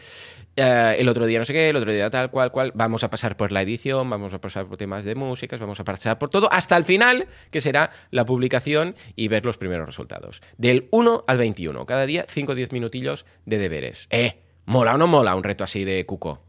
Eh, 0.54 0.96
el 0.98 1.08
otro 1.08 1.26
día 1.26 1.40
no 1.40 1.44
sé 1.44 1.52
qué, 1.52 1.70
el 1.70 1.76
otro 1.76 1.92
día 1.92 2.08
tal, 2.08 2.30
cual, 2.30 2.52
cual. 2.52 2.70
Vamos 2.76 3.02
a 3.02 3.10
pasar 3.10 3.36
por 3.36 3.50
la 3.50 3.62
edición, 3.62 4.08
vamos 4.08 4.32
a 4.32 4.40
pasar 4.40 4.66
por 4.66 4.76
temas 4.76 5.04
de 5.04 5.16
músicas, 5.16 5.58
vamos 5.58 5.80
a 5.80 5.84
pasar 5.84 6.20
por 6.20 6.30
todo, 6.30 6.52
hasta 6.52 6.76
el 6.76 6.84
final, 6.84 7.26
que 7.50 7.60
será 7.60 7.90
la 8.12 8.24
publicación 8.24 8.94
y 9.16 9.26
ver 9.26 9.44
los 9.44 9.58
primeros 9.58 9.86
resultados. 9.86 10.40
Del 10.56 10.86
1 10.92 11.24
al 11.26 11.38
21, 11.38 11.84
cada 11.84 12.06
día 12.06 12.26
5 12.28 12.52
o 12.52 12.54
10 12.54 12.70
minutillos 12.70 13.26
de 13.44 13.58
deberes. 13.58 14.06
¡Eh! 14.10 14.43
¿Mola 14.66 14.94
o 14.94 14.98
no 14.98 15.07
mola 15.07 15.35
un 15.35 15.42
reto 15.42 15.64
así 15.64 15.85
de 15.85 16.05
cuco? 16.07 16.40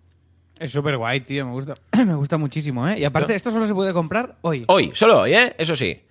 Es 0.60 0.72
súper 0.72 0.98
guay, 0.98 1.22
tío. 1.22 1.46
Me 1.46 1.52
gusta, 1.52 1.76
me 2.06 2.16
gusta 2.16 2.38
muchísimo, 2.38 2.88
¿eh? 2.88 3.00
Y 3.00 3.06
aparte, 3.06 3.36
esto 3.36 3.52
solo 3.52 3.68
se 3.68 3.74
puede 3.74 3.94
comprar 3.94 4.36
hoy. 4.42 4.64
Hoy, 4.68 4.92
solo 4.94 5.22
hoy, 5.22 5.34
¿eh? 5.34 5.54
Eso 5.58 5.76
sí. 5.76 6.02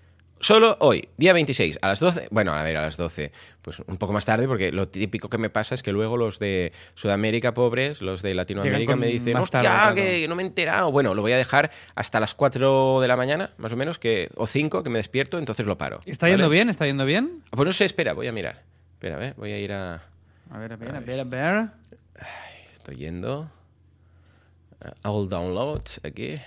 Solo 0.41 0.77
hoy, 0.81 1.09
día 1.17 1.33
26, 1.33 1.79
a 1.81 1.89
las 1.89 2.01
12. 2.01 2.29
Bueno, 2.31 2.53
a 2.53 2.63
ver, 2.63 2.77
a 2.77 2.83
las 2.83 2.99
12. 2.99 3.33
Pues 3.63 3.79
un 3.87 3.97
poco 3.97 4.13
más 4.13 4.27
tarde, 4.27 4.47
porque 4.47 4.73
lo 4.73 4.87
típico 4.87 5.31
que 5.31 5.39
me 5.39 5.49
pasa 5.49 5.75
es 5.75 5.83
que 5.83 5.91
luego 5.91 6.19
los 6.19 6.39
de 6.39 6.73
Sudamérica 6.95 7.55
pobres, 7.55 8.03
los 8.03 8.21
de 8.21 8.35
Latinoamérica, 8.35 8.95
me 8.95 9.07
dicen, 9.07 9.39
hostia, 9.39 9.63
tarde, 9.63 9.95
claro". 9.95 9.95
que 9.95 10.29
no 10.29 10.35
me 10.35 10.43
he 10.43 10.47
enterado. 10.47 10.93
Bueno, 10.93 11.15
lo 11.15 11.23
voy 11.23 11.33
a 11.33 11.39
dejar 11.39 11.71
hasta 11.95 12.21
las 12.21 12.35
4 12.35 13.01
de 13.01 13.09
la 13.09 13.17
mañana, 13.17 13.51
más 13.57 13.73
o 13.73 13.77
menos, 13.77 13.99
que, 13.99 14.29
o 14.37 14.47
5, 14.47 14.83
que 14.83 14.91
me 14.91 14.99
despierto, 14.99 15.39
entonces 15.39 15.65
lo 15.65 15.79
paro. 15.79 16.01
¿Está 16.05 16.27
¿vale? 16.27 16.35
yendo 16.35 16.51
bien? 16.51 16.69
¿Está 16.69 16.85
yendo 16.85 17.07
bien? 17.07 17.43
Pues 17.49 17.67
no 17.67 17.73
sé, 17.73 17.87
espera, 17.87 18.13
voy 18.13 18.27
a 18.27 18.33
mirar. 18.33 18.65
Espera, 18.93 19.17
a 19.17 19.21
ver, 19.21 19.35
voy 19.39 19.53
a 19.53 19.59
ir 19.59 19.73
a. 19.73 20.03
A 20.55 20.59
ver, 20.59 20.73
a 20.73 20.77
ver, 20.77 20.95
a 20.95 21.01
ver, 21.01 21.21
a 21.21 21.25
ver. 21.25 21.69
Estoy 22.73 22.95
yendo. 22.95 23.51
All 25.03 25.29
Downloads, 25.29 26.01
aquí. 26.05 26.41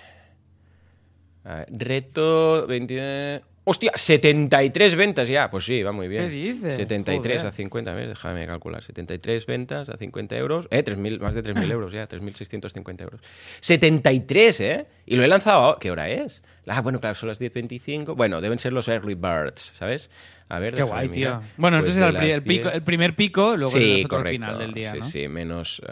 Reto 1.68 2.66
20. 2.66 3.42
¡Hostia! 3.64 3.92
73 3.94 4.94
ventas 4.94 5.28
ya. 5.28 5.50
Pues 5.50 5.66
sí, 5.66 5.82
va 5.82 5.92
muy 5.92 6.08
bien. 6.08 6.22
¿Qué 6.22 6.30
dices? 6.30 6.76
73 6.76 7.36
Joder. 7.36 7.46
a 7.46 7.52
50. 7.52 7.90
A 7.90 7.94
ver, 7.94 8.08
déjame 8.08 8.46
calcular. 8.46 8.82
73 8.82 9.44
ventas 9.44 9.90
a 9.90 9.98
50 9.98 10.38
euros. 10.38 10.68
Eh, 10.70 10.82
3.000, 10.82 11.20
más 11.20 11.34
de 11.34 11.42
3.000 11.42 11.70
euros 11.70 11.92
ya. 11.92 12.08
3.650 12.08 13.02
euros. 13.02 13.20
73, 13.60 14.60
¿eh? 14.60 14.86
Y 15.04 15.16
lo 15.16 15.22
he 15.22 15.28
lanzado. 15.28 15.76
¿Qué 15.78 15.90
hora 15.90 16.08
es? 16.08 16.42
Ah, 16.68 16.80
bueno, 16.82 17.00
claro, 17.00 17.14
son 17.14 17.28
las 17.28 17.40
10.25. 17.40 18.14
Bueno, 18.16 18.40
deben 18.40 18.58
ser 18.58 18.72
los 18.72 18.88
early 18.88 19.14
birds, 19.14 19.60
¿sabes? 19.74 20.10
A 20.50 20.58
ver, 20.58 20.74
Qué 20.74 20.82
guay, 20.82 21.08
mirar. 21.10 21.40
tío. 21.40 21.48
Bueno, 21.58 21.78
Pues 21.80 21.90
este 21.90 22.00
es 22.02 22.08
el, 22.08 22.16
pri- 22.16 22.26
las 22.28 22.36
el 22.36 22.42
pico- 22.42 22.62
10. 22.64 22.74
el 22.74 22.82
primer 22.82 23.14
pico, 23.16 23.56
luego 23.56 23.70
sí, 23.76 24.06
el 24.10 24.26
final 24.28 24.58
del 24.58 24.72
día, 24.72 24.92
sí, 24.92 24.98
¿no? 25.00 25.06
sí, 25.06 25.28
menos 25.28 25.82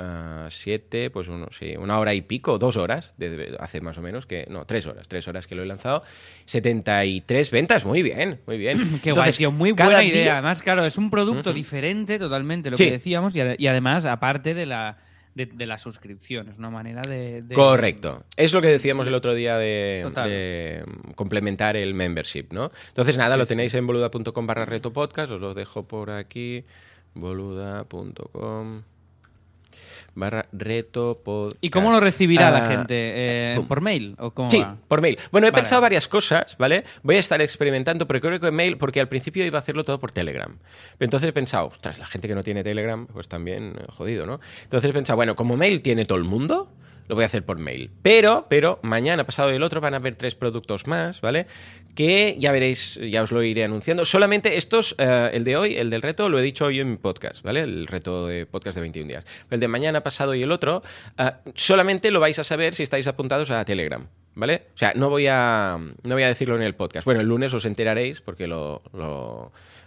7, 0.49 1.11
pues 1.11 1.29
uno, 1.29 1.49
sí, 1.51 1.75
una 1.79 1.99
hora 1.99 2.15
y 2.15 2.23
pico, 2.23 2.57
dos 2.59 2.79
horas, 2.79 3.15
de- 3.19 3.55
hace 3.61 3.83
más 3.83 3.99
o 3.99 4.03
menos 4.03 4.25
que, 4.25 4.47
no, 4.49 4.65
tres 4.65 4.87
horas, 4.87 5.09
tres 5.09 5.29
horas 5.29 5.47
que 5.47 5.55
lo 5.57 5.63
he 5.63 5.67
lanzado. 5.67 6.03
73 6.47 7.51
ventas, 7.51 7.85
muy 7.85 8.03
bien, 8.03 8.41
muy 8.47 8.57
bien. 8.57 8.79
Qué 9.03 9.11
guay, 9.13 9.21
Entonces, 9.21 9.37
tío. 9.37 9.53
Muy 9.53 9.73
buena 9.73 9.99
día- 10.01 10.09
idea. 10.15 10.33
Además, 10.35 10.63
claro, 10.63 10.85
es 10.85 10.97
un 10.99 11.11
producto 11.11 11.53
diferente 11.53 12.19
totalmente, 12.19 12.71
lo 12.71 12.77
Sí. 12.77 12.85
que 12.87 12.91
decíamos, 12.93 13.35
y 13.37 13.67
además, 13.67 14.05
aparte 14.07 14.55
de 14.55 14.67
la, 14.67 14.97
de, 15.37 15.47
de 15.47 15.67
la 15.67 15.79
suscripción, 15.79 16.49
es 16.49 16.59
una 16.59 16.71
manera 16.71 17.03
de... 17.03 17.43
de- 17.43 17.55
Correcto. 17.55 18.25
Es 18.37 18.53
lo 18.53 18.61
que 18.63 18.69
decíamos 18.69 19.07
el 19.07 19.15
otro 19.15 19.35
día 19.35 19.57
de, 19.59 20.11
de 20.25 20.85
complementar 21.15 21.77
el 21.77 21.95
membership, 21.95 22.47
¿no? 22.53 22.73
Entonces, 22.89 23.17
nada, 23.17 23.35
Sí, 23.35 23.39
lo 23.39 23.45
sí. 23.45 23.49
tenéis 23.51 23.75
en 23.75 23.87
boluda.com 23.87 24.47
barra 24.47 24.65
reto 24.65 24.93
podcast, 24.93 25.31
os 25.31 25.41
lo 25.41 25.55
dejo 25.55 25.87
por 25.87 26.11
aquí, 26.11 26.65
boluda.com 27.15 28.83
barra 30.17 30.47
reto 30.51 31.21
podcast. 31.25 31.59
¿Y 31.63 31.71
cómo 31.71 31.93
lo 31.93 32.01
recibirá 32.01 32.51
la 32.51 32.67
Ah, 32.67 32.69
gente? 32.69 32.95
Eh. 33.15 33.61
¿Por 33.69 33.81
mail? 33.81 34.17
¿O 34.19 34.33
cómo 34.33 34.51
Sí, 34.51 34.59
va? 34.61 34.77
por 34.89 35.01
mail. 35.01 35.17
Bueno, 35.31 35.47
he 35.47 35.51
Vale. 35.53 35.63
pensado 35.63 35.81
varias 35.83 36.09
cosas, 36.09 36.57
¿vale? 36.59 36.83
Voy 37.05 37.15
a 37.17 37.21
estar 37.21 37.41
experimentando, 37.41 38.07
pero 38.09 38.21
creo 38.21 38.41
que 38.41 38.49
en 38.49 38.55
mail, 38.55 38.77
porque 38.79 38.99
al 39.01 39.09
principio 39.09 39.45
iba 39.47 39.59
a 39.59 39.61
hacerlo 39.61 39.85
todo 39.85 40.01
por 40.01 40.11
Telegram. 40.11 40.57
Entonces 40.99 41.29
he 41.29 41.33
pensado, 41.33 41.67
ostras, 41.69 41.99
la 41.99 42.07
gente 42.07 42.27
que 42.27 42.35
no 42.35 42.43
tiene 42.43 42.65
Telegram, 42.65 43.07
pues 43.07 43.29
también 43.29 43.75
eh, 43.79 43.85
jodido, 43.89 44.27
¿no? 44.27 44.41
Entonces 44.65 44.91
he 44.91 44.93
pensado, 44.93 45.17
bueno, 45.17 45.37
como 45.37 45.57
mail 45.57 45.83
tiene 45.83 46.05
todo 46.07 46.19
el 46.19 46.25
mundo, 46.25 46.73
lo 47.09 47.15
voy 47.15 47.25
a 47.25 47.27
hacer 47.27 47.45
por 47.45 47.59
mail. 47.59 47.91
Pero, 48.03 48.47
pero, 48.49 48.79
mañana, 48.83 49.25
pasado 49.25 49.53
y 49.53 49.57
el 49.57 49.63
otro 49.63 49.81
van 49.81 49.95
a 49.95 49.99
haber 49.99 50.17
tres 50.17 50.35
productos 50.35 50.87
más, 50.87 51.21
¿vale? 51.21 51.47
Que 51.95 52.37
ya 52.39 52.53
veréis, 52.53 53.01
ya 53.11 53.23
os 53.23 53.33
lo 53.33 53.43
iré 53.43 53.65
anunciando. 53.65 54.05
Solamente 54.05 54.57
estos, 54.57 54.95
eh, 54.99 55.31
el 55.33 55.45
de 55.45 55.57
hoy, 55.57 55.77
el 55.77 55.91
del 55.91 56.03
reto, 56.03 56.29
lo 56.29 56.39
he 56.39 56.43
dicho 56.43 56.67
hoy 56.67 56.81
en 56.81 56.91
mi 56.91 56.97
podcast, 56.97 57.43
¿vale? 57.43 57.61
El 57.61 57.87
reto 57.87 58.27
de 58.27 58.47
podcast 58.47 58.75
de 58.77 58.83
21 58.83 59.09
días. 59.09 59.25
El 59.51 59.61
de 59.61 59.69
mañana, 59.69 60.03
pasado 60.03 60.35
y 60.35 60.43
el 60.43 60.53
otro, 60.53 60.83
eh, 61.19 61.31
solamente 61.55 62.11
lo 62.11 62.21
vais 62.21 62.39
a 62.39 62.45
saber 62.45 62.75
si 62.75 62.83
estáis 62.83 63.07
apuntados 63.07 63.51
a 63.51 63.65
Telegram. 63.65 64.07
¿Vale? 64.37 64.67
O 64.75 64.79
sea, 64.79 64.93
no 64.95 65.09
voy 65.09 65.29
a, 65.29 65.79
no 66.03 66.15
voy 66.15 66.23
a 66.23 66.29
decirlo 66.29 66.57
en 66.57 66.63
el 66.63 66.75
podcast. 66.75 67.07
Bueno, 67.07 67.23
el 67.23 67.27
lunes 67.27 67.55
os 67.55 67.65
enteraréis 67.65 68.21
porque 68.21 68.47
lo, 68.47 68.83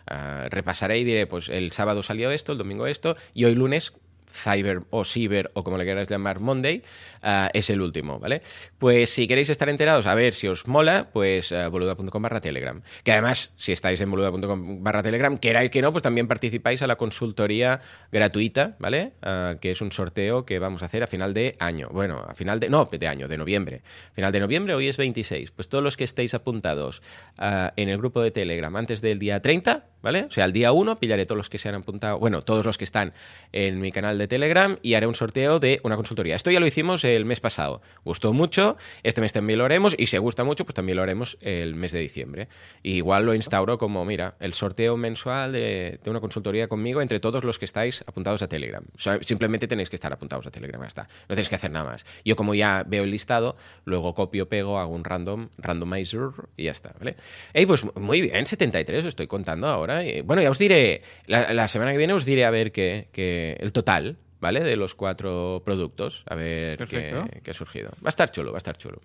ah, 0.08 0.48
repasaré 0.50 0.98
y 0.98 1.04
diré, 1.04 1.28
pues 1.28 1.50
el 1.50 1.72
sábado 1.72 2.02
salió 2.02 2.32
esto, 2.32 2.54
el 2.54 2.58
domingo 2.58 2.88
esto, 2.88 3.16
y 3.36 3.46
hoy 3.46 3.54
lunes 3.54 3.94
Cyber 4.32 4.82
o 4.90 5.04
Cyber 5.04 5.52
o 5.54 5.64
como 5.64 5.78
le 5.78 5.86
queráis 5.86 6.10
llamar 6.10 6.40
Monday 6.40 6.84
ah, 7.22 7.50
es 7.54 7.70
el 7.70 7.82
último, 7.82 8.20
¿vale? 8.20 8.42
Pues 8.78 9.10
si 9.10 9.28
queréis 9.28 9.50
estar 9.50 9.70
enterados 9.70 10.06
a 10.06 10.16
ver 10.16 10.34
si 10.34 10.48
os 10.48 10.68
mola, 10.68 11.10
pues 11.12 11.52
uh, 11.52 11.70
boluda.com 11.70 12.22
barra 12.22 12.42
telegram. 12.42 12.82
Que 13.04 13.12
además, 13.12 13.54
si 13.58 13.72
estáis 13.72 14.02
en 14.02 14.12
boluda.com 14.12 14.84
barra 14.84 15.04
telegram, 15.04 15.38
queráis 15.38 15.72
que 15.72 15.82
no, 15.82 15.92
pues 15.92 16.04
también 16.04 16.28
participáis 16.28 16.82
a 16.82 16.88
la 16.88 16.96
consultoría 16.96 17.82
gratuita, 18.12 18.76
¿vale? 18.80 19.14
Ah, 19.22 19.56
que 19.60 19.72
es 19.72 19.82
un 19.82 19.92
sorteo 19.92 20.46
que 20.46 20.60
vamos 20.60 20.84
a 20.84 20.86
hacer 20.86 21.04
a 21.04 21.08
final 21.08 21.34
de 21.34 21.56
año. 21.60 21.90
Bueno, 21.92 22.24
a 22.28 22.34
final 22.34 22.60
de, 22.60 22.70
no, 22.70 22.86
de 22.86 23.08
año, 23.08 23.28
de 23.28 23.38
noviembre. 23.38 23.82
Final 24.14 24.32
de 24.32 24.40
noviembre, 24.40 24.74
hoy 24.74 24.88
es 24.88 24.98
26. 24.98 25.52
Pues 25.52 25.70
todos 25.70 25.84
los 25.84 25.98
que 25.98 26.04
estéis 26.04 26.34
apuntados 26.34 27.02
ah, 27.38 27.74
en 27.76 27.90
el 27.90 27.98
grupo 27.98 28.22
de 28.22 28.32
Telegram 28.32 28.76
antes 28.76 29.02
del 29.02 29.20
día 29.20 29.42
30, 29.42 29.86
¿vale? 30.02 30.26
O 30.26 30.32
sea, 30.32 30.46
el 30.46 30.54
día 30.54 30.72
1 30.72 31.00
pillaré 31.00 31.26
todos 31.26 31.38
los 31.38 31.50
que 31.50 31.58
se 31.58 31.70
han 31.70 31.76
apuntado, 31.76 32.20
bueno, 32.20 32.44
todos 32.44 32.66
los 32.66 32.78
que 32.78 32.84
están 32.84 33.14
en 33.52 33.80
mi 33.80 33.92
canal 33.92 34.18
de 34.20 34.28
Telegram 34.28 34.78
y 34.84 34.94
haré 34.94 35.08
un 35.08 35.16
sorteo 35.16 35.60
de 35.60 35.80
una 35.84 35.96
consultoría. 35.96 36.36
Esto 36.36 36.52
ya 36.52 36.60
lo 36.60 36.68
hicimos 36.68 37.04
el 37.04 37.26
mes 37.26 37.40
pasado. 37.40 37.82
Gustó 38.06 38.34
mucho, 38.34 38.78
este 39.04 39.22
mes 39.22 39.34
también 39.34 39.58
lo 39.60 39.66
haremos 39.66 39.96
y 39.98 40.06
si 40.08 40.18
gusta 40.18 40.44
mucho, 40.44 40.66
pues 40.66 40.76
también 40.76 40.98
lo 40.98 41.04
haremos 41.04 41.38
el 41.42 41.76
mes 41.76 41.92
de 41.92 42.00
diciembre. 42.00 42.48
Y 42.84 42.94
igual 42.98 43.26
lo 43.26 43.34
instauro 43.34 43.78
como, 43.78 44.06
mira, 44.06 44.36
el 44.40 44.54
sorteo 44.54 44.98
mensual 44.98 45.54
de, 45.54 46.00
de 46.04 46.10
una 46.10 46.20
consultoría 46.20 46.68
conmigo 46.68 47.02
entre 47.02 47.20
todos 47.20 47.44
los 47.44 47.58
que 47.58 47.66
estáis 47.66 48.04
apuntados 48.06 48.42
a 48.42 48.48
Telegram. 48.48 48.84
Simplemente 49.22 49.68
tenéis 49.68 49.90
que 49.90 49.96
estar 49.96 50.14
apuntados 50.14 50.46
a 50.48 50.52
Telegram, 50.52 50.82
ya 50.82 50.88
está. 50.88 51.04
No 51.04 51.30
tenéis 51.30 51.50
que 51.50 51.56
hacer 51.56 51.72
nada 51.72 51.86
más. 51.86 52.06
Yo 52.26 52.36
como 52.36 52.54
ya 52.54 52.84
veo 52.86 53.04
el 53.04 53.12
listado, 53.12 53.56
luego 53.86 54.14
copio, 54.14 54.50
pego, 54.50 54.78
hago 54.80 54.94
un 54.94 55.04
random, 55.04 55.50
randomizer 55.58 56.20
y 56.58 56.66
ya 56.66 56.72
está, 56.72 56.94
¿vale? 57.00 57.16
Pues 57.66 57.86
muy 57.96 58.22
bien, 58.22 58.46
73, 58.46 59.00
os 59.06 59.10
estoy 59.10 59.28
contando 59.28 59.68
ahora. 59.68 60.02
Bueno, 60.26 60.42
ya 60.42 60.50
os 60.50 60.58
diré, 60.60 61.02
la, 61.28 61.54
la 61.54 61.68
semana 61.68 61.92
que 61.92 61.98
viene 61.98 62.14
os 62.14 62.26
diré 62.26 62.46
a 62.46 62.50
ver 62.50 62.72
qué- 62.72 63.08
el 63.60 63.72
total, 63.72 64.09
¿vale? 64.40 64.62
De 64.62 64.76
los 64.76 64.96
cuatro 64.96 65.62
productos, 65.66 66.24
a 66.28 66.36
ver 66.36 66.78
qué, 66.88 67.42
qué 67.44 67.52
ha 67.52 67.54
surgido. 67.54 67.90
Va 68.04 68.08
a 68.08 68.10
estar 68.10 68.30
chulo, 68.32 68.52
va 68.52 68.58
a 68.58 68.60
estar 68.60 68.78
chulo. 68.78 69.02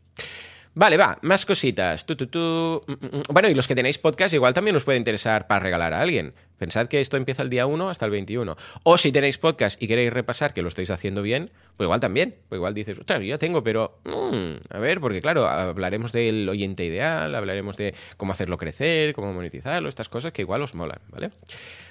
Vale, 0.77 0.97
va, 0.97 1.19
más 1.23 1.47
cositas. 1.47 2.05
Tú, 2.05 2.17
tú, 2.17 2.27
tú. 2.27 2.83
Bueno, 3.29 3.49
y 3.49 3.55
los 3.55 3.69
que 3.69 3.77
tenéis 3.77 3.99
podcast 3.99 4.35
igual 4.35 4.55
también 4.55 4.75
os 4.75 4.85
puede 4.85 4.99
interesar 4.99 5.47
para 5.47 5.61
regalar 5.61 5.93
a 5.93 6.01
alguien. 6.01 6.35
Pensad 6.59 6.89
que 6.89 7.01
esto 7.01 7.17
empieza 7.17 7.43
el 7.43 7.51
día 7.51 7.67
1 7.67 7.91
hasta 7.91 8.05
el 8.05 8.11
21. 8.11 8.57
O 8.85 8.99
si 8.99 9.13
tenéis 9.13 9.39
podcast 9.39 9.81
y 9.83 9.87
queréis 9.87 10.13
repasar 10.13 10.53
que 10.55 10.63
lo 10.63 10.69
estáis 10.69 10.91
haciendo 10.91 11.23
bien, 11.23 11.51
pues 11.77 11.87
igual 11.87 12.01
también. 12.01 12.37
Pues 12.49 12.59
igual 12.59 12.75
dices, 12.75 12.99
ostras, 12.99 13.21
yo 13.21 13.27
ya 13.27 13.39
tengo, 13.39 13.63
pero 13.63 13.99
mm, 14.05 14.75
a 14.75 14.79
ver, 14.79 15.01
porque 15.01 15.21
claro, 15.21 15.49
hablaremos 15.49 16.13
del 16.13 16.49
oyente 16.49 16.85
ideal, 16.85 17.35
hablaremos 17.35 17.77
de 17.77 17.95
cómo 18.17 18.33
hacerlo 18.33 18.57
crecer, 18.57 19.15
cómo 19.15 19.33
monetizarlo, 19.33 19.89
estas 19.89 20.09
cosas 20.09 20.33
que 20.33 20.43
igual 20.43 20.63
os 20.63 20.75
molan, 20.75 21.01
¿vale? 21.09 21.31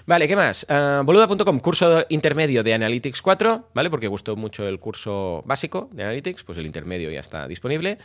Vale, 0.06 0.28
¿qué 0.28 0.36
más? 0.36 0.66
Ah, 0.70 1.02
boluda.com, 1.06 1.60
curso 1.60 2.06
intermedio 2.10 2.64
de 2.64 2.74
Analytics 2.74 3.22
4, 3.22 3.70
¿vale? 3.74 3.90
Porque 3.90 4.08
gustó 4.08 4.36
mucho 4.36 4.68
el 4.68 4.80
curso 4.80 5.44
básico 5.46 5.90
de 5.92 6.04
Analytics, 6.04 6.44
pues 6.44 6.58
el 6.58 6.66
intermedio 6.66 7.10
ya 7.10 7.22
está 7.22 7.48
disponible. 7.48 7.98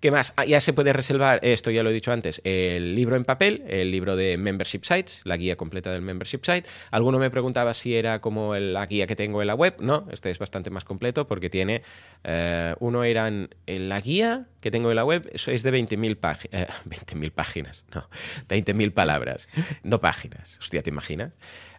¿Qué 0.00 0.10
más? 0.10 0.23
Ah, 0.36 0.44
ya 0.44 0.60
se 0.60 0.72
puede 0.72 0.92
reservar, 0.92 1.40
esto 1.42 1.70
ya 1.70 1.82
lo 1.82 1.90
he 1.90 1.92
dicho 1.92 2.12
antes, 2.12 2.40
el 2.44 2.94
libro 2.94 3.16
en 3.16 3.24
papel, 3.24 3.64
el 3.68 3.90
libro 3.90 4.16
de 4.16 4.36
Membership 4.36 4.84
Sites, 4.84 5.20
la 5.24 5.36
guía 5.36 5.56
completa 5.56 5.90
del 5.90 6.02
Membership 6.02 6.40
Site. 6.44 6.68
Alguno 6.90 7.18
me 7.18 7.30
preguntaba 7.30 7.74
si 7.74 7.96
era 7.96 8.20
como 8.20 8.54
la 8.54 8.86
guía 8.86 9.06
que 9.06 9.16
tengo 9.16 9.40
en 9.40 9.48
la 9.48 9.54
web. 9.54 9.76
No, 9.80 10.06
este 10.10 10.30
es 10.30 10.38
bastante 10.38 10.70
más 10.70 10.84
completo 10.84 11.26
porque 11.26 11.50
tiene, 11.50 11.82
eh, 12.24 12.74
uno 12.80 13.04
eran 13.04 13.54
en 13.66 13.88
la 13.88 14.00
guía 14.00 14.46
que 14.60 14.70
tengo 14.70 14.90
en 14.90 14.96
la 14.96 15.04
web, 15.04 15.28
eso 15.32 15.50
es 15.50 15.62
de 15.62 15.72
20.000 15.72 16.16
páginas, 16.16 16.68
20.000 16.88 17.30
páginas, 17.32 17.84
no, 17.94 18.08
20.000 18.48 18.92
palabras, 18.92 19.48
no 19.82 20.00
páginas. 20.00 20.56
Hostia, 20.58 20.82
¿te 20.82 20.90
imaginas? 20.90 21.32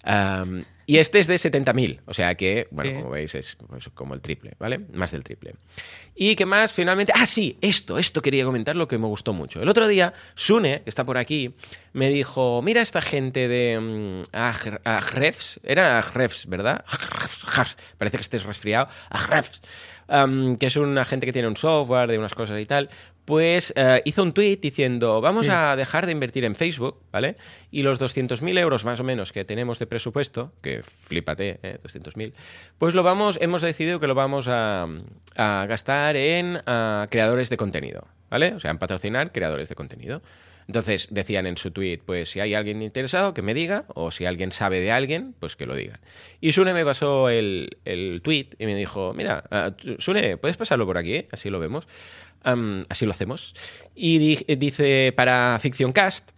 Am, 0.05 0.63
y 0.87 0.99
este 0.99 1.19
es 1.19 1.25
de 1.25 1.35
70.000, 1.37 2.01
o 2.05 2.13
sea 2.13 2.35
que, 2.35 2.67
bueno, 2.69 2.91
Sí. 2.91 2.97
como 2.97 3.09
veis, 3.09 3.33
es 3.33 3.57
pues, 3.67 3.89
como 3.95 4.13
el 4.13 4.21
triple, 4.21 4.53
¿vale? 4.59 4.77
Más 4.93 5.11
del 5.11 5.23
triple. 5.23 5.55
¿Y 6.13 6.35
qué 6.35 6.45
más? 6.45 6.71
Finalmente, 6.71 7.11
ah, 7.15 7.25
sí, 7.25 7.57
esto, 7.59 7.97
esto 7.97 8.21
quería 8.21 8.45
comentar 8.45 8.75
lo 8.75 8.87
que 8.87 8.99
me 8.99 9.07
gustó 9.07 9.33
mucho. 9.33 9.59
El 9.63 9.67
otro 9.67 9.87
día, 9.87 10.13
Sune, 10.35 10.83
que 10.83 10.89
está 10.91 11.03
por 11.03 11.17
aquí, 11.17 11.55
me 11.93 12.09
dijo, 12.09 12.61
mira 12.61 12.81
esta 12.83 13.01
gente 13.01 13.47
de 13.47 13.79
mm, 14.31 14.35
Agrefs, 14.35 15.59
era 15.63 15.97
Agrefs, 15.97 16.45
¿verdad? 16.45 16.85
Agrefs, 16.87 17.77
parece 17.97 18.17
que 18.17 18.21
estés 18.21 18.43
resfriado. 18.43 18.87
Agrefs, 19.09 19.61
que 20.07 20.65
es 20.67 20.75
una 20.77 21.05
gente 21.05 21.25
que 21.25 21.33
tiene 21.33 21.47
un 21.47 21.57
software 21.57 22.09
de 22.09 22.17
unas 22.17 22.33
cosas 22.35 22.59
y 22.61 22.65
tal, 22.65 22.89
pues 23.25 23.73
eh, 23.75 24.01
hizo 24.05 24.21
un 24.21 24.33
tweet 24.33 24.57
diciendo, 24.57 25.19
vamos 25.19 25.47
Sí. 25.47 25.51
a 25.51 25.75
dejar 25.75 26.05
de 26.05 26.11
invertir 26.11 26.45
en 26.45 26.55
Facebook, 26.55 26.99
¿vale? 27.11 27.37
Y 27.71 27.81
los 27.81 27.99
200.000 27.99 28.59
euros 28.59 28.85
más 28.85 28.99
o 28.99 29.03
menos 29.03 29.31
que 29.31 29.43
tenemos 29.45 29.79
de 29.79 29.87
presupuesto, 29.87 30.53
que 30.61 30.83
flipate, 30.83 31.59
¿eh? 31.63 31.79
200.000, 31.83 32.33
pues 32.77 32.93
lo 32.93 33.01
vamos, 33.01 33.39
hemos 33.41 33.63
decidido 33.63 33.99
que 33.99 34.05
lo 34.07 34.13
vamos 34.13 34.47
a, 34.47 34.87
a 35.35 35.65
gastar 35.67 36.15
en 36.15 36.59
creadores 37.09 37.49
de 37.49 37.57
contenido, 37.57 38.07
¿vale? 38.29 38.53
O 38.53 38.59
sea, 38.59 38.69
en 38.69 38.77
patrocinar 38.77 39.31
creadores 39.31 39.69
de 39.69 39.75
contenido. 39.75 40.21
Entonces 40.67 41.09
decían 41.11 41.45
en 41.45 41.57
su 41.57 41.71
tweet, 41.71 41.99
pues 42.05 42.29
si 42.29 42.39
hay 42.39 42.53
alguien 42.53 42.81
interesado, 42.81 43.33
que 43.33 43.41
me 43.41 43.53
diga, 43.53 43.85
o 43.93 44.11
si 44.11 44.25
alguien 44.25 44.51
sabe 44.51 44.79
de 44.79 44.91
alguien, 44.91 45.35
pues 45.39 45.55
que 45.55 45.65
lo 45.65 45.75
diga. 45.75 45.99
Y 46.41 46.53
Sune 46.53 46.73
me 46.73 46.83
pasó 46.83 47.29
el, 47.29 47.77
el 47.85 48.21
tweet 48.23 48.49
y 48.57 48.65
me 48.65 48.75
dijo, 48.75 49.13
mira, 49.13 49.43
uh, 49.51 49.95
Sune, 49.99 50.37
¿puedes 50.37 50.57
pasarlo 50.57 50.85
por 50.85 50.97
aquí? 50.97 51.27
Así 51.31 51.49
lo 51.49 51.59
vemos. 51.59 51.87
Así 52.89 53.05
lo 53.05 53.11
hacemos. 53.11 53.55
Y 53.95 54.19
di 54.19 54.55
dice 54.55 55.13
para 55.15 55.57
Ficción 55.59 55.91
Cast, 55.91 56.29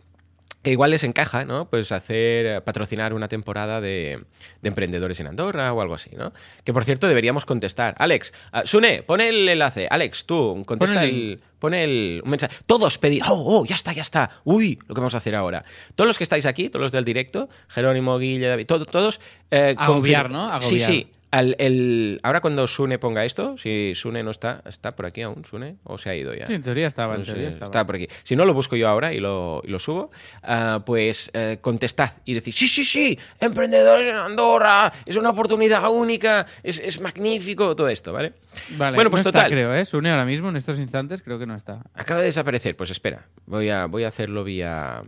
que 0.67 0.73
igual 0.73 0.91
les 0.91 1.05
encaja, 1.05 1.45
¿no? 1.45 1.69
Pues 1.69 1.93
hacer, 1.93 2.45
eh, 2.45 2.61
patrocinar 2.61 3.13
una 3.13 3.29
temporada 3.29 3.79
de, 3.79 4.19
de, 4.61 4.67
emprendedores 4.67 5.17
en 5.21 5.27
Andorra 5.27 5.71
o 5.71 5.79
algo 5.79 5.93
así, 5.93 6.09
¿no? 6.13 6.33
Que 6.65 6.73
por 6.73 6.83
cierto 6.83 7.07
deberíamos 7.07 7.45
contestar. 7.45 7.95
Alex, 7.97 8.33
uh, 8.53 8.67
Sune, 8.67 9.01
pon 9.01 9.21
el 9.21 9.47
enlace. 9.47 9.87
Alex, 9.89 10.25
tú, 10.25 10.61
contesta 10.65 10.95
pon 10.95 11.03
el, 11.03 11.09
el, 11.09 11.41
pone 11.59 11.83
el 11.85 12.21
un 12.21 12.31
mensaje. 12.31 12.53
Todos 12.65 12.97
pedid, 12.97 13.23
oh, 13.29 13.59
oh, 13.61 13.65
ya 13.65 13.75
está, 13.75 13.93
ya 13.93 14.01
está. 14.01 14.29
Uy, 14.43 14.77
lo 14.87 14.93
que 14.93 14.99
vamos 14.99 15.15
a 15.15 15.19
hacer 15.19 15.35
ahora. 15.35 15.63
Todos 15.95 16.05
los 16.05 16.17
que 16.17 16.25
estáis 16.25 16.45
aquí, 16.45 16.67
todos 16.67 16.81
los 16.81 16.91
del 16.91 17.05
directo, 17.05 17.47
Jerónimo, 17.69 18.17
Guille, 18.17 18.47
David, 18.47 18.67
todo, 18.67 18.85
todos. 18.85 19.21
Eh, 19.49 19.73
Agobiar, 19.77 20.29
¿no? 20.29 20.51
Agobiar. 20.51 20.61
Sí, 20.63 20.79
sí. 20.79 21.11
Al, 21.29 21.57
el, 21.59 22.21
ahora 22.23 22.39
cuando 22.39 22.65
Sune 22.67 22.99
ponga 22.99 23.25
esto, 23.25 23.57
si 23.57 23.93
Sune 23.95 24.23
no 24.23 24.31
está, 24.31 24.61
¿está 24.65 24.95
por 24.95 25.05
aquí 25.05 25.21
aún 25.23 25.43
Sune? 25.43 25.75
¿O 25.83 25.97
se 25.97 26.09
ha 26.09 26.15
ido 26.15 26.33
ya? 26.33 26.47
Sí, 26.47 26.53
en 26.53 26.63
teoría 26.63 26.87
estaba, 26.87 27.15
en 27.15 27.23
teoría 27.23 27.49
estaba. 27.49 27.65
Está 27.65 27.85
por 27.85 27.95
aquí. 27.95 28.07
Si 28.23 28.37
no, 28.37 28.45
lo 28.45 28.53
busco 28.53 28.77
yo 28.77 28.87
ahora 28.87 29.13
y 29.13 29.19
lo, 29.19 29.61
y 29.65 29.67
lo 29.67 29.77
subo. 29.77 30.09
Uh, 30.41 30.79
pues 30.85 31.29
uh, 31.35 31.59
contestad 31.59 32.11
y 32.23 32.33
decid, 32.33 32.53
sí, 32.53 32.67
sí, 32.69 32.85
sí, 32.85 33.19
emprendedores 33.41 34.07
en 34.07 34.15
Andorra, 34.15 34.93
es 35.05 35.17
una 35.17 35.31
oportunidad 35.31 35.89
única, 35.91 36.45
es, 36.63 36.79
es 36.79 37.01
magnífico, 37.01 37.75
todo 37.75 37.89
esto, 37.89 38.13
¿vale? 38.13 38.33
Vale, 38.77 38.95
bueno, 38.95 39.09
pues 39.09 39.19
no 39.25 39.31
total. 39.31 39.47
Está, 39.47 39.53
creo, 39.53 39.75
¿eh? 39.75 39.83
Sune 39.83 40.09
ahora 40.09 40.25
mismo, 40.25 40.47
en 40.47 40.55
estos 40.55 40.79
instantes, 40.79 41.21
creo 41.21 41.37
que 41.37 41.45
no 41.45 41.55
está. 41.55 41.81
Acaba 41.93 42.21
de 42.21 42.27
desaparecer, 42.27 42.77
pues 42.77 42.89
espera, 42.89 43.27
voy 43.45 43.69
a, 43.69 43.85
voy 43.87 44.05
a 44.05 44.07
hacerlo 44.07 44.45
vía, 44.45 45.03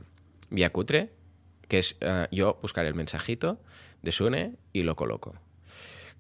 vía 0.50 0.70
cutre, 0.72 1.12
que 1.70 1.80
es 1.80 1.96
uh, 2.02 2.26
yo 2.30 2.60
buscar 2.62 2.86
el 2.86 2.94
mensajito 2.94 3.58
de 4.02 4.12
Sune 4.12 4.56
y 4.74 4.84
lo 4.84 4.98
coloco. 4.98 5.36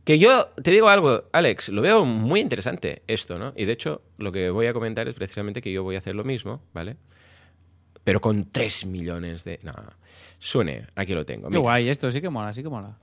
Que 0.03 0.17
yo 0.17 0.47
te 0.61 0.71
digo 0.71 0.89
algo, 0.89 1.25
Alex, 1.31 1.69
lo 1.69 1.81
veo 1.81 2.05
muy 2.05 2.39
interesante 2.39 3.03
esto, 3.07 3.37
¿no? 3.37 3.53
Y 3.55 3.65
de 3.65 3.73
hecho, 3.73 4.01
lo 4.17 4.31
que 4.31 4.49
voy 4.49 4.67
a 4.67 4.73
comentar 4.73 5.07
es 5.07 5.15
precisamente 5.15 5.61
que 5.61 5.71
yo 5.71 5.83
voy 5.83 5.95
a 5.95 5.99
hacer 5.99 6.15
lo 6.15 6.23
mismo, 6.23 6.61
¿vale? 6.73 6.97
Pero 8.03 8.21
con 8.21 8.49
3 8.51 8.85
millones 8.87 9.43
de. 9.43 9.59
No. 9.61 9.73
Sune, 10.39 10.87
aquí 10.95 11.13
lo 11.13 11.25
tengo. 11.25 11.49
Qué 11.49 11.57
guay, 11.57 11.89
esto 11.89 12.11
sí 12.11 12.21
que 12.21 12.29
mola, 12.29 12.53
sí 12.53 12.63
que 12.63 12.69
mola. 12.69 12.97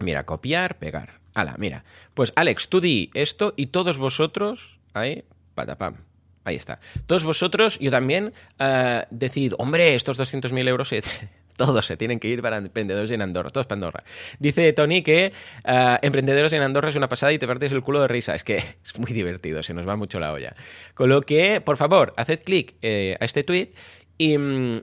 Mira, 0.00 0.24
copiar, 0.24 0.78
pegar. 0.78 1.20
Hala, 1.34 1.54
mira. 1.58 1.84
Pues 2.14 2.32
Alex, 2.36 2.68
tú 2.68 2.80
di 2.80 3.10
esto 3.14 3.54
y 3.56 3.66
todos 3.66 3.98
vosotros. 3.98 4.78
Ahí, 4.92 5.24
patapam. 5.54 5.96
Ahí 6.44 6.56
está. 6.56 6.80
Todos 7.06 7.24
vosotros, 7.24 7.78
yo 7.78 7.90
también, 7.90 8.32
uh, 8.58 9.06
decid, 9.10 9.54
hombre, 9.58 9.94
estos 9.94 10.18
200.000 10.18 10.68
euros 10.68 10.92
todos 11.56 11.86
se 11.86 11.96
tienen 11.96 12.18
que 12.20 12.28
ir 12.28 12.42
para 12.42 12.58
emprendedores 12.58 13.10
en 13.10 13.22
Andorra, 13.22 13.50
todos 13.50 13.66
para 13.66 13.76
Andorra. 13.76 14.04
Dice 14.38 14.72
Tony 14.72 15.02
que 15.02 15.32
uh, 15.64 15.96
emprendedores 16.02 16.52
en 16.52 16.62
Andorra 16.62 16.88
es 16.90 16.96
una 16.96 17.08
pasada 17.08 17.32
y 17.32 17.38
te 17.38 17.46
partes 17.46 17.72
el 17.72 17.82
culo 17.82 18.00
de 18.00 18.08
risa. 18.08 18.34
Es 18.34 18.44
que 18.44 18.56
es 18.84 18.98
muy 18.98 19.12
divertido, 19.12 19.62
se 19.62 19.74
nos 19.74 19.86
va 19.86 19.96
mucho 19.96 20.20
la 20.20 20.32
olla. 20.32 20.54
Con 20.94 21.08
lo 21.08 21.20
que, 21.22 21.60
por 21.60 21.76
favor, 21.76 22.14
haced 22.16 22.40
clic 22.44 22.74
eh, 22.82 23.16
a 23.20 23.24
este 23.24 23.44
tweet 23.44 23.72
y, 24.18 24.36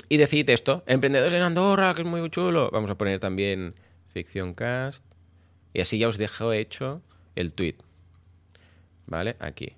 y 0.10 0.18
decid 0.18 0.50
esto, 0.50 0.84
emprendedores 0.88 1.34
en 1.34 1.42
Andorra, 1.42 1.94
que 1.94 2.02
es 2.02 2.08
muy 2.08 2.28
chulo. 2.30 2.70
Vamos 2.72 2.90
a 2.90 2.98
poner 2.98 3.20
también 3.20 3.76
ficción 4.10 4.54
cast 4.54 5.04
y 5.74 5.82
así 5.82 5.98
ya 5.98 6.08
os 6.08 6.18
dejo 6.18 6.54
hecho 6.54 7.02
el 7.36 7.54
tweet. 7.54 7.76
¿Vale? 9.06 9.36
Aquí. 9.40 9.76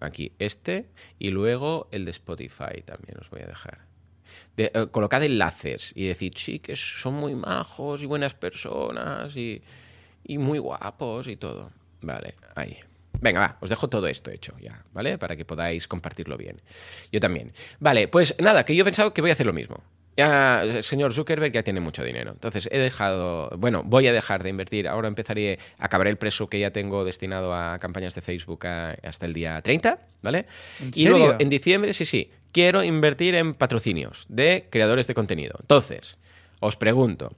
Aquí 0.00 0.32
este 0.38 0.86
y 1.18 1.30
luego 1.30 1.88
el 1.90 2.04
de 2.04 2.12
Spotify 2.12 2.82
también 2.84 3.18
os 3.20 3.30
voy 3.30 3.40
a 3.40 3.46
dejar. 3.46 3.87
De, 4.56 4.70
eh, 4.74 4.86
colocad 4.90 5.22
enlaces 5.22 5.92
y 5.94 6.06
decir, 6.06 6.32
sí, 6.36 6.58
que 6.58 6.76
son 6.76 7.14
muy 7.14 7.34
majos 7.34 8.02
y 8.02 8.06
buenas 8.06 8.34
personas 8.34 9.36
y, 9.36 9.62
y, 10.24 10.38
muy 10.38 10.58
guapos 10.58 11.28
y 11.28 11.36
todo. 11.36 11.70
Vale, 12.00 12.34
ahí. 12.54 12.76
Venga, 13.20 13.40
va, 13.40 13.56
os 13.60 13.68
dejo 13.68 13.88
todo 13.88 14.06
esto 14.06 14.30
hecho 14.30 14.54
ya, 14.60 14.84
¿vale? 14.92 15.18
Para 15.18 15.36
que 15.36 15.44
podáis 15.44 15.88
compartirlo 15.88 16.36
bien. 16.36 16.60
Yo 17.10 17.20
también. 17.20 17.52
Vale, 17.80 18.08
pues 18.08 18.34
nada, 18.38 18.64
que 18.64 18.76
yo 18.76 18.82
he 18.82 18.84
pensado 18.84 19.12
que 19.12 19.20
voy 19.20 19.30
a 19.30 19.32
hacer 19.32 19.46
lo 19.46 19.52
mismo. 19.52 19.82
Ya, 20.18 20.62
el 20.64 20.82
señor 20.82 21.14
Zuckerberg 21.14 21.52
ya 21.52 21.62
tiene 21.62 21.78
mucho 21.78 22.02
dinero. 22.02 22.32
Entonces 22.32 22.68
he 22.72 22.78
dejado, 22.78 23.50
bueno, 23.56 23.84
voy 23.84 24.08
a 24.08 24.12
dejar 24.12 24.42
de 24.42 24.50
invertir. 24.50 24.88
Ahora 24.88 25.06
empezaré, 25.06 25.60
acabaré 25.78 26.10
el 26.10 26.16
preso 26.16 26.48
que 26.48 26.58
ya 26.58 26.72
tengo 26.72 27.04
destinado 27.04 27.54
a 27.54 27.78
campañas 27.78 28.16
de 28.16 28.20
Facebook 28.20 28.66
a, 28.66 28.96
hasta 29.04 29.26
el 29.26 29.32
día 29.32 29.62
30, 29.62 29.96
¿vale? 30.22 30.46
¿En 30.80 30.88
y 30.88 31.04
serio? 31.04 31.18
luego 31.18 31.36
en 31.38 31.48
diciembre, 31.48 31.92
sí, 31.92 32.04
sí, 32.04 32.32
quiero 32.52 32.82
invertir 32.82 33.34
en 33.34 33.54
patrocinios 33.54 34.26
de 34.28 34.66
creadores 34.70 35.06
de 35.06 35.14
contenido. 35.14 35.56
Entonces, 35.60 36.18
os 36.60 36.76
pregunto, 36.76 37.30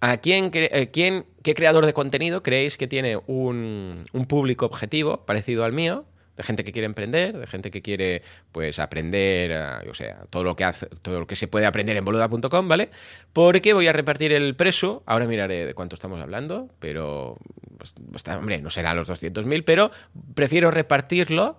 ¿a 0.00 0.16
quién, 0.18 0.50
eh, 0.54 0.90
quién 0.92 1.26
qué 1.42 1.54
creador 1.54 1.86
de 1.86 1.94
contenido 1.94 2.42
creéis 2.42 2.76
que 2.76 2.86
tiene 2.86 3.18
un, 3.26 4.04
un 4.12 4.26
público 4.26 4.66
objetivo 4.66 5.24
parecido 5.24 5.64
al 5.64 5.72
mío? 5.72 6.06
de 6.36 6.42
gente 6.42 6.64
que 6.64 6.72
quiere 6.72 6.86
emprender, 6.86 7.36
de 7.36 7.46
gente 7.46 7.70
que 7.70 7.82
quiere 7.82 8.22
pues 8.52 8.78
aprender, 8.78 9.82
uh, 9.84 9.90
o 9.90 9.94
sea, 9.94 10.24
todo 10.30 10.44
lo 10.44 10.56
que 10.56 10.64
hace, 10.64 10.86
todo 10.86 11.20
lo 11.20 11.26
que 11.26 11.36
se 11.36 11.46
puede 11.46 11.66
aprender 11.66 11.96
en 11.96 12.04
boluda.com, 12.04 12.68
¿vale? 12.68 12.90
Porque 13.32 13.74
voy 13.74 13.86
a 13.86 13.92
repartir 13.92 14.32
el 14.32 14.54
preso, 14.54 15.02
ahora 15.06 15.26
miraré 15.26 15.66
de 15.66 15.74
cuánto 15.74 15.94
estamos 15.94 16.20
hablando, 16.20 16.70
pero 16.78 17.36
pues, 17.78 17.94
hombre, 18.28 18.60
no 18.62 18.70
será 18.70 18.94
los 18.94 19.08
200.000, 19.08 19.62
pero 19.64 19.90
prefiero 20.34 20.70
repartirlo 20.70 21.58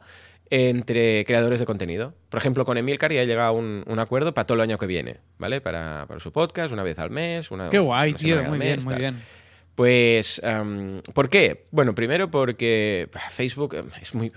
entre 0.56 1.26
creadores 1.26 1.60
de 1.60 1.66
contenido. 1.66 2.14
Por 2.30 2.40
ejemplo, 2.40 2.64
con 2.64 2.78
Emilcar 2.78 3.12
ya 3.12 3.24
he 3.24 3.26
llegado 3.26 3.48
a 3.48 3.52
un, 3.52 3.84
un, 3.88 3.98
acuerdo 3.98 4.36
para 4.36 4.46
todo 4.46 4.56
el 4.56 4.62
año 4.62 4.78
que 4.78 4.86
viene, 4.86 5.18
¿vale? 5.40 5.62
Para, 5.62 6.06
para 6.08 6.20
su 6.20 6.32
podcast, 6.32 6.72
una 6.72 6.84
vez 6.84 7.00
al 7.00 7.10
mes, 7.10 7.50
una 7.50 7.70
Qué 7.72 7.80
guay, 7.80 8.12
una 8.12 8.18
tío, 8.20 8.36
muy 8.36 8.46
al 8.46 8.52
bien, 8.60 8.76
mes, 8.76 8.86
muy 8.86 8.94
tal. 8.94 9.02
bien. 9.02 9.22
Pues, 9.74 10.40
um, 10.44 11.02
¿por 11.14 11.30
qué? 11.30 11.66
Bueno, 11.72 11.96
primero 11.96 12.30
porque 12.30 13.10
Facebook 13.32 13.74
eh, 13.74 13.84
es 14.00 14.14
muy. 14.14 14.32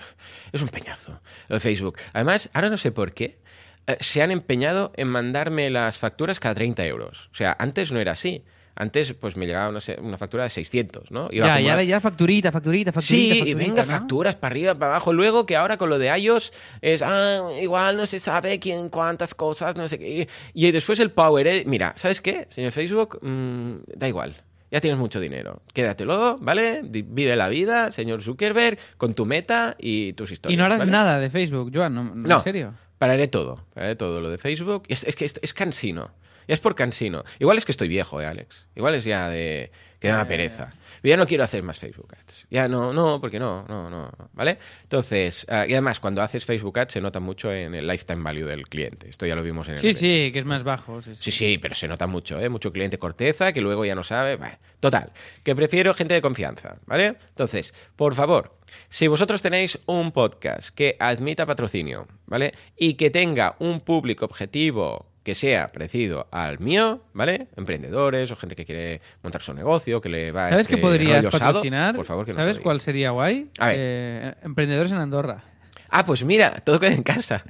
es 0.53 0.63
un 0.63 0.69
peñazo. 0.69 1.21
El 1.51 1.61
Facebook. 1.61 1.99
Además, 2.15 2.49
ahora 2.55 2.71
no 2.71 2.79
sé 2.79 2.91
por 2.93 3.13
qué. 3.13 3.39
eh, 3.87 3.99
se 4.01 4.23
han 4.23 4.31
empeñado 4.31 4.93
en 4.97 5.09
mandarme 5.09 5.69
las 5.69 5.99
facturas 5.99 6.41
cada 6.41 6.55
30 6.55 6.87
euros. 6.87 7.29
O 7.31 7.35
sea, 7.35 7.55
antes 7.59 7.93
no 7.93 8.01
era 8.01 8.13
así. 8.13 8.43
Antes, 8.79 9.15
pues 9.15 9.37
me 9.39 9.47
llegaba 9.47 9.71
una, 9.71 9.81
una 10.03 10.19
factura 10.19 10.45
de 10.45 10.51
600, 10.51 11.11
¿no? 11.11 11.29
Iba 11.33 11.47
Ya, 11.47 11.55
como 11.55 11.65
y 11.67 11.69
a- 11.69 11.73
ahora 11.73 11.85
ya 11.85 11.99
facturita, 12.01 12.53
facturita, 12.53 12.93
facturita. 12.93 13.17
Sí, 13.17 13.31
y 13.31 13.39
facturita, 13.39 13.59
venga, 13.59 13.83
¿no? 13.87 13.89
facturas 13.99 14.37
para 14.37 14.53
arriba, 14.53 14.75
para 14.75 14.91
abajo. 14.93 15.13
Luego 15.15 15.47
que 15.47 15.57
ahora 15.57 15.79
con 15.79 15.89
lo 15.89 15.99
de 15.99 16.15
iOS 16.19 16.53
es, 16.83 17.03
ah, 17.03 17.49
igual 17.61 17.97
no 17.97 18.07
se 18.07 18.19
sabe 18.19 18.59
quién, 18.59 18.91
cuántas 18.91 19.35
cosas, 19.35 19.77
no 19.77 19.89
sé 19.89 19.99
qué. 19.99 20.29
Y 20.53 20.71
después 20.73 21.01
el 21.01 21.11
Power, 21.11 21.47
¿eh? 21.47 21.65
Mira, 21.67 21.95
¿sabes 21.97 22.21
qué, 22.21 22.47
señor 22.51 22.73
Facebook? 22.73 23.19
Mm, 23.23 23.77
da 23.97 24.09
igual. 24.09 24.43
Ya 24.71 24.81
tienes 24.81 24.99
mucho 24.99 25.21
dinero. 25.21 25.63
Quédatelo, 25.73 26.37
¿vale? 26.39 26.83
Vive 26.85 27.35
la 27.37 27.49
vida, 27.49 27.93
señor 27.93 28.21
Zuckerberg, 28.21 28.79
con 28.99 29.15
tu 29.15 29.25
meta 29.25 29.77
y 29.79 30.13
tus 30.15 30.33
historias. 30.33 30.55
Y 30.55 30.57
no 30.59 30.65
harás 30.65 30.81
¿vale? 30.81 30.91
nada 30.91 31.19
de 31.19 31.31
Facebook, 31.31 31.71
Joan, 31.73 31.95
no, 31.95 32.05
no, 32.05 32.15
No. 32.15 32.35
¿en 32.37 32.41
serio? 32.43 32.75
Pararé 32.99 33.29
todo, 33.29 33.65
pararé 33.75 33.95
todo 33.97 34.21
lo 34.21 34.29
de 34.29 34.39
Facebook. 34.39 34.83
Es, 34.89 35.05
es 35.05 35.17
que 35.17 35.25
es, 35.25 35.39
es 35.41 35.55
cansino. 35.55 36.11
Ya 36.49 36.55
es 36.55 36.61
por 36.61 36.75
cansino. 36.75 37.25
Igual 37.39 37.59
es 37.59 37.65
que 37.65 37.73
estoy 37.73 37.89
viejo, 37.89 38.21
¿eh, 38.21 38.27
Alex? 38.27 38.67
Igual 38.75 38.95
es 38.95 39.05
ya 39.05 39.29
de... 39.29 39.71
que 40.01 40.09
da 40.09 40.25
pereza. 40.27 40.71
Yo 41.03 41.11
ya 41.11 41.17
no 41.17 41.27
quiero 41.27 41.45
hacer 41.45 41.63
más 41.63 41.79
Facebook 41.79 42.13
Ads. 42.19 42.47
Ya 42.51 42.69
no, 42.69 42.93
no, 42.93 43.21
porque 43.21 43.39
no, 43.39 43.65
no, 43.69 43.91
no. 43.91 44.11
¿Vale? 44.33 44.59
Entonces, 44.83 45.47
ah, 45.49 45.67
y 45.69 45.73
además, 45.73 46.01
cuando 46.01 46.23
haces 46.23 46.45
Facebook 46.47 46.79
Ads 46.79 46.93
se 46.95 47.01
nota 47.01 47.21
mucho 47.21 47.53
en 47.53 47.75
el 47.75 47.87
lifetime 47.87 48.23
value 48.23 48.47
del 48.47 48.69
cliente. 48.69 49.09
Esto 49.09 49.27
ya 49.27 49.35
lo 49.37 49.43
vimos 49.43 49.69
en 49.69 49.75
el 49.75 49.81
Sí, 49.81 49.87
evento. 49.89 50.01
sí, 50.01 50.33
que 50.33 50.39
es 50.39 50.45
más 50.45 50.63
bajo. 50.65 51.03
Sí, 51.03 51.15
Sí, 51.17 51.31
sí, 51.33 51.59
pero 51.59 51.75
se 51.75 51.87
nota 51.89 52.07
mucho, 52.07 52.41
¿eh? 52.41 52.49
Mucho 52.49 52.73
cliente 52.73 52.99
corteza 52.99 53.53
que 53.53 53.61
luego 53.61 53.85
ya 53.85 53.95
no 53.95 54.03
sabe. 54.03 54.37
Bueno, 54.37 54.57
total, 54.81 55.13
que 55.43 55.55
prefiero 55.55 55.95
gente 55.95 56.15
de 56.15 56.23
confianza, 56.23 56.79
¿vale? 56.87 57.17
Entonces, 57.29 57.75
por 57.97 58.15
favor, 58.15 58.57
si 58.89 59.07
vosotros 59.09 59.43
tenéis 59.43 59.79
un 59.87 60.13
podcast 60.13 60.71
que 60.75 60.97
admita 60.99 61.47
patrocinio, 61.47 62.07
¿vale? 62.27 62.55
Y 62.77 62.95
que 62.95 63.11
tenga 63.11 63.57
un 63.59 63.81
público 63.81 64.25
objetivo 64.25 65.07
que 65.27 65.35
sea 65.35 65.67
parecido 65.67 66.29
al 66.31 66.61
mío, 66.61 67.03
¿vale? 67.13 67.49
Emprendedores 67.57 68.31
o 68.31 68.37
gente 68.37 68.55
que 68.55 68.65
quiere 68.65 69.01
montar 69.25 69.43
su 69.43 69.53
negocio, 69.55 70.01
que 70.01 70.09
le 70.09 70.31
va 70.31 70.45
¿Sabes 70.51 70.61
este 70.61 70.77
qué 70.77 70.81
podrías 70.81 71.25
osado, 71.25 71.47
patrocinar? 71.55 71.97
por 71.97 72.05
favor, 72.07 72.25
que 72.25 72.33
¿Sabes 72.33 72.61
cuál 72.61 72.81
sería 72.81 73.11
guay? 73.11 73.51
A 73.59 73.67
ver. 73.67 73.77
Eh, 73.77 74.35
emprendedores 74.45 74.93
en 74.93 74.99
Andorra. 74.99 75.43
Ah, 75.91 76.07
pues 76.07 76.25
mira, 76.25 76.61
todo 76.65 76.79
queda 76.79 76.93
en 76.93 77.03
casa. 77.03 77.45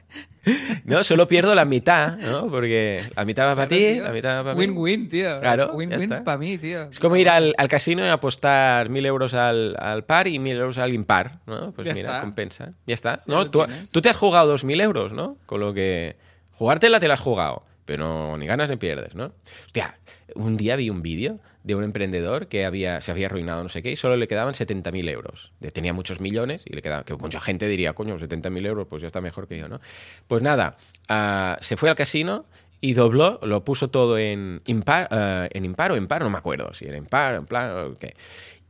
No, 0.84 1.04
solo 1.04 1.28
pierdo 1.28 1.54
la 1.54 1.66
mitad, 1.66 2.16
¿no? 2.16 2.48
Porque 2.48 3.02
la 3.14 3.24
mitad 3.26 3.46
va 3.46 3.56
para 3.56 3.68
ti, 3.68 3.76
Tío, 3.94 4.04
la 4.04 4.10
mitad 4.12 4.38
va 4.38 4.42
para 4.44 4.54
mí. 4.54 4.60
Win-win, 4.60 5.08
tío. 5.10 5.38
Claro, 5.40 5.72
Win-win 5.74 6.08
para 6.24 6.38
mí, 6.38 6.56
tío. 6.56 6.84
Es 6.90 6.98
como 6.98 7.16
ir 7.16 7.28
al, 7.28 7.52
al 7.58 7.68
casino 7.68 8.06
y 8.06 8.08
apostar 8.08 8.88
mil 8.88 9.04
euros 9.04 9.34
al, 9.34 9.76
al 9.78 10.04
par 10.04 10.28
y 10.28 10.38
mil 10.38 10.56
euros 10.56 10.78
al 10.78 10.94
impar, 10.94 11.40
¿no? 11.46 11.72
Pues 11.72 11.86
Ya 11.86 11.92
mira, 11.94 12.08
está. 12.10 12.20
compensa. 12.22 12.70
Ya 12.86 12.94
está. 12.94 13.22
¿no? 13.26 13.50
Tú, 13.50 13.66
tú 13.90 14.00
te 14.00 14.08
has 14.08 14.16
jugado 14.16 14.46
dos 14.46 14.64
mil 14.64 14.80
euros, 14.80 15.12
¿no? 15.12 15.36
Con 15.44 15.60
lo 15.60 15.74
que... 15.74 16.16
Jugártela 16.58 17.00
te 17.00 17.08
la 17.08 17.14
has 17.14 17.20
jugado. 17.20 17.64
pero 17.86 18.36
ni 18.36 18.46
ganas 18.46 18.68
ni 18.68 18.76
pierdes, 18.76 19.14
¿no? 19.14 19.32
Hostia, 19.66 19.96
un 20.34 20.56
día 20.56 20.76
vi 20.76 20.90
un 20.90 21.02
vídeo 21.02 21.36
de 21.62 21.74
un 21.74 21.84
emprendedor 21.84 22.48
que 22.48 22.64
había, 22.64 23.00
se 23.00 23.10
había 23.10 23.26
arruinado 23.26 23.62
no 23.62 23.68
sé 23.68 23.82
qué 23.82 23.92
y 23.92 23.96
solo 23.96 24.16
le 24.16 24.28
quedaban 24.28 24.54
70.000 24.54 25.08
euros. 25.08 25.52
Tenía 25.72 25.92
muchos 25.92 26.20
millones 26.20 26.64
y 26.66 26.74
le 26.74 26.82
quedaba, 26.82 27.04
que 27.04 27.14
mucha 27.14 27.40
gente 27.40 27.66
diría, 27.68 27.92
coño, 27.92 28.18
70.000 28.18 28.66
euros, 28.66 28.86
pues 28.88 29.02
ya 29.02 29.06
está 29.06 29.20
mejor 29.20 29.48
que 29.48 29.58
yo, 29.58 29.68
¿no? 29.68 29.80
Pues 30.26 30.42
nada, 30.42 30.76
uh, 31.08 31.62
se 31.62 31.76
fue 31.76 31.88
al 31.88 31.96
casino 31.96 32.46
y 32.80 32.94
dobló, 32.94 33.40
lo 33.42 33.64
puso 33.64 33.88
todo 33.88 34.18
en 34.18 34.62
impar, 34.66 35.08
uh, 35.10 35.48
en 35.50 35.64
impar 35.64 35.92
o 35.92 35.96
en 35.96 36.06
par, 36.06 36.22
no 36.22 36.30
me 36.30 36.38
acuerdo 36.38 36.74
si 36.74 36.86
era 36.86 36.96
impar, 36.96 37.36
en 37.36 37.46
plan, 37.46 37.92
okay. 37.94 38.12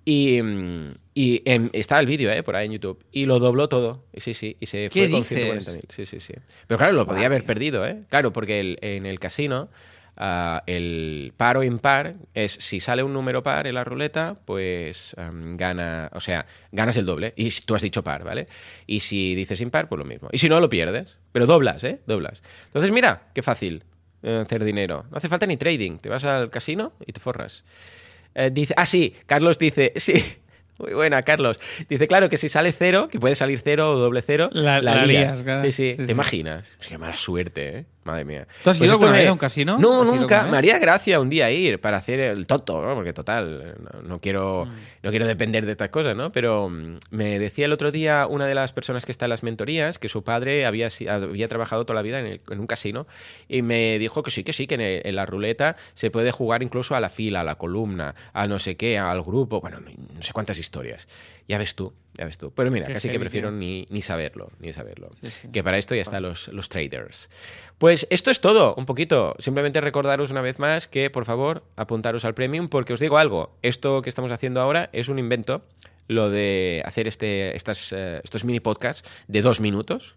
Y, 0.07 0.41
y 1.15 1.43
en, 1.45 1.69
está 1.73 1.99
el 1.99 2.07
vídeo, 2.07 2.31
¿eh? 2.31 2.43
Por 2.43 2.57
ahí 2.57 2.67
en 2.67 2.73
YouTube. 2.73 3.05
Y 3.11 3.27
lo 3.27 3.39
dobló 3.41 3.69
todo. 3.69 4.05
Y 4.15 4.21
sí, 4.21 4.35
sí. 4.35 4.57
Y 4.61 4.67
se 4.67 4.89
fue 4.89 5.11
con 5.11 5.23
140.000. 5.23 5.81
Sí, 5.89 6.07
sí, 6.07 6.21
sí. 6.21 6.33
Pero 6.67 6.79
claro, 6.79 6.93
lo 6.95 7.07
podía 7.07 7.27
haber 7.27 7.45
perdido, 7.45 7.85
¿eh? 7.85 8.05
Claro, 8.09 8.33
porque 8.33 8.61
el, 8.61 8.79
en 8.83 9.05
el 9.05 9.19
casino 9.19 9.69
Uh, 10.19 10.61
el 10.65 11.35
par 11.37 11.59
o 11.59 11.63
impar 11.63 12.15
es 12.33 12.53
si 12.53 12.81
sale 12.81 13.03
un 13.03 13.13
número 13.13 13.43
par 13.43 13.67
en 13.67 13.75
la 13.75 13.85
ruleta, 13.85 14.39
pues 14.47 15.15
um, 15.19 15.59
gana, 15.59 16.11
o 16.15 16.21
sea, 16.21 16.47
ganas 16.73 16.97
el 16.97 17.05
doble. 17.05 17.35
Y 17.37 17.51
tú 17.51 17.75
has 17.75 17.83
dicho 17.83 18.03
par, 18.03 18.25
¿vale? 18.25 18.49
Y 18.87 19.01
si 19.01 19.35
dices 19.35 19.61
impar, 19.61 19.89
pues 19.89 19.99
lo 19.99 20.07
mismo. 20.07 20.29
Y 20.33 20.39
si 20.39 20.49
no, 20.49 20.59
lo 20.59 20.71
pierdes. 20.71 21.19
Pero 21.33 21.45
doblas, 21.45 21.85
¿eh? 21.85 22.01
Doblas. 22.07 22.43
Entonces, 22.69 22.93
mira, 22.93 23.29
qué 23.35 23.43
fácil 23.43 23.85
eh, 24.23 24.43
hacer 24.47 24.65
dinero. 24.65 25.05
No 25.11 25.19
hace 25.19 25.29
falta 25.29 25.47
ni 25.47 25.59
trading. 25.59 25.99
Te 25.99 26.09
vas 26.09 26.25
al 26.25 26.49
casino 26.49 26.95
y 27.07 27.13
te 27.13 27.21
forras. 27.21 27.65
Eh, 28.39 28.51
dice, 28.53 28.75
ah, 28.77 28.87
sí, 28.87 29.15
Carlos 29.27 29.59
dice, 29.59 29.93
sí. 29.97 30.23
Muy 30.79 30.93
buena, 30.93 31.23
Carlos. 31.23 31.59
Dice, 31.89 32.07
claro, 32.07 32.29
que 32.29 32.37
si 32.37 32.51
sale 32.51 32.71
cero, 32.71 33.09
que 33.11 33.19
puede 33.19 33.35
salir 33.35 33.59
cero 33.61 33.91
o 33.93 33.97
doble 33.97 34.21
cero, 34.21 34.51
la, 34.53 34.83
la, 34.83 34.95
la 34.97 35.07
lías. 35.07 35.31
lías, 35.33 35.43
claro. 35.43 35.63
Sí, 35.65 35.73
sí, 35.73 35.91
Sí, 35.93 35.97
¿Te 35.97 36.07
sí. 36.07 36.13
imaginas? 36.13 36.77
Es 36.79 36.89
que 36.89 36.99
mala 36.99 37.17
suerte, 37.17 37.79
¿eh? 37.79 37.85
Madre 38.07 38.25
mía. 38.25 38.47
¿Tú 38.63 38.71
has 38.71 38.79
Pues 38.79 38.87
ido 38.89 38.93
alguna 38.95 39.13
vez 39.13 39.29
a 39.29 39.33
un 39.33 39.39
casino? 39.39 39.79
No, 39.79 40.03
¿Has 40.03 40.07
ido 40.09 40.15
nunca. 40.21 40.45
Me 40.45 40.57
haría 40.57 40.79
gracia 40.79 41.19
un 41.19 41.29
día 41.29 41.51
ir 41.51 41.81
para 41.81 41.97
hacer 41.97 42.21
el 42.21 42.47
tonto, 42.47 42.81
¿no? 42.81 42.95
Porque 42.95 43.13
total, 43.13 43.75
no, 43.81 44.03
no 44.03 44.21
quiero, 44.21 44.67
Mm. 44.67 44.71
no 45.03 45.11
quiero 45.11 45.27
depender 45.27 45.67
de 45.67 45.73
estas 45.73 45.89
cosas, 45.89 46.17
¿no? 46.17 46.31
Pero 46.31 46.69
mm, 46.69 46.99
me 47.11 47.39
decía 47.41 47.65
el 47.65 47.73
otro 47.73 47.91
día 47.91 48.27
una 48.31 48.47
de 48.47 48.55
las 48.55 48.73
personas 48.73 49.05
que 49.05 49.11
está 49.13 49.25
en 49.27 49.31
las 49.31 49.43
mentorías 49.43 49.99
que 49.99 50.09
su 50.09 50.23
padre 50.23 50.67
había, 50.67 50.89
había 51.11 51.49
trabajado 51.49 51.85
toda 51.85 51.97
la 51.97 52.03
vida 52.03 52.21
en, 52.21 52.27
el- 52.27 52.41
en 52.49 52.61
un 52.61 52.67
casino 52.69 53.09
y 53.49 53.63
me 53.63 53.99
dijo 53.99 54.23
que 54.23 54.31
sí, 54.31 54.45
que 54.45 54.53
sí, 54.53 54.67
que 54.69 54.77
en, 54.77 54.81
el- 54.83 55.03
en 55.05 55.17
la 55.17 55.27
ruleta 55.27 55.75
se 55.95 56.11
puede 56.13 56.31
jugar 56.31 56.63
incluso 56.63 56.95
a 56.95 57.01
la 57.01 57.09
fila, 57.09 57.41
a 57.41 57.45
la 57.45 57.57
columna, 57.57 58.15
a 58.33 58.47
no 58.47 58.61
sé 58.61 58.77
qué, 58.77 58.99
al 58.99 59.23
grupo, 59.23 59.61
bueno, 59.61 59.81
no, 59.81 59.91
no 60.15 60.23
sé 60.23 60.33
cuántas 60.33 60.59
historias. 60.61 61.09
Ya 61.49 61.59
ves 61.59 61.77
tú, 61.77 61.93
ya 62.15 62.25
ves 62.25 62.39
tú. 62.39 62.51
Pero 62.53 62.71
mira, 62.71 62.87
Qué 62.87 62.95
casi 62.95 63.09
que 63.09 63.21
prefiero 63.21 63.53
ni, 63.53 63.87
ni 63.89 64.03
saberlo, 64.03 64.51
ni 64.59 64.73
saberlo. 64.73 65.11
Sí, 65.23 65.31
sí. 65.31 65.49
Que 65.53 65.63
para 65.63 65.79
esto 65.79 65.95
ya 65.95 66.03
están 66.03 66.23
los, 66.23 66.49
los 66.49 66.69
traders. 66.69 67.31
Pues 67.79 68.07
esto 68.11 68.31
es 68.31 68.41
todo, 68.41 68.75
un 68.75 68.87
poquito. 68.87 69.37
Simplemente 69.39 69.81
recordaros 69.81 70.31
una 70.31 70.41
vez 70.41 70.59
más 70.59 70.89
que, 70.89 71.09
por 71.11 71.25
favor, 71.25 71.63
apuntaros 71.77 72.25
al 72.25 72.35
premium, 72.35 72.69
porque 72.69 72.93
os 72.93 73.01
digo 73.01 73.19
algo, 73.19 73.57
esto 73.63 74.03
que 74.03 74.09
estamos 74.09 74.33
haciendo 74.33 74.61
ahora 74.61 74.91
es 74.93 75.09
un 75.09 75.19
invento. 75.19 75.63
Lo 76.09 76.31
de 76.31 76.83
hacer 76.85 77.09
este, 77.09 77.57
estas, 77.57 77.93
eh, 77.93 78.21
estos 78.23 78.45
mini 78.45 78.61
podcasts 78.61 79.09
de 79.27 79.43
dos 79.43 79.61
minutos 79.61 80.15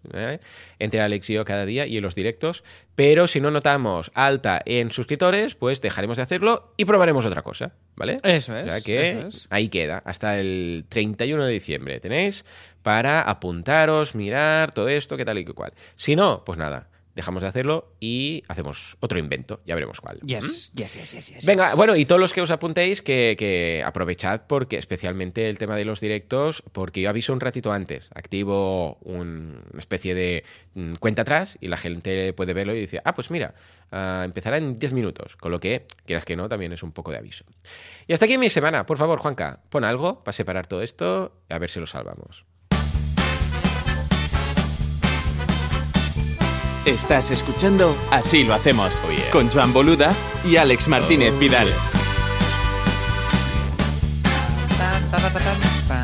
entre 0.78 1.00
Alex 1.00 1.30
y 1.30 1.34
yo 1.34 1.44
cada 1.44 1.66
día 1.66 1.86
y 1.86 1.96
en 1.96 2.02
los 2.02 2.14
directos. 2.14 2.64
Pero 2.94 3.26
si 3.26 3.40
no 3.40 3.50
notamos 3.50 4.10
alta 4.14 4.60
en 4.64 4.90
suscriptores, 4.90 5.54
pues 5.54 5.80
dejaremos 5.80 6.16
de 6.16 6.22
hacerlo 6.22 6.74
y 6.76 6.84
probaremos 6.84 7.26
otra 7.26 7.42
cosa. 7.42 7.72
¿Vale? 7.96 8.18
Eso 8.22 8.56
es. 8.56 8.66
O 8.66 8.70
sea 8.70 8.80
que 8.80 9.10
eso 9.10 9.26
es. 9.28 9.46
ahí 9.50 9.68
queda, 9.68 10.02
hasta 10.04 10.38
el 10.38 10.84
31 10.88 11.44
de 11.44 11.52
diciembre 11.52 12.00
tenéis 12.00 12.44
para 12.82 13.20
apuntaros, 13.20 14.14
mirar 14.14 14.72
todo 14.72 14.88
esto, 14.88 15.16
qué 15.16 15.24
tal 15.24 15.38
y 15.38 15.44
qué 15.44 15.52
cual. 15.52 15.72
Si 15.96 16.16
no, 16.16 16.42
pues 16.44 16.58
nada, 16.58 16.88
dejamos 17.20 17.42
de 17.42 17.48
hacerlo 17.48 17.92
y 18.00 18.42
hacemos 18.48 18.96
otro 19.00 19.18
invento, 19.18 19.60
ya 19.64 19.74
veremos 19.74 20.00
cuál. 20.00 20.18
¿Mm? 20.22 20.26
Yes, 20.26 20.72
yes, 20.74 20.94
yes, 20.94 21.12
yes, 21.12 21.28
yes, 21.28 21.46
Venga, 21.46 21.68
yes. 21.68 21.76
bueno, 21.76 21.94
y 21.96 22.04
todos 22.04 22.20
los 22.20 22.32
que 22.32 22.40
os 22.40 22.50
apuntéis, 22.50 23.02
que, 23.02 23.36
que 23.38 23.82
aprovechad 23.84 24.42
porque, 24.46 24.76
especialmente 24.78 25.48
el 25.48 25.58
tema 25.58 25.76
de 25.76 25.84
los 25.84 26.00
directos, 26.00 26.62
porque 26.72 27.00
yo 27.00 27.10
aviso 27.10 27.32
un 27.32 27.40
ratito 27.40 27.72
antes, 27.72 28.10
activo 28.14 28.96
un- 29.02 29.62
una 29.70 29.78
especie 29.78 30.14
de 30.14 30.44
mm, 30.74 30.92
cuenta 31.00 31.22
atrás 31.22 31.58
y 31.60 31.68
la 31.68 31.76
gente 31.76 32.32
puede 32.32 32.52
verlo 32.54 32.74
y 32.74 32.80
dice, 32.80 33.00
ah, 33.04 33.14
pues 33.14 33.30
mira, 33.30 33.54
ah, 33.92 34.22
empezará 34.24 34.56
en 34.58 34.76
10 34.76 34.92
minutos, 34.92 35.36
con 35.36 35.52
lo 35.52 35.60
que, 35.60 35.86
quieras 36.06 36.24
que 36.24 36.36
no, 36.36 36.48
también 36.48 36.72
es 36.72 36.82
un 36.82 36.92
poco 36.92 37.10
de 37.10 37.18
aviso. 37.18 37.44
Y 38.06 38.12
hasta 38.12 38.24
aquí 38.24 38.38
mi 38.38 38.50
semana, 38.50 38.86
por 38.86 38.98
favor, 38.98 39.18
Juanca, 39.18 39.62
pon 39.68 39.84
algo 39.84 40.24
para 40.24 40.32
separar 40.32 40.66
todo 40.66 40.82
esto, 40.82 41.32
a 41.48 41.58
ver 41.58 41.70
si 41.70 41.80
lo 41.80 41.86
salvamos. 41.86 42.44
Estás 46.84 47.30
escuchando 47.30 47.94
Así 48.10 48.44
lo 48.44 48.54
hacemos 48.54 49.00
Oh, 49.06 49.10
yeah. 49.10 49.30
con 49.30 49.50
Joan 49.50 49.72
Boluda 49.72 50.14
y 50.44 50.56
Alex 50.56 50.88
Martínez 50.88 51.32
Oh, 51.34 51.38
Vidal. 51.38 51.68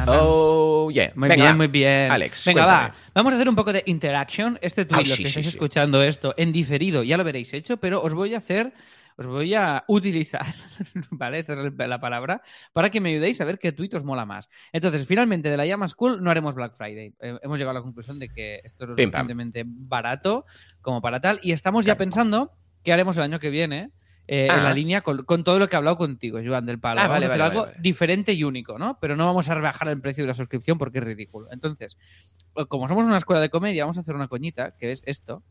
Oh, 0.09 0.91
yeah. 0.93 1.11
Muy 1.15 1.29
Venga, 1.29 1.45
bien, 1.45 1.57
muy 1.57 1.67
bien. 1.69 2.11
Alex, 2.11 2.45
Venga, 2.45 2.65
cuéntame. 2.65 2.89
va. 2.89 2.95
Vamos 3.15 3.33
a 3.33 3.37
hacer 3.37 3.49
un 3.49 3.57
poco 3.57 3.73
de 3.73 3.83
interaction. 3.87 4.59
Este 4.61 4.85
tweet, 4.85 5.01
los 5.01 5.09
sí, 5.09 5.23
que 5.23 5.29
sí, 5.29 5.29
estáis 5.31 5.47
sí. 5.47 5.51
escuchando 5.51 6.03
esto 6.03 6.35
en 6.37 6.53
diferido, 6.53 7.03
ya 7.03 7.17
lo 7.17 7.25
veréis 7.25 7.53
hecho, 7.55 7.77
pero 7.79 8.03
os 8.03 8.15
voy 8.15 8.35
a 8.35 8.39
hacer, 8.39 8.73
os 9.19 9.27
voy 9.27 9.55
a 9.55 9.85
utilizar, 9.89 10.45
¿vale? 11.11 11.39
Esta 11.39 11.55
es 11.55 11.73
la 11.89 12.01
palabra, 12.01 12.43
para 12.73 12.91
que 12.91 13.01
me 13.01 13.11
ayudéis 13.11 13.41
a 13.41 13.45
ver 13.45 13.59
qué 13.59 13.73
tweet 13.73 13.91
os 13.95 14.05
mola 14.05 14.27
más. 14.27 14.49
Entonces, 14.73 15.07
finalmente, 15.07 15.51
de 15.51 15.57
la 15.57 15.65
llama 15.67 15.89
School 15.89 16.23
no 16.23 16.31
haremos 16.31 16.55
Black 16.55 16.75
Friday. 16.75 17.15
Eh, 17.21 17.39
hemos 17.43 17.59
llegado 17.59 17.71
a 17.77 17.81
la 17.81 17.83
conclusión 17.83 18.19
de 18.19 18.29
que 18.29 18.61
esto 18.65 18.85
es 18.85 18.89
lo 18.91 18.95
suficientemente 18.95 19.65
barato 19.67 20.45
como 20.83 21.01
para 21.01 21.21
tal, 21.21 21.39
y 21.43 21.53
estamos 21.53 21.85
ya 21.85 21.97
pensando 21.97 22.53
qué 22.83 22.93
haremos 22.93 23.17
el 23.17 23.23
año 23.25 23.39
que 23.39 23.51
viene. 23.51 23.91
eh, 24.29 24.49
Ah. 24.51 24.57
En 24.59 24.65
la 24.65 24.75
línea 24.75 25.03
con, 25.03 25.25
con 25.25 25.45
todo 25.45 25.59
lo 25.61 25.69
que 25.69 25.77
he 25.77 25.79
hablado 25.79 25.97
contigo, 25.97 26.41
Joan 26.45 26.67
del 26.67 26.81
Palo. 26.81 27.01
Ah, 27.01 27.05
Vamos 27.05 27.15
vale, 27.15 27.27
a 27.27 27.29
hacer 27.29 27.41
vale, 27.41 27.51
algo 27.51 27.67
vale. 27.67 27.77
diferente 27.81 28.33
y 28.33 28.43
único, 28.43 28.77
¿no? 28.77 28.99
Pero 29.01 29.15
no 29.17 29.25
vamos 29.25 29.49
a 29.49 29.55
rebajar 29.55 29.87
el 29.89 30.01
precio 30.01 30.25
de 30.25 30.29
la 30.29 30.35
suscripción 30.35 30.79
porque 30.79 30.99
es 30.99 31.05
ridículo. 31.05 31.47
Entonces, 31.53 31.97
como 32.69 32.89
somos 32.89 33.05
una 33.05 33.19
escuela 33.19 33.41
de 33.41 33.51
comedia, 33.51 33.85
vamos 33.85 33.99
a 33.99 34.01
hacer 34.01 34.17
una 34.17 34.27
coñita, 34.27 34.77
que 34.77 34.91
es 34.91 35.03
esto, 35.07 35.45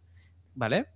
¿vale? 0.55 0.87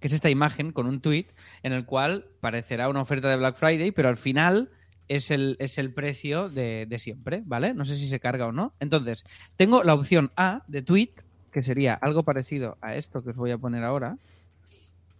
Que 0.00 0.06
es 0.08 0.12
esta 0.12 0.30
imagen 0.30 0.72
con 0.72 0.86
un 0.86 1.00
tweet 1.00 1.26
en 1.62 1.72
el 1.72 1.84
cual 1.84 2.26
parecerá 2.40 2.88
una 2.88 3.00
oferta 3.02 3.28
de 3.28 3.36
Black 3.36 3.56
Friday, 3.56 3.90
pero 3.90 4.08
al 4.08 4.16
final 4.16 4.70
es 5.08 5.30
el, 5.30 5.56
es 5.58 5.78
el 5.78 5.92
precio 5.94 6.48
de, 6.50 6.86
de 6.88 6.98
siempre, 6.98 7.42
¿vale? 7.46 7.74
No 7.74 7.84
sé 7.84 7.96
si 7.96 8.08
se 8.08 8.20
carga 8.20 8.46
o 8.46 8.52
no. 8.52 8.74
Entonces, 8.80 9.24
tengo 9.56 9.82
la 9.82 9.94
opción 9.94 10.30
A 10.36 10.62
de 10.68 10.82
tweet, 10.82 11.10
que 11.50 11.62
sería 11.62 11.94
algo 11.94 12.22
parecido 12.22 12.76
a 12.82 12.94
esto 12.94 13.24
que 13.24 13.30
os 13.30 13.36
voy 13.36 13.50
a 13.50 13.58
poner 13.58 13.82
ahora, 13.84 14.18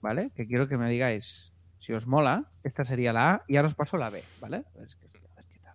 ¿vale? 0.00 0.30
Que 0.36 0.46
quiero 0.46 0.68
que 0.68 0.76
me 0.76 0.88
digáis 0.90 1.52
si 1.80 1.92
os 1.94 2.06
mola. 2.06 2.44
Esta 2.62 2.84
sería 2.84 3.12
la 3.12 3.32
A 3.32 3.44
y 3.48 3.56
ahora 3.56 3.68
os 3.68 3.74
paso 3.74 3.96
la 3.96 4.10
B, 4.10 4.22
¿vale? 4.40 4.62
Es 4.84 4.94
que- 4.96 5.06
a 5.06 5.34
ver 5.36 5.44
qué 5.48 5.58
tal. 5.58 5.74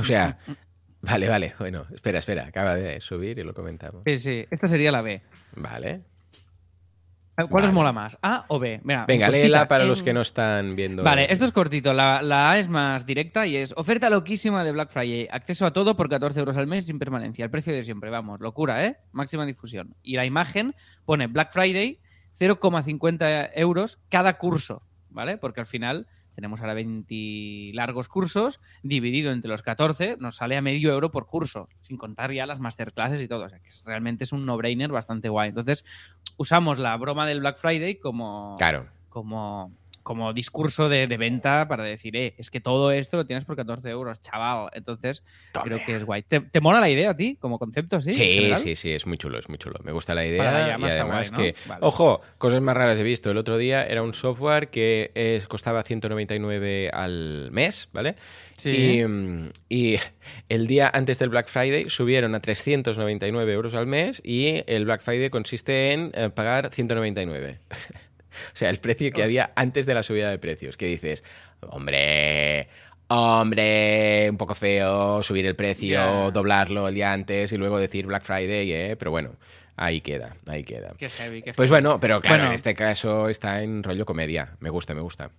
O 0.00 0.04
sea, 0.04 0.38
vale, 1.00 1.28
vale, 1.28 1.54
bueno, 1.58 1.86
espera, 1.92 2.18
espera, 2.18 2.46
acaba 2.46 2.74
de 2.74 3.00
subir 3.00 3.38
y 3.38 3.42
lo 3.42 3.54
comentamos. 3.54 4.02
Sí, 4.06 4.18
sí, 4.18 4.44
esta 4.50 4.66
sería 4.66 4.92
la 4.92 5.00
B. 5.02 5.22
Vale. 5.56 6.02
¿Cuál 7.34 7.46
os 7.46 7.70
Vale. 7.70 7.72
mola 7.72 7.92
más? 7.92 8.18
¿A 8.20 8.44
o 8.48 8.58
B? 8.58 8.80
Mira, 8.84 9.06
Venga, 9.06 9.30
léela 9.30 9.66
para 9.66 9.84
los 9.86 10.02
que 10.02 10.12
no 10.12 10.20
están 10.20 10.76
viendo. 10.76 11.02
Vale, 11.02 11.32
esto 11.32 11.46
es 11.46 11.52
cortito. 11.52 11.94
La, 11.94 12.20
la 12.20 12.50
A 12.50 12.58
es 12.58 12.68
más 12.68 13.06
directa 13.06 13.46
y 13.46 13.56
es 13.56 13.72
oferta 13.76 14.10
loquísima 14.10 14.64
de 14.64 14.72
Black 14.72 14.90
Friday. 14.90 15.28
Acceso 15.30 15.64
a 15.64 15.72
todo 15.72 15.96
por 15.96 16.10
14 16.10 16.38
euros 16.40 16.56
al 16.58 16.66
mes 16.66 16.84
sin 16.84 16.98
permanencia. 16.98 17.44
El 17.44 17.50
precio 17.50 17.72
de 17.72 17.84
siempre, 17.84 18.10
vamos, 18.10 18.40
locura, 18.40 18.84
¿eh? 18.84 18.98
Máxima 19.12 19.46
difusión. 19.46 19.94
Y 20.02 20.16
la 20.16 20.26
imagen 20.26 20.74
pone 21.06 21.26
Black 21.26 21.52
Friday 21.52 22.00
0,50 22.38 23.50
euros 23.54 23.98
cada 24.08 24.36
curso, 24.38 24.82
¿vale? 25.08 25.38
Porque 25.38 25.60
al 25.60 25.66
final 25.66 26.06
tenemos 26.34 26.60
ahora 26.60 26.74
20 26.74 27.70
largos 27.74 28.08
cursos, 28.08 28.60
dividido 28.82 29.32
entre 29.32 29.50
los 29.50 29.62
14, 29.62 30.16
nos 30.18 30.36
sale 30.36 30.56
a 30.56 30.62
medio 30.62 30.92
euro 30.92 31.10
por 31.10 31.26
curso, 31.26 31.68
sin 31.80 31.96
contar 31.96 32.32
ya 32.32 32.46
las 32.46 32.60
masterclasses 32.60 33.20
y 33.20 33.28
todo. 33.28 33.44
O 33.44 33.48
sea, 33.48 33.58
que 33.60 33.70
realmente 33.84 34.24
es 34.24 34.32
un 34.32 34.46
no-brainer 34.46 34.90
bastante 34.90 35.28
guay. 35.28 35.50
Entonces, 35.50 35.84
usamos 36.36 36.78
la 36.78 36.96
broma 36.96 37.26
del 37.26 37.40
Black 37.40 37.58
Friday 37.58 37.96
como, 37.96 38.56
Claro. 38.58 38.88
como, 39.08 39.72
como 40.02 40.32
discurso 40.32 40.88
de, 40.88 41.06
de 41.06 41.16
venta 41.16 41.66
para 41.68 41.84
decir, 41.84 42.16
eh, 42.16 42.34
es 42.38 42.50
que 42.50 42.60
todo 42.60 42.90
esto 42.92 43.16
lo 43.16 43.26
tienes 43.26 43.44
por 43.44 43.56
14 43.56 43.88
euros, 43.90 44.20
chaval. 44.20 44.68
Entonces, 44.72 45.22
creo 45.62 45.80
que 45.86 45.96
es 45.96 46.04
guay. 46.04 46.22
¿Te, 46.22 46.40
te 46.40 46.60
mola 46.60 46.80
la 46.80 46.88
idea 46.90 47.10
a 47.10 47.16
ti 47.16 47.36
como 47.40 47.58
concepto, 47.58 48.00
sí? 48.00 48.12
Sí, 48.12 48.52
sí, 48.56 48.76
sí, 48.76 48.90
es 48.92 49.06
muy 49.06 49.18
chulo, 49.18 49.38
es 49.38 49.48
muy 49.48 49.58
chulo. 49.58 49.80
Me 49.84 49.92
gusta 49.92 50.14
la 50.14 50.26
idea. 50.26 50.76
Y 50.78 50.84
además 50.84 51.06
guay, 51.06 51.30
¿no? 51.30 51.36
que, 51.36 51.54
Vale. 51.68 51.80
ojo, 51.84 52.20
cosas 52.38 52.60
más 52.60 52.76
raras 52.76 52.98
he 52.98 53.02
visto. 53.02 53.30
El 53.30 53.36
otro 53.38 53.56
día 53.56 53.84
era 53.86 54.02
un 54.02 54.12
software 54.14 54.68
que 54.68 55.10
es- 55.14 55.46
costaba 55.46 55.82
199 55.82 56.90
al 56.92 57.50
mes, 57.52 57.88
¿vale? 57.92 58.16
Sí. 58.56 59.02
Y, 59.68 59.94
y 59.94 59.98
el 60.48 60.66
día 60.66 60.90
antes 60.92 61.18
del 61.18 61.30
Black 61.30 61.48
Friday 61.48 61.88
subieron 61.88 62.34
a 62.34 62.40
399 62.40 63.52
euros 63.52 63.74
al 63.74 63.86
mes 63.86 64.20
y 64.24 64.62
el 64.66 64.84
Black 64.84 65.00
Friday 65.02 65.30
consiste 65.30 65.92
en 65.92 66.12
eh, 66.14 66.30
pagar 66.30 66.70
199. 66.72 67.58
O 68.52 68.56
sea, 68.56 68.70
el 68.70 68.78
precio 68.78 69.06
que 69.10 69.22
Hostia. 69.22 69.24
había 69.24 69.52
antes 69.56 69.86
de 69.86 69.94
la 69.94 70.02
subida 70.02 70.30
de 70.30 70.38
precios. 70.38 70.76
Que 70.76 70.86
dices, 70.86 71.22
hombre, 71.60 72.68
hombre, 73.08 74.28
un 74.30 74.36
poco 74.36 74.54
feo 74.54 75.22
subir 75.22 75.46
el 75.46 75.56
precio, 75.56 76.30
doblarlo 76.30 76.88
el 76.88 76.94
día 76.94 77.12
antes 77.12 77.52
y 77.52 77.56
luego 77.56 77.78
decir 77.78 78.06
Black 78.06 78.24
Friday, 78.24 78.72
¿eh? 78.72 78.96
Pero 78.96 79.10
bueno, 79.10 79.36
Ahí 79.74 80.02
queda, 80.02 80.36
ahí 80.46 80.64
queda. 80.64 80.92
Qué 80.98 81.08
heavy, 81.08 81.42
qué 81.42 81.54
Pues 81.54 81.70
bueno, 81.70 81.98
pero 81.98 82.20
claro, 82.20 82.36
Bueno. 82.36 82.48
en 82.50 82.52
este 82.54 82.74
caso 82.74 83.30
está 83.30 83.62
en 83.62 83.82
rollo 83.82 84.04
comedia. 84.04 84.50
Me 84.60 84.68
gusta, 84.68 84.92
me 84.94 85.00
gusta. 85.00 85.30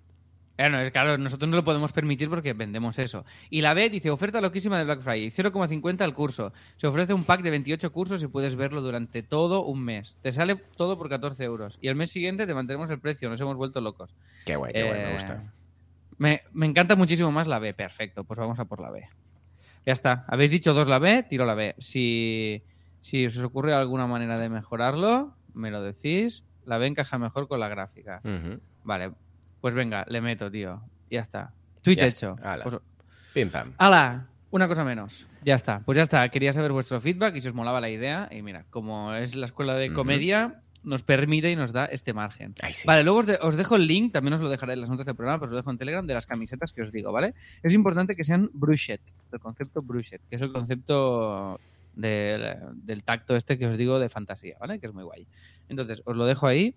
Bueno, 0.57 0.79
es 0.81 0.91
claro, 0.91 1.17
nosotros 1.17 1.49
no 1.49 1.55
lo 1.57 1.63
podemos 1.63 1.91
permitir 1.93 2.29
porque 2.29 2.53
vendemos 2.53 2.99
eso. 2.99 3.25
Y 3.49 3.61
la 3.61 3.73
B 3.73 3.89
dice, 3.89 4.11
oferta 4.11 4.39
loquísima 4.39 4.77
de 4.77 4.83
Black 4.85 5.01
Friday, 5.01 5.31
0,50 5.31 6.01
al 6.01 6.13
curso. 6.13 6.53
Se 6.77 6.85
ofrece 6.85 7.13
un 7.13 7.23
pack 7.23 7.41
de 7.41 7.49
28 7.49 7.91
cursos 7.91 8.21
y 8.21 8.27
puedes 8.27 8.55
verlo 8.55 8.81
durante 8.81 9.23
todo 9.23 9.65
un 9.65 9.83
mes. 9.83 10.15
Te 10.21 10.31
sale 10.31 10.55
todo 10.77 10.97
por 10.97 11.09
14 11.09 11.43
euros. 11.43 11.79
Y 11.81 11.87
al 11.87 11.95
mes 11.95 12.11
siguiente 12.11 12.45
te 12.45 12.53
mantenemos 12.53 12.89
el 12.91 12.99
precio, 12.99 13.29
nos 13.29 13.41
hemos 13.41 13.57
vuelto 13.57 13.81
locos. 13.81 14.13
Qué 14.45 14.55
guay, 14.55 14.73
qué 14.73 14.83
guay, 14.83 14.93
me 14.99 15.09
Eh, 15.09 15.13
gusta. 15.13 15.53
Me, 16.19 16.41
me 16.53 16.67
encanta 16.67 16.95
muchísimo 16.95 17.31
más 17.31 17.47
la 17.47 17.57
B, 17.57 17.73
perfecto, 17.73 18.23
pues 18.23 18.39
vamos 18.39 18.59
a 18.59 18.65
por 18.65 18.79
la 18.79 18.91
B. 18.91 19.01
Ya 19.85 19.91
está, 19.93 20.23
habéis 20.27 20.51
dicho 20.51 20.73
dos 20.75 20.87
la 20.87 20.99
B, 20.99 21.23
tiro 21.23 21.45
la 21.47 21.55
B. 21.55 21.75
Si, 21.79 22.61
si 23.01 23.25
os 23.25 23.37
ocurre 23.39 23.73
alguna 23.73 24.05
manera 24.05 24.37
de 24.37 24.49
mejorarlo, 24.49 25.35
me 25.55 25.71
lo 25.71 25.81
decís. 25.81 26.43
La 26.65 26.77
B 26.77 26.85
encaja 26.87 27.17
mejor 27.17 27.47
con 27.47 27.59
la 27.59 27.67
gráfica. 27.67 28.21
Vale, 28.83 29.11
pues 29.63 29.73
venga, 29.75 30.03
le 30.09 30.19
meto, 30.19 30.51
tío. 30.51 30.81
Ya 31.09 31.21
está. 31.21 31.53
Tweet 31.83 31.95
Ya 31.95 32.07
hecho. 32.07 32.35
ala. 32.43 32.65
Pues- 32.65 32.81
Pim 33.33 33.49
pam. 33.49 33.71
¡Hala! 33.77 34.27
Una 34.51 34.67
cosa 34.67 34.83
menos. 34.83 35.25
Ya 35.45 35.55
está. 35.55 35.79
Pues 35.85 35.95
ya 35.95 36.01
está. 36.01 36.27
Quería 36.27 36.51
saber 36.51 36.73
vuestro 36.73 36.99
feedback 36.99 37.37
y 37.37 37.41
si 37.41 37.47
os 37.47 37.53
molaba 37.53 37.79
la 37.79 37.89
idea. 37.89 38.27
Y 38.29 38.41
mira, 38.41 38.65
como 38.69 39.13
es 39.13 39.35
la 39.35 39.45
escuela 39.45 39.75
de 39.75 39.93
comedia, 39.93 40.59
nos 40.83 41.03
permite 41.03 41.49
y 41.49 41.55
nos 41.55 41.71
da 41.71 41.85
este 41.85 42.11
margen. 42.13 42.55
Ay, 42.61 42.73
sí. 42.73 42.85
Vale, 42.85 43.03
luego 43.05 43.19
os, 43.19 43.25
de- 43.25 43.39
os 43.41 43.55
dejo 43.55 43.77
el 43.77 43.87
link, 43.87 44.11
también 44.11 44.33
os 44.33 44.41
lo 44.41 44.49
dejaré 44.49 44.73
en 44.73 44.81
las 44.81 44.89
notas 44.89 45.05
del 45.05 45.15
programa, 45.15 45.37
pero 45.39 45.45
os 45.45 45.51
lo 45.51 45.57
dejo 45.59 45.71
en 45.71 45.77
Telegram 45.77 46.05
de 46.05 46.13
las 46.13 46.25
camisetas 46.25 46.73
que 46.73 46.81
os 46.81 46.91
digo, 46.91 47.13
¿vale? 47.13 47.33
Es 47.63 47.73
importante 47.73 48.17
que 48.17 48.25
sean 48.25 48.49
brushed, 48.53 48.99
el 49.31 49.39
concepto 49.39 49.81
brushed, 49.81 50.19
que 50.29 50.35
es 50.35 50.41
el 50.41 50.51
concepto 50.51 51.57
del, 51.95 52.57
del 52.73 53.03
tacto 53.03 53.37
este 53.37 53.57
que 53.57 53.67
os 53.67 53.77
digo 53.77 53.97
de 53.97 54.09
fantasía, 54.09 54.57
¿vale? 54.59 54.79
Que 54.79 54.87
es 54.87 54.93
muy 54.93 55.03
guay. 55.05 55.25
Entonces, 55.69 56.01
os 56.03 56.17
lo 56.17 56.25
dejo 56.25 56.47
ahí. 56.47 56.75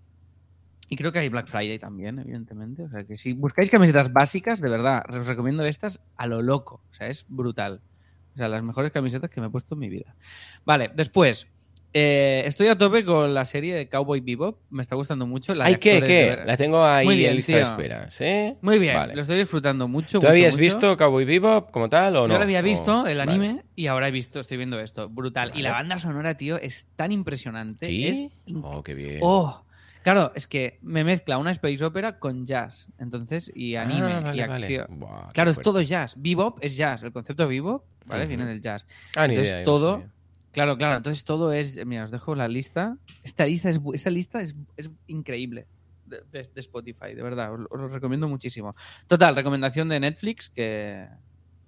Y 0.89 0.97
creo 0.97 1.11
que 1.13 1.19
hay 1.19 1.29
Black 1.29 1.49
Friday 1.49 1.79
también, 1.79 2.19
evidentemente. 2.19 2.83
O 2.83 2.89
sea, 2.89 3.05
que 3.05 3.19
si 3.19 3.33
buscáis 3.33 3.71
camisetas 3.71 4.13
básicas, 4.13 4.61
de 4.61 4.69
verdad, 4.69 5.03
os 5.09 5.27
recomiendo 5.27 5.65
estas 5.65 6.01
a 6.17 6.27
lo 6.27 6.43
loco. 6.43 6.81
O 6.91 6.95
sea, 6.95 7.09
es 7.09 7.25
brutal. 7.29 7.81
O 8.35 8.37
sea, 8.37 8.49
las 8.49 8.63
mejores 8.63 8.93
camisetas 8.93 9.31
que 9.31 9.41
me 9.41 9.49
he 9.49 9.51
puesto 9.51 9.75
en 9.75 9.81
mi 9.81 9.89
vida. 9.89 10.15
Vale, 10.65 10.91
después. 10.95 11.49
eh, 11.99 12.43
estoy 12.45 12.69
a 12.69 12.77
tope 12.77 13.05
con 13.07 13.33
la 13.33 13.47
serie 13.47 13.75
de 13.75 13.89
Cowboy 13.89 14.21
Bebop. 14.21 14.59
Me 14.69 14.83
está 14.83 14.95
gustando 14.97 15.27
mucho. 15.27 15.55
La 15.55 15.65
Ay, 15.65 15.77
¿qué? 15.77 15.95
de 16.03 16.07
¿Qué? 16.07 16.39
La 16.45 16.57
tengo 16.59 16.85
ahí 16.85 17.09
bien, 17.09 17.31
en 17.31 17.37
lista 17.37 17.57
de 17.57 17.63
espera. 17.63 18.11
¿Sí? 18.11 18.55
Muy 18.61 18.79
bien, 18.79 18.95
Vale. 18.97 19.15
lo 19.17 19.23
estoy 19.23 19.39
disfrutando 19.39 19.89
mucho. 19.89 20.21
¿Tú 20.21 20.27
habías 20.29 20.53
mucho. 20.53 20.61
visto 20.61 20.97
Cowboy 20.99 21.25
Bebop 21.25 21.71
como 21.71 21.89
tal 21.89 22.17
o 22.17 22.29
no? 22.29 22.35
Yo 22.35 22.39
lo 22.39 22.45
había 22.45 22.61
visto, 22.61 23.03
O- 23.05 23.07
el 23.07 23.17
vale. 23.17 23.33
anime, 23.33 23.65
y 23.75 23.87
ahora 23.87 24.09
he 24.09 24.11
visto, 24.11 24.41
estoy 24.41 24.59
viendo 24.59 24.79
esto. 24.79 25.09
Brutal. 25.09 25.53
Y 25.55 25.63
la 25.63 25.73
banda 25.73 25.99
sonora, 25.99 26.37
tío, 26.37 26.59
es 26.61 26.87
tan 26.97 27.11
impresionante. 27.13 27.87
¿Sí? 27.87 28.31
Es 28.47 28.55
Oh, 28.63 28.83
qué 28.85 28.93
bien. 28.95 29.21
Oh, 29.23 29.65
claro, 30.07 30.31
es 30.37 30.47
que 30.47 30.79
me 30.83 31.03
mezcla 31.03 31.37
una 31.37 31.51
space 31.51 31.85
opera 31.85 32.21
con 32.21 32.47
jazz, 32.47 32.87
entonces, 32.97 33.51
y 33.53 33.75
anime, 33.75 34.13
Ah, 34.15 34.21
vale, 34.21 34.37
y 34.45 34.47
vale. 34.47 34.65
acción. 34.67 35.01
Buah, 35.01 35.27
qué 35.27 35.33
Claro, 35.33 35.51
es 35.51 35.57
fuerte. 35.57 35.65
todo 35.65 35.81
jazz. 35.83 36.15
Bebop 36.17 36.59
es 36.63 36.77
jazz. 36.77 37.03
El 37.03 37.11
concepto 37.13 37.49
bebop, 37.49 37.85
¿vale? 38.05 38.27
Viene 38.27 38.47
del 38.47 38.61
jazz. 38.61 38.87
Ah, 39.17 39.27
ni 39.27 39.35
Entonces 39.35 39.53
idea, 39.55 39.65
todo, 39.65 40.05
claro, 40.53 40.77
claro. 40.79 40.97
Entonces 40.99 41.25
todo 41.25 41.53
es, 41.53 41.85
mira, 41.85 42.05
os 42.05 42.13
dejo 42.13 42.37
la 42.37 42.47
lista. 42.47 42.97
Esta 43.25 43.47
lista 43.47 43.69
es, 43.69 43.83
bu- 43.83 43.95
esta 43.97 44.11
lista 44.11 44.41
es, 44.43 44.55
es 44.77 44.91
increíble 45.09 45.67
de, 46.05 46.19
de- 46.31 46.51
de 46.55 46.61
Spotify, 46.61 47.13
de 47.15 47.23
verdad. 47.25 47.53
Os, 47.53 47.61
os 47.69 47.81
lo 47.81 47.89
recomiendo 47.89 48.29
muchísimo. 48.29 48.77
Total, 49.09 49.35
recomendación 49.35 49.89
de 49.89 49.99
Netflix 49.99 50.49
que, 50.51 51.09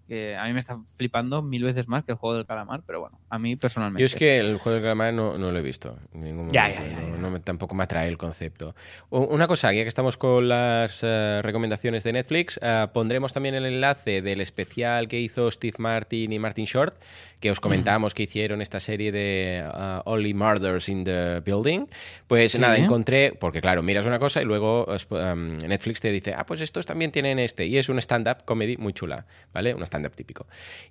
que 0.08 0.36
a 0.36 0.44
mí 0.46 0.52
me 0.54 0.58
está 0.58 0.78
flipando 0.96 1.42
mil 1.42 1.62
veces 1.62 1.86
más 1.86 2.02
que 2.04 2.12
el 2.12 2.18
juego 2.18 2.36
del 2.36 2.46
calamar, 2.46 2.80
pero 2.86 3.00
bueno, 3.00 3.20
a 3.28 3.38
mí 3.38 3.54
personalmente. 3.56 4.00
Yo 4.00 4.06
es 4.06 4.14
que 4.14 4.38
el 4.38 4.56
juego 4.56 4.74
del 4.76 4.82
calamar 4.82 5.12
no, 5.12 5.36
no 5.38 5.52
lo 5.52 5.58
he 5.58 5.62
visto. 5.62 5.98
En 6.14 6.22
ningún 6.24 6.48
Ya, 6.48 6.62
momento. 6.68 6.82
ya, 6.82 6.88
ya, 6.90 7.00
No- 7.06 7.14
ya. 7.16 7.20
no 7.22 7.30
me- 7.30 7.40
tampoco 7.40 7.74
me 7.74 7.84
atrae 7.84 8.08
el 8.08 8.16
concepto. 8.18 8.74
Una 9.10 9.46
cosa, 9.46 9.72
ya 9.72 9.82
que 9.82 9.88
estamos 9.88 10.16
con 10.16 10.48
las 10.48 11.00
eh, 11.02 11.40
recomendaciones 11.42 12.02
de 12.04 12.12
Netflix, 12.14 12.58
eh, 12.62 12.86
pondremos 12.92 13.32
también 13.32 13.54
el 13.54 13.66
enlace 13.66 14.22
del 14.22 14.40
especial 14.40 15.06
que 15.08 15.20
hizo 15.20 15.50
Steve 15.50 15.76
Martin 15.78 16.32
y 16.32 16.38
Martin 16.38 16.64
Short, 16.64 16.96
que 17.40 17.50
os 17.50 17.60
comentamos 17.60 18.14
que 18.14 18.24
hicieron 18.24 18.62
esta 18.62 18.80
serie 18.80 19.12
de 19.12 19.62
uh, 19.72 20.00
Only 20.10 20.34
Murders 20.34 20.88
in 20.88 21.04
the 21.04 21.40
Building. 21.40 21.86
Pues 22.26 22.52
Sí. 22.52 22.58
nada, 22.58 22.76
encontré, 22.78 23.32
porque 23.38 23.60
claro, 23.60 23.82
miras 23.82 24.06
una 24.06 24.18
cosa 24.18 24.40
y 24.42 24.44
luego 24.44 24.86
um, 25.10 25.56
Netflix 25.58 26.00
te 26.00 26.10
dice, 26.10 26.34
ah, 26.34 26.44
pues 26.46 26.60
estos 26.62 26.86
también 26.86 27.12
tienen 27.12 27.38
este. 27.38 27.66
Y 27.66 27.78
es 27.78 27.88
un 27.88 27.98
stand-up 27.98 28.44
comedy 28.44 28.76
muy 28.76 28.92
chula, 28.92 29.26
¿vale? 29.52 29.74
Un 29.74 29.82
stand-up 29.98 30.14
típico. 30.16 30.46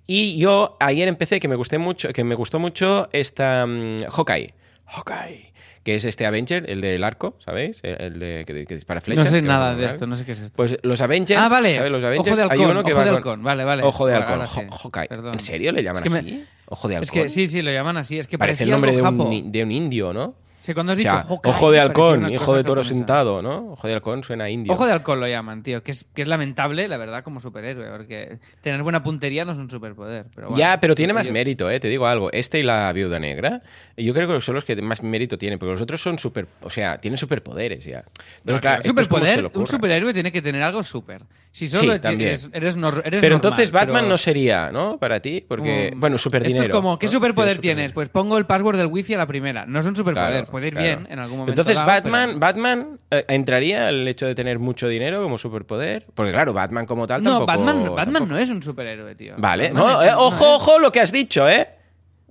Y 0.06 0.38
yo 0.38 0.76
ayer 0.80 1.08
empecé, 1.08 1.40
que 1.40 1.48
me, 1.48 1.56
gusté 1.56 1.78
mucho, 1.78 2.10
que 2.12 2.24
me 2.24 2.34
gustó 2.34 2.58
mucho 2.58 3.08
esta 3.12 3.66
mm, 3.66 4.04
Hawkeye. 4.08 4.54
Hawkeye. 4.86 5.52
Que 5.84 5.94
es 5.94 6.04
este 6.04 6.26
Avenger, 6.26 6.68
el 6.68 6.80
del 6.82 7.02
arco, 7.02 7.36
¿sabéis? 7.42 7.80
El, 7.82 8.18
de, 8.18 8.44
que, 8.46 8.66
que 8.66 8.74
dispara 8.74 9.00
no 9.00 9.04
flechas. 9.04 9.30
sé 9.30 9.40
que 9.40 9.42
nada 9.46 9.74
de 9.74 9.86
esto, 9.86 10.06
no 10.06 10.16
sé 10.16 10.26
qué 10.26 10.32
es 10.32 10.38
esto. 10.40 10.54
Pues 10.56 10.76
los 10.82 11.00
Avengers, 11.00 11.40
ah, 11.40 11.48
vale. 11.48 11.76
¿sabes? 11.76 11.90
Los 11.90 12.04
Avengers, 12.04 12.26
Ojo 12.28 12.36
de 12.36 12.42
halcón, 12.42 12.58
hay 12.58 12.70
uno 12.70 12.84
que 12.84 12.92
ojo 12.92 12.98
va 12.98 13.04
de 13.04 13.10
con- 13.10 13.16
halcón. 13.16 13.42
Vale, 13.42 13.64
vale. 13.64 13.82
Ojo 13.84 14.06
de 14.06 14.14
halcón, 14.14 14.46
sí. 14.46 14.60
Hawkeye. 14.70 15.08
¿En 15.32 15.40
serio 15.40 15.72
le 15.72 15.82
llaman 15.82 16.02
Es 16.02 16.02
que 16.02 16.10
me- 16.10 16.18
así? 16.18 16.44
Ojo 16.66 16.88
de 16.88 16.96
halcón. 16.96 17.04
Es 17.04 17.10
que 17.10 17.28
sí, 17.30 17.46
sí, 17.46 17.62
lo 17.62 17.72
llaman 17.72 17.96
así. 17.96 18.18
Es 18.18 18.26
que 18.26 18.36
Parece 18.36 18.64
el 18.64 18.70
nombre 18.70 18.92
de 18.92 19.00
un, 19.00 19.50
de 19.52 19.62
un 19.62 19.72
indio, 19.72 20.12
¿no? 20.12 20.34
Sí, 20.60 20.74
cuando 20.74 20.92
has 20.92 20.96
O 20.96 20.98
dicho 20.98 21.10
sea, 21.10 21.22
Hawkeye, 21.24 21.50
ojo 21.52 21.70
de 21.70 21.80
halcón, 21.80 22.32
hijo 22.32 22.54
de 22.56 22.64
toro 22.64 22.82
sentado, 22.82 23.40
¿no? 23.42 23.72
Ojo 23.72 23.86
de 23.86 23.94
halcón 23.94 24.24
suena 24.24 24.50
indio. 24.50 24.72
Ojo 24.72 24.86
de 24.86 24.92
halcón 24.92 25.20
lo 25.20 25.28
llaman, 25.28 25.62
tío, 25.62 25.82
que 25.84 25.92
es, 25.92 26.04
que 26.14 26.22
es 26.22 26.28
lamentable, 26.28 26.88
la 26.88 26.96
verdad, 26.96 27.22
como 27.22 27.38
superhéroe, 27.38 27.88
porque 27.96 28.38
tener 28.60 28.82
buena 28.82 29.02
puntería 29.02 29.44
no 29.44 29.52
es 29.52 29.58
un 29.58 29.70
superpoder. 29.70 30.26
Pero 30.34 30.48
bueno, 30.48 30.58
ya, 30.58 30.80
pero 30.80 30.94
tiene 30.96 31.12
más 31.12 31.26
yo- 31.26 31.32
mérito, 31.32 31.70
¿eh? 31.70 31.78
Te 31.78 31.88
digo 31.88 32.06
algo. 32.08 32.30
Este 32.32 32.58
y 32.58 32.64
la 32.64 32.92
viuda 32.92 33.18
negra, 33.20 33.62
yo 33.96 34.12
creo 34.12 34.26
que 34.28 34.40
son 34.40 34.56
los 34.56 34.64
que 34.64 34.74
más 34.82 35.02
mérito 35.02 35.38
tienen, 35.38 35.58
porque 35.60 35.70
los 35.72 35.80
otros 35.80 36.02
son 36.02 36.18
super... 36.18 36.48
O 36.62 36.70
sea, 36.70 36.98
tienen 36.98 37.16
superpoderes 37.18 37.84
ya. 37.84 38.04
Pero 38.44 38.60
claro, 38.60 38.80
es 38.80 38.86
superpoder, 38.88 39.50
un 39.54 39.66
superhéroe 39.66 40.12
tiene 40.12 40.32
que 40.32 40.42
tener 40.42 40.62
algo 40.62 40.82
super. 40.82 41.22
Si 41.50 41.66
Sí, 41.68 41.76
solo 41.76 42.00
también. 42.00 42.30
eres, 42.30 42.48
eres, 42.52 42.74
Pero 42.74 42.80
normal, 42.84 43.32
entonces 43.32 43.70
Batman 43.70 43.96
pero- 44.02 44.08
no 44.08 44.18
sería, 44.18 44.70
¿no? 44.70 44.98
Para 44.98 45.20
ti, 45.20 45.44
porque... 45.46 45.92
Mm, 45.94 46.00
bueno, 46.00 46.18
super 46.18 46.42
dinero. 46.42 46.62
Esto 46.64 46.72
es 46.72 46.76
como, 46.76 46.98
¿qué 46.98 47.06
¿no? 47.06 47.12
superpoder 47.12 47.58
Tienes 47.58 47.76
tienes? 47.76 47.92
Pues 47.92 48.08
pongo 48.10 48.36
el 48.38 48.44
password 48.46 48.76
del 48.76 48.86
wifi 48.88 49.14
a 49.14 49.18
la 49.18 49.26
primera. 49.26 49.64
No 49.66 49.80
es 49.80 49.86
un 49.86 49.96
superpoder, 49.96 50.44
Claro, 50.44 50.47
puede 50.50 50.68
ir 50.68 50.74
claro. 50.74 50.86
bien 50.86 51.08
en 51.10 51.18
algún 51.18 51.38
momento. 51.38 51.52
Entonces 51.52 51.76
dado, 51.76 51.86
Batman, 51.86 52.28
pero- 52.28 52.38
Batman 52.40 53.00
eh, 53.10 53.24
entraría 53.28 53.88
el 53.88 54.06
hecho 54.08 54.26
de 54.26 54.34
tener 54.34 54.58
mucho 54.58 54.88
dinero 54.88 55.22
como 55.22 55.38
superpoder, 55.38 56.06
porque 56.14 56.32
claro, 56.32 56.52
Batman 56.52 56.86
como 56.86 57.06
tal 57.06 57.22
No, 57.22 57.46
tampoco. 57.46 57.46
Batman, 57.46 57.76
Batman 57.84 58.04
tampoco. 58.14 58.26
no 58.26 58.38
es 58.38 58.50
un 58.50 58.62
superhéroe, 58.62 59.14
tío. 59.14 59.34
Vale, 59.38 59.70
no, 59.70 60.02
eh, 60.02 60.10
ojo, 60.14 60.54
ojo 60.56 60.78
lo 60.78 60.90
que 60.92 61.00
has 61.00 61.12
dicho, 61.12 61.48
¿eh? 61.48 61.68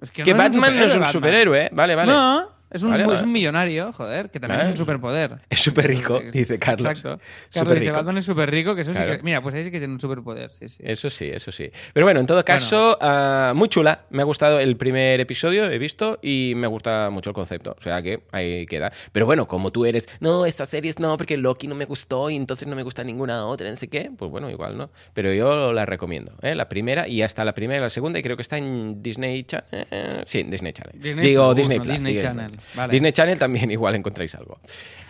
es 0.01 0.11
Que, 0.11 0.23
no 0.31 0.37
Batman 0.37 0.77
no 0.77 0.85
es 0.85 0.95
un 0.95 1.05
superhéroe, 1.07 1.65
¿eh? 1.65 1.69
Vale, 1.71 1.95
vale. 1.95 2.11
No, 2.11 2.49
es 2.69 2.83
un, 2.83 2.91
Vale, 2.91 3.13
es 3.13 3.21
un 3.21 3.31
millonario, 3.31 3.91
joder, 3.93 4.29
que 4.29 4.39
también 4.39 4.59
Vale. 4.59 4.69
es 4.73 4.79
un 4.79 4.85
superpoder. 4.85 5.35
Es 5.49 5.59
súper 5.61 5.87
rico, 5.87 6.21
dice 6.31 6.59
Carlos. 6.59 6.85
Exacto. 6.87 7.19
Carlos 7.53 7.73
dice, 7.75 7.85
rico. 7.85 7.95
Batman 7.95 8.17
es 8.17 8.25
súper 8.25 8.51
rico, 8.51 8.75
que 8.75 8.81
eso 8.81 8.91
sí 8.91 8.97
Claro. 8.97 9.17
que- 9.17 9.23
Mira, 9.23 9.41
pues 9.41 9.55
ahí 9.55 9.63
sí 9.63 9.71
que 9.71 9.79
tiene 9.79 9.93
un 9.93 9.99
superpoder, 9.99 10.51
sí, 10.51 10.69
sí. 10.69 10.77
Eso 10.79 11.09
sí, 11.09 11.25
eso 11.25 11.51
sí. 11.51 11.69
Pero 11.93 12.05
bueno, 12.05 12.19
en 12.19 12.25
todo 12.25 12.43
caso, 12.43 12.97
ah, 13.01 13.53
muy 13.55 13.69
chula. 13.69 14.05
Me 14.09 14.21
ha 14.21 14.25
gustado 14.25 14.59
el 14.59 14.75
primer 14.77 15.19
episodio, 15.19 15.69
he 15.69 15.77
visto, 15.77 16.19
y 16.21 16.53
me 16.55 16.67
gusta 16.67 17.09
mucho 17.11 17.29
el 17.29 17.33
concepto. 17.33 17.75
O 17.77 17.81
sea 17.81 18.01
que 18.01 18.21
ahí 18.31 18.65
queda. 18.65 18.91
Pero 19.11 19.25
bueno, 19.25 19.47
como 19.47 19.71
tú 19.71 19.85
eres, 19.85 20.07
no, 20.19 20.45
estas 20.45 20.69
series 20.69 20.99
no, 20.99 21.15
porque 21.17 21.37
Loki 21.37 21.67
no 21.67 21.75
me 21.75 21.85
gustó 21.85 22.29
y 22.29 22.35
entonces 22.35 22.67
no 22.67 22.75
me 22.75 22.83
gusta 22.83 23.03
ninguna 23.03 23.45
otra, 23.45 23.69
no 23.69 23.75
sé 23.77 23.87
qué. 23.87 24.11
Pues 24.17 24.29
bueno, 24.31 24.49
igual 24.49 24.77
no. 24.77 24.89
Pero 25.13 25.33
yo 25.33 25.71
la 25.73 25.85
recomiendo. 25.85 26.33
¿eh? 26.41 26.55
La 26.55 26.67
primera, 26.69 27.07
y 27.07 27.21
hasta 27.21 27.45
la 27.45 27.53
primera 27.53 27.79
y 27.79 27.81
la 27.83 27.89
segunda, 27.89 28.19
y 28.19 28.23
creo 28.23 28.35
que 28.35 28.41
está 28.41 28.57
en 28.57 29.01
Disney 29.01 29.43
Channel. 29.43 30.23
sí, 30.25 30.43
Disney 30.43 30.73
Channel. 30.73 30.99
Disney 31.01 31.25
Digo, 31.27 31.45
Plus, 31.47 31.57
Disney 31.57 31.77
no, 31.77 31.83
Plus. 31.83 31.95
Disney 31.95 32.19
Channel. 32.19 32.56
Disney 32.89 33.11
Channel 33.11 33.37
también 33.37 33.71
igual 33.77 33.95
encontráis 33.95 34.35
algo. 34.35 34.59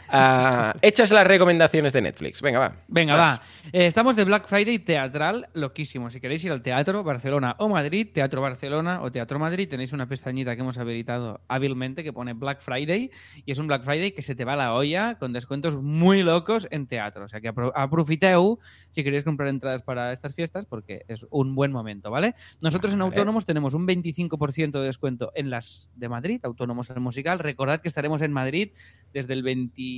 Ah, 0.09 0.73
hechas 0.81 1.11
las 1.11 1.27
recomendaciones 1.27 1.93
de 1.93 2.01
Netflix. 2.01 2.41
Venga, 2.41 2.59
va. 2.59 2.75
Venga, 2.87 3.15
Vas. 3.15 3.39
va. 3.39 3.43
Eh, 3.73 3.85
estamos 3.87 4.15
de 4.15 4.23
Black 4.23 4.47
Friday 4.47 4.79
teatral, 4.79 5.49
loquísimo. 5.53 6.09
Si 6.09 6.21
queréis 6.21 6.43
ir 6.45 6.51
al 6.53 6.61
teatro 6.61 7.03
Barcelona 7.03 7.55
o 7.59 7.67
Madrid, 7.67 8.07
Teatro 8.13 8.41
Barcelona 8.41 9.01
o 9.01 9.11
Teatro 9.11 9.39
Madrid, 9.39 9.67
tenéis 9.67 9.91
una 9.91 10.07
pestañita 10.07 10.55
que 10.55 10.61
hemos 10.61 10.77
habilitado 10.77 11.41
hábilmente 11.49 12.03
que 12.03 12.13
pone 12.13 12.33
Black 12.33 12.61
Friday 12.61 13.11
y 13.45 13.51
es 13.51 13.57
un 13.57 13.67
Black 13.67 13.83
Friday 13.83 14.11
que 14.13 14.21
se 14.21 14.35
te 14.35 14.45
va 14.45 14.55
la 14.55 14.73
olla 14.73 15.15
con 15.15 15.33
descuentos 15.33 15.75
muy 15.75 16.23
locos 16.23 16.67
en 16.71 16.87
teatro. 16.87 17.25
O 17.25 17.27
sea 17.27 17.41
que 17.41 17.49
apro- 17.53 17.73
aprofiteu 17.75 18.59
si 18.91 19.03
queréis 19.03 19.23
comprar 19.25 19.49
entradas 19.49 19.83
para 19.83 20.13
estas 20.13 20.33
fiestas 20.33 20.65
porque 20.65 21.03
es 21.09 21.25
un 21.29 21.53
buen 21.53 21.71
momento, 21.73 22.09
¿vale? 22.09 22.35
Nosotros 22.61 22.93
en. 22.93 23.01
Autónomos 23.01 23.45
tenemos 23.45 23.73
un 23.73 23.85
25% 23.87 24.71
de 24.79 24.85
descuento 24.85 25.31
en 25.35 25.49
las 25.49 25.89
de 25.95 26.07
Madrid, 26.09 26.39
Autónomos 26.43 26.89
el 26.89 26.99
musical. 27.01 27.39
Recordad 27.39 27.81
que 27.81 27.87
estaremos 27.89 28.21
en 28.21 28.31
Madrid 28.31 28.69
desde 29.13 29.33
el 29.33 29.43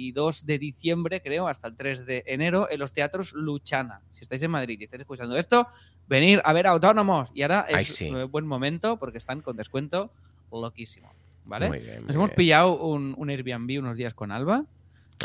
22 0.03 0.45
de 0.45 0.57
diciembre, 0.59 1.21
creo, 1.21 1.47
hasta 1.47 1.67
el 1.67 1.75
3 1.75 2.05
de 2.05 2.23
enero 2.25 2.67
en 2.69 2.79
los 2.79 2.93
teatros 2.93 3.33
Luchana. 3.33 4.01
Si 4.11 4.21
estáis 4.21 4.41
en 4.43 4.51
Madrid 4.51 4.79
y 4.79 4.85
estáis 4.85 5.01
escuchando 5.01 5.35
esto, 5.35 5.67
venir 6.07 6.41
a 6.45 6.53
ver 6.53 6.67
autónomos. 6.67 7.29
Y 7.33 7.41
ahora 7.41 7.65
Ay, 7.67 7.81
es 7.83 7.87
sí. 7.95 8.07
eh, 8.07 8.23
buen 8.23 8.45
momento 8.47 8.97
porque 8.97 9.17
están 9.17 9.41
con 9.41 9.57
descuento 9.57 10.11
loquísimo. 10.51 11.11
¿Vale? 11.45 11.67
Muy 11.67 11.79
bien, 11.79 11.95
muy 11.97 12.07
Nos 12.07 12.15
hemos 12.15 12.29
bien. 12.29 12.35
pillado 12.37 12.77
un, 12.79 13.15
un 13.17 13.29
Airbnb 13.29 13.79
unos 13.79 13.97
días 13.97 14.13
con 14.13 14.31
Alba. 14.31 14.65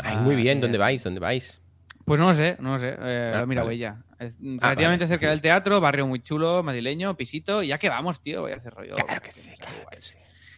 Ay, 0.03 0.17
muy 0.17 0.33
Ah, 0.35 0.37
bien. 0.37 0.57
eh, 0.57 0.61
¿Dónde 0.61 0.77
vais? 0.77 1.03
¿Dónde 1.03 1.19
vais? 1.19 1.61
Pues 2.03 2.19
no 2.19 2.27
lo 2.27 2.33
sé, 2.33 2.57
no 2.59 2.71
lo 2.73 2.77
sé. 2.77 2.95
Eh, 2.99 3.31
Ah, 3.33 3.45
mira, 3.45 3.63
vale. 3.63 3.85
Ah, 3.87 3.95
relativamente 4.39 5.05
vale. 5.05 5.07
cerca 5.07 5.29
del 5.29 5.41
teatro, 5.41 5.79
barrio 5.81 6.05
muy 6.07 6.19
chulo, 6.21 6.61
madrileño, 6.63 7.15
pisito. 7.15 7.63
Y 7.63 7.67
ya 7.67 7.77
que 7.77 7.89
vamos, 7.89 8.21
tío, 8.21 8.41
voy 8.41 8.51
a 8.51 8.55
hacer 8.57 8.73
rollo. 8.73 8.95
Claro 8.95 9.21
que 9.21 9.31
sí, 9.31 9.51
claro 9.57 9.85
que 9.89 9.97
sí. 9.97 10.17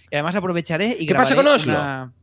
Y 0.09 0.15
además 0.15 0.35
aprovecharé 0.35 0.95
y 0.99 1.05
¿Qué 1.05 1.13
pasa 1.15 1.35
con 1.35 1.47
Oslo? 1.47 1.73
una- 1.73 2.13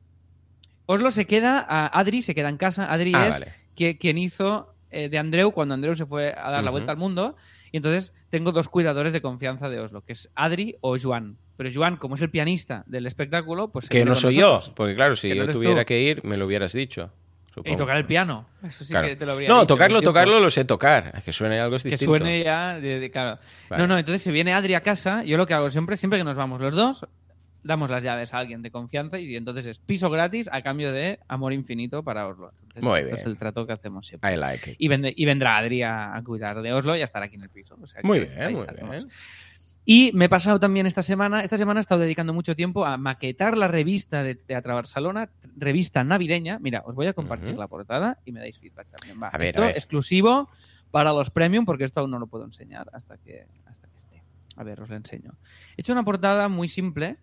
Oslo 0.86 1.10
se 1.10 1.26
queda, 1.26 1.64
a 1.68 1.86
Adri 1.98 2.22
se 2.22 2.34
queda 2.34 2.48
en 2.48 2.56
casa. 2.56 2.92
Adri 2.92 3.12
Ah, 3.14 3.28
es 3.28 3.40
vale. 3.40 3.52
que- 3.74 3.96
quien 3.98 4.18
hizo 4.18 4.74
eh, 4.90 5.08
de 5.08 5.18
Andreu 5.18 5.50
cuando 5.52 5.74
Andreu 5.74 5.94
se 5.96 6.06
fue 6.06 6.32
a 6.36 6.50
dar 6.52 6.62
la 6.62 6.70
Ujú. 6.70 6.72
vuelta 6.78 6.92
al 6.92 6.98
mundo. 6.98 7.36
Y 7.72 7.78
entonces 7.78 8.12
tengo 8.30 8.52
dos 8.52 8.68
cuidadores 8.68 9.12
de 9.12 9.20
confianza 9.20 9.68
de 9.68 9.80
Oslo, 9.80 10.02
que 10.04 10.12
es 10.12 10.30
Adri 10.36 10.76
o 10.80 10.96
Joan. 10.96 11.36
Pero 11.56 11.68
Joan, 11.74 11.96
como 11.96 12.14
es 12.14 12.20
el 12.20 12.30
pianista 12.30 12.84
del 12.86 13.06
espectáculo, 13.06 13.68
pues 13.72 13.88
Que 13.88 14.04
no 14.04 14.14
soy 14.14 14.36
nosotros. 14.36 14.66
yo, 14.68 14.74
porque 14.74 14.94
claro, 14.94 15.16
si 15.16 15.28
no 15.30 15.34
yo 15.34 15.42
eres 15.44 15.56
tuviera 15.56 15.80
tú. 15.82 15.86
que 15.86 16.00
ir, 16.00 16.22
me 16.24 16.36
lo 16.36 16.46
hubieras 16.46 16.72
dicho. 16.72 17.10
Y 17.48 17.54
supongo. 17.54 17.76
tocar 17.76 17.96
el 17.96 18.04
piano. 18.06 18.46
Eso 18.64 18.84
sí 18.84 18.90
Claro. 18.92 19.06
que 19.08 19.14
te 19.16 19.26
lo 19.26 19.32
habría 19.32 19.48
No, 19.48 19.56
dicho 19.60 19.66
tocarlo, 19.68 20.02
tocarlo 20.02 20.40
lo 20.40 20.50
sé 20.50 20.64
tocar. 20.64 21.22
Que 21.24 21.32
suene 21.32 21.58
algo 21.60 21.76
es 21.76 21.82
Que 21.84 21.90
distinto. 21.90 22.10
suene 22.18 22.42
ya, 22.44 22.78
de, 22.80 22.98
de- 23.00 23.10
claro. 23.12 23.38
Vale. 23.70 23.80
No, 23.82 23.86
no, 23.88 23.98
entonces 23.98 24.22
se 24.22 24.30
viene 24.32 24.52
Adri 24.52 24.74
a 24.74 24.80
casa, 24.82 25.22
yo 25.24 25.36
lo 25.36 25.46
que 25.46 25.54
hago 25.54 25.70
siempre, 25.70 25.96
siempre 25.96 26.18
que 26.18 26.24
nos 26.24 26.36
vamos 26.36 26.60
los 26.60 26.72
dos, 26.74 27.06
damos 27.64 27.90
las 27.90 28.02
llaves 28.02 28.32
a 28.34 28.38
alguien 28.38 28.62
de 28.62 28.70
confianza 28.70 29.18
y 29.18 29.34
entonces 29.36 29.66
es 29.66 29.78
piso 29.78 30.10
gratis 30.10 30.48
a 30.52 30.62
cambio 30.62 30.92
de 30.92 31.18
amor 31.28 31.52
infinito 31.52 32.02
para 32.04 32.28
Oslo. 32.28 32.52
Entonces, 32.62 32.82
Muy 32.82 33.00
esto 33.00 33.14
es 33.14 33.20
bien. 33.24 33.30
el 33.30 33.38
trato 33.38 33.66
que 33.66 33.72
hacemos 33.72 34.06
siempre. 34.06 34.32
I 34.32 34.36
like 34.36 34.70
it. 34.72 34.76
Y, 34.78 34.88
vende- 34.88 35.12
y 35.16 35.24
vendrá 35.24 35.56
Adri 35.56 35.82
a, 35.82 36.20
cuidar 36.24 36.60
de 36.62 36.72
Oslo 36.72 36.96
y 36.96 37.00
a 37.00 37.04
estar 37.04 37.22
aquí 37.22 37.34
en 37.36 37.42
el 37.42 37.50
piso. 37.50 37.76
O 37.80 37.86
sea 37.86 38.00
que 38.02 38.06
Muy 38.06 38.20
bien, 38.20 38.52
muy 38.52 38.60
estaremos. 38.60 38.90
bien. 38.90 39.08
Y 39.86 40.12
me 40.14 40.26
he 40.26 40.28
pasado 40.30 40.58
también 40.58 40.86
esta 40.86 41.02
semana, 41.02 41.42
esta 41.42 41.58
semana 41.58 41.78
he 41.78 41.82
estado 41.82 42.00
dedicando 42.00 42.32
mucho 42.32 42.54
tiempo 42.54 42.86
a 42.86 42.96
maquetar 42.96 43.58
la 43.58 43.68
revista 43.68 44.22
de 44.22 44.34
Teatro 44.34 44.74
Barcelona, 44.74 45.30
revista 45.56 46.02
navideña. 46.04 46.58
Mira, 46.58 46.82
os 46.86 46.94
voy 46.94 47.06
a 47.06 47.12
compartir 47.12 47.56
la 47.58 47.68
portada 47.68 48.18
y 48.24 48.32
me 48.32 48.40
dais 48.40 48.58
feedback 48.58 48.88
también. 48.88 49.22
Va, 49.22 49.28
A 49.28 49.36
ver, 49.36 49.48
esto 49.48 49.62
a 49.62 49.66
ver. 49.66 49.76
exclusivo 49.76 50.48
para 50.90 51.12
los 51.12 51.28
premium 51.30 51.66
porque 51.66 51.84
esto 51.84 52.00
aún 52.00 52.10
no 52.12 52.18
lo 52.18 52.26
puedo 52.28 52.44
enseñar 52.44 52.88
hasta 52.94 53.18
que, 53.18 53.46
hasta 53.66 53.88
que 53.88 53.96
esté. 53.96 54.22
A 54.56 54.64
ver, 54.64 54.80
os 54.80 54.88
lo 54.88 54.96
enseño. 54.96 55.32
He 55.76 55.82
hecho 55.82 55.92
una 55.92 56.02
portada 56.04 56.48
muy 56.48 56.68
simple 56.68 57.18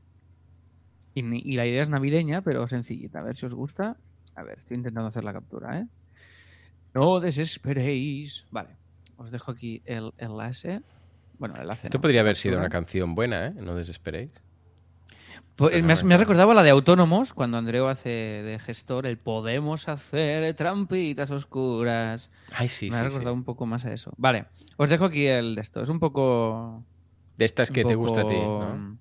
y, 1.13 1.55
la 1.55 1.65
idea 1.65 1.83
es 1.83 1.89
navideña, 1.89 2.41
pero 2.41 2.67
sencillita. 2.67 3.19
A 3.19 3.23
ver 3.23 3.37
si 3.37 3.45
os 3.45 3.53
gusta. 3.53 3.97
A 4.35 4.43
ver, 4.43 4.59
estoy 4.59 4.77
intentando 4.77 5.07
hacer 5.07 5.23
la 5.23 5.33
captura, 5.33 5.79
¿eh? 5.79 5.87
No 6.93 7.19
desesperéis. 7.19 8.45
Vale, 8.51 8.69
os 9.17 9.31
dejo 9.31 9.51
aquí 9.51 9.81
el 9.85 10.13
enlace. 10.17 10.81
Bueno, 11.37 11.55
el 11.55 11.61
enlace. 11.61 11.87
Esto 11.87 11.97
no, 11.97 12.01
podría 12.01 12.21
haber 12.21 12.37
sido 12.37 12.57
una 12.57 12.69
canción 12.69 13.15
buena, 13.15 13.47
¿eh? 13.47 13.53
No 13.61 13.75
desesperéis. 13.75 14.31
Pues, 15.55 15.83
me, 15.83 15.93
has, 15.93 16.03
me 16.03 16.13
has 16.13 16.19
recordado 16.19 16.51
a 16.51 16.55
la 16.55 16.63
de 16.63 16.69
Autónomos, 16.69 17.33
cuando 17.33 17.57
Andreu 17.57 17.87
hace 17.87 18.09
de 18.09 18.57
gestor 18.57 19.05
el 19.05 19.17
podemos 19.17 19.89
hacer 19.89 20.53
trampitas 20.55 21.29
oscuras. 21.29 22.29
Ay, 22.53 22.69
sí, 22.69 22.89
me 22.89 22.97
ha 22.97 23.03
recordado 23.03 23.35
sí. 23.35 23.37
un 23.37 23.43
poco 23.43 23.65
más 23.65 23.85
a 23.85 23.91
eso. 23.91 24.11
Vale, 24.17 24.45
os 24.77 24.89
dejo 24.89 25.05
aquí 25.05 25.27
el 25.27 25.55
de 25.55 25.61
esto. 25.61 25.81
Es 25.81 25.89
un 25.89 25.99
poco... 25.99 26.83
De 27.37 27.45
estas 27.45 27.69
que 27.69 27.83
te 27.83 27.95
gusta 27.95 28.21
a 28.21 28.27
ti, 28.27 28.35
¿no? 28.35 28.97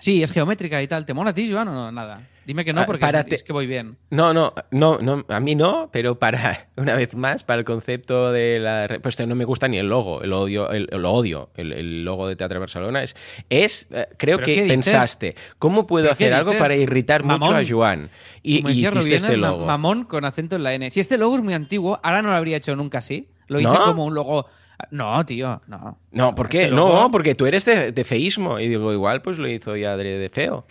Sí, 0.00 0.22
es 0.22 0.32
geométrica 0.32 0.82
y 0.82 0.88
tal. 0.88 1.06
¿Te 1.06 1.14
mola 1.14 1.30
a 1.30 1.34
ti, 1.34 1.50
Joan, 1.50 1.68
o 1.68 1.72
no? 1.72 1.90
Nada. 1.92 2.20
Dime 2.44 2.62
que 2.62 2.74
no, 2.74 2.82
Ah, 2.82 2.86
porque 2.86 3.02
es, 3.02 3.10
párate. 3.10 3.34
es 3.36 3.42
que 3.42 3.54
voy 3.54 3.66
bien. 3.66 3.96
No, 4.10 4.34
no, 4.34 4.52
no, 4.70 4.98
no, 4.98 5.24
a 5.28 5.40
mí 5.40 5.54
no, 5.54 5.88
pero 5.90 6.18
para, 6.18 6.68
una 6.76 6.94
vez 6.94 7.14
más, 7.16 7.42
para 7.42 7.60
el 7.60 7.64
concepto 7.64 8.30
de 8.30 8.58
la... 8.60 8.98
Pues 9.02 9.18
no 9.26 9.34
me 9.34 9.46
gusta 9.46 9.66
ni 9.66 9.78
el 9.78 9.88
logo, 9.88 10.20
el 10.22 10.30
odio, 10.34 10.70
el, 10.70 10.88
lo 10.92 11.10
odio, 11.10 11.48
el, 11.56 11.72
el 11.72 12.04
logo 12.04 12.28
de 12.28 12.36
Teatro 12.36 12.60
Barcelona. 12.60 13.02
Es, 13.02 13.16
es 13.48 13.86
eh, 13.92 14.08
creo 14.18 14.36
¿Pero 14.36 14.46
que 14.46 14.66
pensaste, 14.66 15.36
¿cómo 15.58 15.86
puedo 15.86 16.04
¿Pero 16.08 16.16
qué 16.18 16.24
hacer 16.24 16.34
algo 16.34 16.52
para 16.58 16.74
irritar 16.76 17.24
mucho 17.24 17.54
a 17.54 17.62
Joan? 17.66 18.10
Y, 18.42 18.56
y 18.70 18.86
hiciste 18.86 19.14
este 19.14 19.36
ma- 19.38 19.48
logo. 19.48 19.64
Mamón 19.64 20.04
con 20.04 20.26
acento 20.26 20.56
en 20.56 20.64
la 20.64 20.74
N. 20.74 20.90
Si 20.90 21.00
este 21.00 21.16
logo 21.16 21.36
es 21.36 21.42
muy 21.42 21.54
antiguo, 21.54 21.98
ahora 22.02 22.20
no 22.20 22.28
lo 22.30 22.36
habría 22.36 22.58
hecho 22.58 22.76
nunca 22.76 22.98
así. 22.98 23.28
Lo 23.46 23.58
hice 23.58 23.70
¿No? 23.70 23.84
como 23.86 24.04
un 24.04 24.14
logo... 24.14 24.46
No, 24.90 25.24
tío, 25.26 25.60
no. 25.66 25.98
No, 26.12 26.34
¿por 26.34 26.48
qué? 26.48 26.64
Este 26.64 26.74
No, 26.74 27.10
porque 27.10 27.34
tú 27.34 27.46
eres 27.46 27.64
de, 27.64 27.92
de 27.92 28.04
feísmo. 28.04 28.58
Y 28.60 28.68
digo, 28.68 28.92
igual 28.92 29.22
pues 29.22 29.38
lo 29.38 29.48
hizo 29.48 29.76
ya 29.76 29.96
de, 29.96 30.18
de 30.18 30.28
feo. 30.28 30.66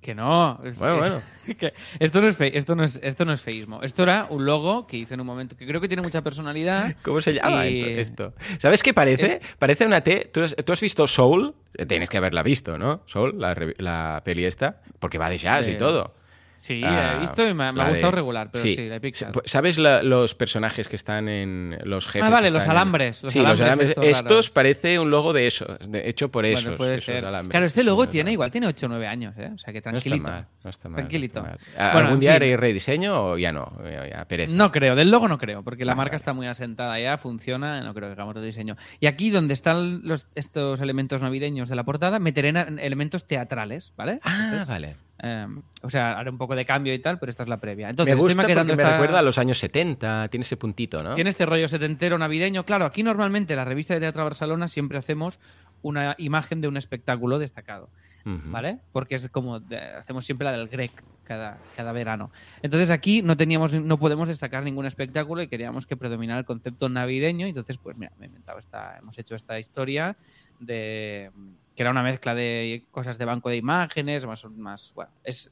Que 0.00 0.14
no. 0.14 0.58
Bueno, 0.78 0.96
bueno. 0.98 1.22
que 1.58 1.74
esto, 1.98 2.20
no 2.22 2.28
es 2.28 2.36
fe- 2.36 2.56
esto, 2.56 2.74
no 2.76 2.84
es, 2.84 2.98
esto 3.02 3.24
no 3.24 3.32
es 3.32 3.40
feísmo. 3.42 3.82
Esto 3.82 4.04
era 4.04 4.26
un 4.30 4.44
logo 4.46 4.86
que 4.86 4.96
hice 4.96 5.14
en 5.14 5.20
un 5.20 5.26
momento 5.26 5.56
que 5.56 5.66
creo 5.66 5.80
que 5.80 5.88
tiene 5.88 6.02
mucha 6.02 6.22
personalidad. 6.22 6.94
¿Cómo 7.02 7.20
se 7.20 7.34
llama 7.34 7.66
Y- 7.66 7.80
esto? 7.98 8.32
¿Sabes 8.58 8.82
qué 8.82 8.94
parece? 8.94 9.40
Parece 9.58 9.84
una 9.86 10.00
T. 10.02 10.30
¿Tú 10.32 10.42
has, 10.44 10.54
tú 10.64 10.72
has 10.72 10.80
visto 10.80 11.06
Soul? 11.06 11.54
Tienes 11.88 12.08
que 12.08 12.16
haberla 12.16 12.42
visto, 12.42 12.78
¿no? 12.78 13.02
Soul, 13.06 13.38
la, 13.38 13.54
la 13.78 14.22
peli 14.24 14.44
esta. 14.44 14.80
Porque 14.98 15.18
va 15.18 15.28
de 15.28 15.38
jazz 15.38 15.66
y 15.68 15.76
todo. 15.76 16.14
Sí, 16.60 16.82
Ah, 16.84 17.14
he 17.16 17.20
visto 17.20 17.48
y 17.48 17.54
me, 17.54 17.64
ha- 17.64 17.72
me 17.72 17.78
la 17.78 17.84
ha 17.86 17.88
gustado 17.90 18.10
de- 18.10 18.16
regular, 18.16 18.50
pero 18.50 18.62
sí, 18.64 18.74
de 18.74 19.00
Pixar. 19.00 19.32
Pues, 19.32 19.50
¿Sabes 19.50 19.78
la- 19.78 20.02
los 20.02 20.34
personajes 20.34 20.88
que 20.88 20.96
están 20.96 21.28
en 21.28 21.78
los 21.84 22.06
jefes? 22.06 22.22
Ah, 22.24 22.30
vale, 22.30 22.50
los 22.50 22.66
alambres, 22.66 23.22
los 23.22 23.32
sí, 23.32 23.40
los 23.40 23.60
alambres 23.60 23.90
estos 23.90 24.04
Estos 24.06 24.50
parece 24.50 24.98
un 24.98 25.10
logo 25.10 25.32
de 25.32 25.46
eso, 25.46 25.66
de- 25.88 26.08
hecho 26.08 26.30
por 26.30 26.44
Bueno, 26.44 26.58
esos. 26.58 26.76
puede 26.76 26.94
esos 26.96 27.04
ser. 27.06 27.24
alambres. 27.24 27.52
Claro, 27.52 27.66
este 27.66 27.84
logo 27.84 28.08
tiene 28.08 28.32
igual, 28.32 28.50
tiene 28.50 28.66
8 28.66 28.86
o 28.86 28.88
9 28.88 29.06
años, 29.06 29.34
¿eh? 29.38 29.50
O 29.54 29.58
sea 29.58 29.72
que 29.72 29.78
No 29.78 29.78
está 29.78 29.90
tranquilito. 29.90 30.30
mal, 30.30 30.46
no 30.64 30.70
está 30.70 30.88
mal. 30.88 30.96
Tranquilito. 30.96 31.42
no 31.42 31.46
está 31.48 31.58
mal. 31.80 31.88
¿A- 31.88 31.92
Bueno, 31.92 32.06
¿Algún 32.08 32.20
día 32.20 32.34
haré 32.34 32.56
rediseño 32.56 33.22
o 33.32 33.38
ya 33.38 33.52
no? 33.52 33.72
Ya, 33.84 34.08
ya, 34.08 34.24
pereza. 34.26 34.52
No 34.52 34.72
creo, 34.72 34.96
del 34.96 35.10
logo 35.10 35.28
no 35.28 35.38
creo, 35.38 35.62
porque 35.62 35.84
la 35.84 35.92
Ah, 35.92 35.94
marca 35.94 36.12
vale. 36.12 36.16
está 36.16 36.32
muy 36.32 36.46
asentada 36.48 36.98
ya, 36.98 37.18
funciona, 37.18 37.80
no 37.82 37.94
creo 37.94 38.08
que 38.08 38.12
hagamos 38.14 38.34
de 38.34 38.42
diseño. 38.42 38.76
Y 39.00 39.06
aquí 39.06 39.30
donde 39.30 39.54
están 39.54 40.02
los, 40.06 40.26
estos 40.34 40.80
elementos 40.80 41.22
navideños 41.22 41.68
de 41.68 41.76
la 41.76 41.84
portada, 41.84 42.18
meteré 42.18 42.48
elementos 42.48 43.26
teatrales, 43.26 43.92
¿vale? 43.96 44.18
Ah, 44.24 44.40
Entonces, 44.44 44.68
vale. 44.68 44.96
Eh, 45.22 45.46
o 45.82 45.90
sea, 45.90 46.18
haré 46.18 46.30
un 46.30 46.38
poco 46.38 46.54
de 46.54 46.64
cambio 46.64 46.94
y 46.94 46.98
tal, 46.98 47.18
pero 47.18 47.30
esta 47.30 47.42
es 47.42 47.48
la 47.48 47.58
previa. 47.58 47.90
Entonces, 47.90 48.14
me 48.14 48.18
estoy 48.18 48.28
gusta 48.28 48.42
porque 48.42 48.54
maquetando 48.54 48.76
me 48.76 48.82
esta- 48.82 48.92
recuerda 48.96 49.18
a 49.18 49.22
los 49.22 49.38
años 49.38 49.58
70, 49.58 50.28
tiene 50.28 50.42
ese 50.44 50.56
puntito, 50.56 50.98
¿no? 51.02 51.14
Tiene 51.14 51.30
este 51.30 51.44
rollo 51.46 51.68
setentero 51.68 52.18
navideño. 52.18 52.64
Claro, 52.64 52.84
aquí 52.84 53.02
normalmente 53.02 53.54
la 53.56 53.64
revista 53.64 53.94
de 53.94 54.00
Teatro 54.00 54.24
Barcelona 54.24 54.68
siempre 54.68 54.98
hacemos 54.98 55.40
una 55.82 56.14
imagen 56.18 56.60
de 56.60 56.68
un 56.68 56.76
espectáculo 56.76 57.38
destacado, 57.38 57.88
Ujú. 58.26 58.50
¿vale? 58.50 58.78
Porque 58.92 59.14
es 59.16 59.28
como 59.28 59.60
de- 59.60 59.78
hacemos 59.78 60.24
siempre 60.24 60.44
la 60.44 60.52
del 60.52 60.68
Grec 60.68 61.04
cada, 61.24 61.58
cada 61.76 61.92
verano. 61.92 62.30
Entonces 62.62 62.90
aquí 62.90 63.22
no 63.22 63.36
teníamos, 63.36 63.72
no 63.74 63.98
podemos 63.98 64.28
destacar 64.28 64.62
ningún 64.64 64.86
espectáculo 64.86 65.42
y 65.42 65.48
queríamos 65.48 65.86
que 65.86 65.96
predominara 65.96 66.38
el 66.40 66.46
concepto 66.46 66.88
navideño. 66.88 67.46
Entonces, 67.46 67.76
pues 67.78 67.96
mira, 67.96 68.12
me 68.18 68.26
he 68.26 68.28
inventado 68.28 68.58
esta, 68.58 68.96
hemos 68.98 69.16
hecho 69.18 69.34
esta 69.36 69.58
historia 69.58 70.16
de 70.58 71.30
que 71.74 71.82
era 71.82 71.90
una 71.90 72.02
mezcla 72.02 72.34
de 72.34 72.84
cosas 72.90 73.18
de 73.18 73.24
banco 73.24 73.48
de 73.48 73.56
imágenes, 73.56 74.26
más, 74.26 74.44
más 74.46 74.92
bueno, 74.94 75.12
es 75.22 75.50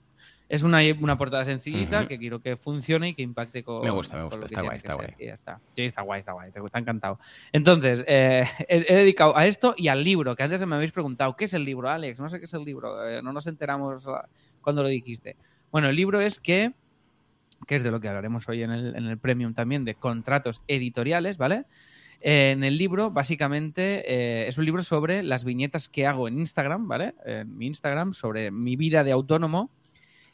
es 0.49 0.63
una, 0.63 0.79
una 1.01 1.19
portada 1.19 1.45
sencillita 1.45 2.07
que 2.07 2.19
quiero 2.19 2.41
que 2.41 2.57
funcione 2.57 3.09
y 3.09 3.15
que 3.15 3.23
impacte 3.23 3.65
con. 3.65 3.83
Me 3.83 3.91
gusta, 3.91 4.17
me 4.17 4.25
gusta, 4.25 4.47
está 4.47 4.63
guay, 4.63 4.77
está 4.77 4.95
guay. 4.95 5.09
y 5.19 5.27
ya 5.27 5.35
está. 5.35 5.61
Sí, 5.75 5.83
está 5.83 6.03
guay, 6.03 6.21
está 6.21 6.33
guay, 6.33 6.53
te, 6.53 6.61
ha 6.61 6.79
encantado. 6.79 7.19
Entonces, 7.53 8.05
eh, 8.07 8.45
he, 8.69 8.87
he 8.89 8.97
dedicado 8.97 9.37
a 9.37 9.47
esto 9.47 9.75
y 9.77 9.89
al 9.89 10.05
libro, 10.05 10.37
que 10.37 10.45
antes 10.45 10.65
me 10.65 10.77
habéis 10.77 10.93
preguntado, 10.93 11.35
¿qué 11.37 11.47
es 11.47 11.55
el 11.55 11.65
libro, 11.65 11.89
Alex? 11.89 12.21
No 12.21 12.29
sé 12.29 12.39
qué 12.39 12.45
es 12.45 12.55
el 12.55 12.65
libro, 12.65 13.09
eh, 13.09 13.23
no 13.23 13.33
nos 13.33 13.47
enteramos 13.49 14.07
ah, 14.07 14.29
cuando 14.61 14.83
lo 14.83 14.89
dijiste. 14.89 15.37
Bueno, 15.73 15.89
el 15.89 15.97
libro 15.97 16.21
es 16.21 16.39
que, 16.39 16.73
que 17.67 17.75
es 17.75 17.83
de 17.83 17.91
lo 17.91 17.99
que 17.99 18.09
hablaremos 18.09 18.49
hoy 18.49 18.63
en 18.63 18.71
el, 18.71 18.95
en 18.95 19.07
el 19.07 19.19
Premium 19.19 19.53
también, 19.53 19.85
de 19.85 19.97
contratos 19.97 20.63
editoriales, 20.69 21.39
¿vale? 21.39 21.65
Eh, 22.21 22.51
en 22.51 22.65
el 22.65 22.79
libro, 22.79 23.11
básicamente, 23.11 24.03
eh, 24.07 24.49
es 24.49 24.59
un 24.59 24.65
libro 24.65 24.83
sobre 24.83 25.23
las 25.23 25.45
viñetas 25.45 25.89
que 25.89 26.07
hago 26.07 26.29
en 26.29 26.39
Instagram, 26.39 26.89
¿vale? 26.89 27.15
En 27.25 27.57
mi 27.57 27.67
Instagram, 27.67 28.13
sobre 28.13 28.51
mi 28.51 28.77
vida 28.77 29.05
de 29.05 29.13
autónomo. 29.13 29.71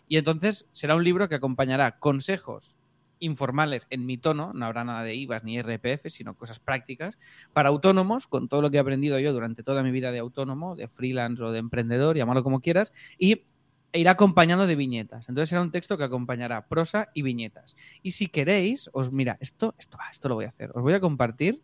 Y 0.09 0.17
entonces 0.17 0.67
será 0.73 0.95
un 0.97 1.05
libro 1.05 1.29
que 1.29 1.35
acompañará 1.35 1.99
consejos 1.99 2.77
informales 3.19 3.87
en 3.91 4.05
mi 4.05 4.19
tono, 4.19 4.53
no 4.53 4.67
habrá 4.67 4.85
nada 4.85 5.05
de 5.05 5.15
IVAs 5.15 5.45
ni 5.45 5.61
RPF, 5.63 6.09
sino 6.09 6.35
cosas 6.35 6.59
prácticas, 6.59 7.17
para 7.53 7.69
autónomos, 7.69 8.27
con 8.27 8.49
todo 8.49 8.63
lo 8.63 8.71
que 8.71 8.79
he 8.79 8.81
aprendido 8.81 9.19
yo 9.21 9.33
durante 9.33 9.63
toda 9.63 9.83
mi 9.83 9.93
vida 9.93 10.11
de 10.11 10.19
autónomo, 10.19 10.75
de 10.75 10.89
freelance 10.89 11.41
o 11.43 11.53
de 11.53 11.61
emprendedor, 11.61 12.17
llamarlo 12.17 12.43
como 12.43 12.61
quieras, 12.61 12.93
y 13.19 13.45
irá 13.93 14.13
acompañando 14.13 14.67
de 14.67 14.75
viñetas. 14.75 15.29
Entonces 15.29 15.51
será 15.51 15.63
un 15.63 15.71
texto 15.71 15.97
que 15.97 16.05
acompañará 16.05 16.67
prosa 16.67 17.11
y 17.15 17.23
viñetas. 17.23 17.77
Y 18.03 18.13
si 18.13 18.27
queréis, 18.27 18.91
os 18.93 19.13
mira, 19.13 19.39
esto, 19.41 19.75
esto, 19.79 19.99
esto 20.11 20.29
lo 20.29 20.35
voy 20.35 20.47
a 20.47 20.49
hacer. 20.49 20.71
Os 20.75 20.83
voy 20.83 20.95
a 20.95 21.01
compartir 21.01 21.63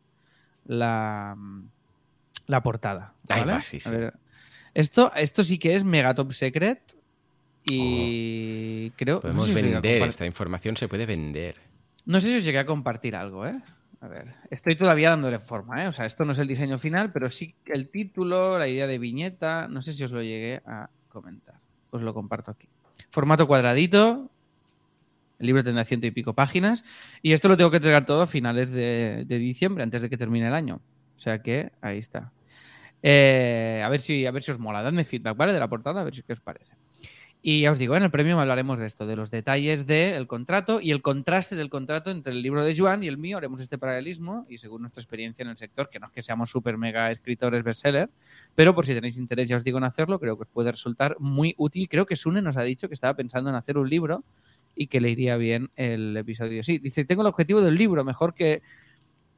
la, 0.68 1.36
la 2.46 2.62
portada. 2.62 3.14
Ahí 3.28 3.44
va, 3.44 3.60
sí, 3.62 3.80
sí. 3.80 3.88
A 3.88 3.92
ver, 3.92 4.14
esto, 4.74 5.10
esto 5.16 5.42
sí 5.42 5.58
que 5.58 5.74
es 5.74 5.82
mega 5.82 6.14
top 6.14 6.32
secret. 6.32 6.96
Y 7.64 8.90
creo. 8.90 9.16
no 9.16 9.20
Podemos 9.22 9.46
sé 9.48 9.54
si 9.54 9.62
llegué 9.62 9.76
a 9.76 9.80
vender, 9.80 10.02
esta 10.08 10.24
información 10.24 10.76
se 10.76 10.88
puede 10.88 11.04
vender. 11.04 11.56
no 12.06 12.20
sé 12.20 12.28
si 12.28 12.36
os 12.38 12.44
llegué 12.44 12.60
a 12.60 12.64
compartir 12.66 13.16
algo, 13.16 13.44
¿eh? 13.46 13.58
A 14.00 14.06
ver, 14.06 14.32
estoy 14.48 14.76
todavía 14.76 15.10
dándole 15.10 15.40
forma, 15.40 15.84
¿eh? 15.84 15.88
O 15.88 15.92
sea, 15.92 16.06
esto 16.06 16.24
no 16.24 16.32
es 16.32 16.38
el 16.38 16.46
diseño 16.46 16.78
final, 16.78 17.10
pero 17.12 17.28
sí 17.30 17.56
el 17.66 17.90
título, 17.90 18.56
la 18.58 18.68
idea 18.68 18.86
de 18.86 18.96
viñeta, 18.98 19.66
no 19.68 19.82
sé 19.82 19.92
si 19.92 20.04
os 20.04 20.12
lo 20.12 20.22
llegué 20.22 20.62
a 20.64 20.88
comentar. 21.08 21.56
Os 21.90 22.00
lo 22.00 22.14
comparto 22.14 22.52
aquí. 22.52 22.68
Formato 23.10 23.46
cuadradito, 23.48 24.30
el 25.38 25.46
libro 25.46 25.62
tendrá 25.62 25.84
ciento 25.84 26.06
y 26.06 26.10
pico 26.10 26.34
páginas, 26.34 26.84
y 27.22 27.32
esto 27.32 27.48
lo 27.48 27.56
tengo 27.56 27.70
que 27.70 27.78
entregar 27.78 28.04
todo 28.04 28.22
a 28.22 28.26
finales 28.26 28.70
de, 28.70 29.24
de 29.26 29.38
diciembre, 29.38 29.82
antes 29.82 30.02
de 30.02 30.10
que 30.10 30.16
termine 30.16 30.48
el 30.48 30.54
año. 30.54 30.80
O 31.16 31.20
sea 31.20 31.42
que 31.42 31.72
ahí 31.80 31.98
está. 31.98 32.32
Eh, 33.02 33.82
a, 33.84 33.88
ver 33.88 34.00
si, 34.00 34.26
a 34.26 34.30
ver 34.30 34.42
si 34.42 34.50
os 34.50 34.58
mola. 34.58 34.82
Dadme 34.82 35.04
feedback, 35.04 35.36
¿vale? 35.36 35.52
De 35.52 35.60
la 35.60 35.68
portada, 35.68 36.00
a 36.00 36.04
ver 36.04 36.14
si 36.14 36.22
qué 36.22 36.32
os 36.32 36.40
parece. 36.40 36.74
Y 37.40 37.60
ya 37.60 37.70
os 37.70 37.78
digo, 37.78 37.96
en 37.96 38.02
el 38.02 38.10
premio 38.10 38.38
hablaremos 38.40 38.80
de 38.80 38.86
esto, 38.86 39.06
de 39.06 39.14
los 39.14 39.30
detalles 39.30 39.86
del 39.86 40.26
contrato 40.26 40.80
y 40.80 40.90
el 40.90 41.02
contraste 41.02 41.54
del 41.54 41.70
contrato 41.70 42.10
entre 42.10 42.32
el 42.32 42.42
libro 42.42 42.64
de 42.64 42.76
Joan 42.76 43.04
y 43.04 43.06
el 43.06 43.16
mío. 43.16 43.36
Haremos 43.36 43.60
este 43.60 43.78
paralelismo 43.78 44.44
y 44.48 44.58
según 44.58 44.82
nuestra 44.82 45.00
experiencia 45.00 45.44
en 45.44 45.50
el 45.50 45.56
sector, 45.56 45.88
que 45.88 46.00
no 46.00 46.06
es 46.06 46.12
que 46.12 46.20
seamos 46.20 46.50
súper 46.50 46.76
mega 46.78 47.12
escritores 47.12 47.62
bestseller, 47.62 48.10
pero 48.56 48.74
por 48.74 48.86
si 48.86 48.92
tenéis 48.92 49.16
interés, 49.16 49.48
ya 49.48 49.54
os 49.54 49.62
digo 49.62 49.78
en 49.78 49.84
hacerlo, 49.84 50.18
creo 50.18 50.36
que 50.36 50.42
os 50.42 50.50
puede 50.50 50.72
resultar 50.72 51.14
muy 51.20 51.54
útil. 51.58 51.88
Creo 51.88 52.06
que 52.06 52.16
Sune 52.16 52.42
nos 52.42 52.56
ha 52.56 52.62
dicho 52.62 52.88
que 52.88 52.94
estaba 52.94 53.14
pensando 53.14 53.50
en 53.50 53.56
hacer 53.56 53.78
un 53.78 53.88
libro 53.88 54.24
y 54.74 54.88
que 54.88 55.00
le 55.00 55.10
iría 55.10 55.36
bien 55.36 55.70
el 55.76 56.16
episodio. 56.16 56.62
Sí, 56.62 56.78
dice, 56.78 57.04
tengo 57.04 57.22
el 57.22 57.28
objetivo 57.28 57.60
del 57.60 57.74
libro, 57.74 58.04
mejor 58.04 58.34
que 58.34 58.62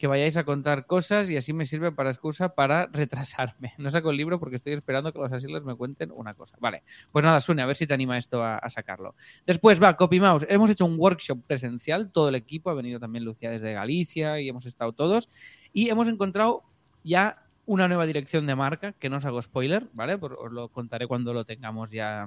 que 0.01 0.07
vayáis 0.07 0.39
a 0.39 0.45
contar 0.45 0.87
cosas 0.87 1.29
y 1.29 1.37
así 1.37 1.53
me 1.53 1.67
sirve 1.67 1.93
para 1.93 2.09
excusa 2.09 2.55
para 2.55 2.87
retrasarme. 2.93 3.75
No 3.77 3.91
saco 3.91 4.11
el 4.11 4.17
libro 4.17 4.41
porque 4.41 4.57
estoy 4.57 4.73
esperando 4.73 5.13
que 5.13 5.19
los 5.19 5.31
asilos 5.31 5.63
me 5.63 5.75
cuenten 5.75 6.11
una 6.11 6.33
cosa. 6.33 6.57
Vale, 6.59 6.85
pues 7.13 7.23
nada, 7.23 7.39
Sune, 7.39 7.61
a 7.61 7.67
ver 7.67 7.77
si 7.77 7.87
te 7.87 7.93
anima 7.93 8.17
esto 8.17 8.43
a, 8.43 8.57
a 8.57 8.71
sacarlo. 8.71 9.15
Después 9.45 9.81
va, 9.81 9.99
CopyMouse. 9.99 10.47
Hemos 10.49 10.71
hecho 10.71 10.87
un 10.87 10.99
workshop 10.99 11.43
presencial, 11.47 12.11
todo 12.11 12.31
el 12.31 12.35
equipo, 12.35 12.71
ha 12.71 12.75
venido 12.75 12.99
también 12.99 13.27
Lucía 13.27 13.51
desde 13.51 13.75
Galicia 13.75 14.41
y 14.41 14.49
hemos 14.49 14.65
estado 14.65 14.95
todos. 14.95 15.29
Y 15.75 15.91
hemos 15.91 16.09
encontrado 16.09 16.63
ya 17.05 17.45
una 17.67 17.87
nueva 17.87 18.07
dirección 18.07 18.47
de 18.47 18.57
marca, 18.57 18.93
que 18.93 19.11
no 19.11 19.19
os 19.19 19.27
hago 19.27 19.43
spoiler, 19.43 19.87
¿vale? 19.93 20.15
Os 20.15 20.51
lo 20.51 20.71
contaré 20.71 21.07
cuando 21.09 21.35
lo 21.35 21.45
tengamos 21.45 21.91
ya 21.91 22.27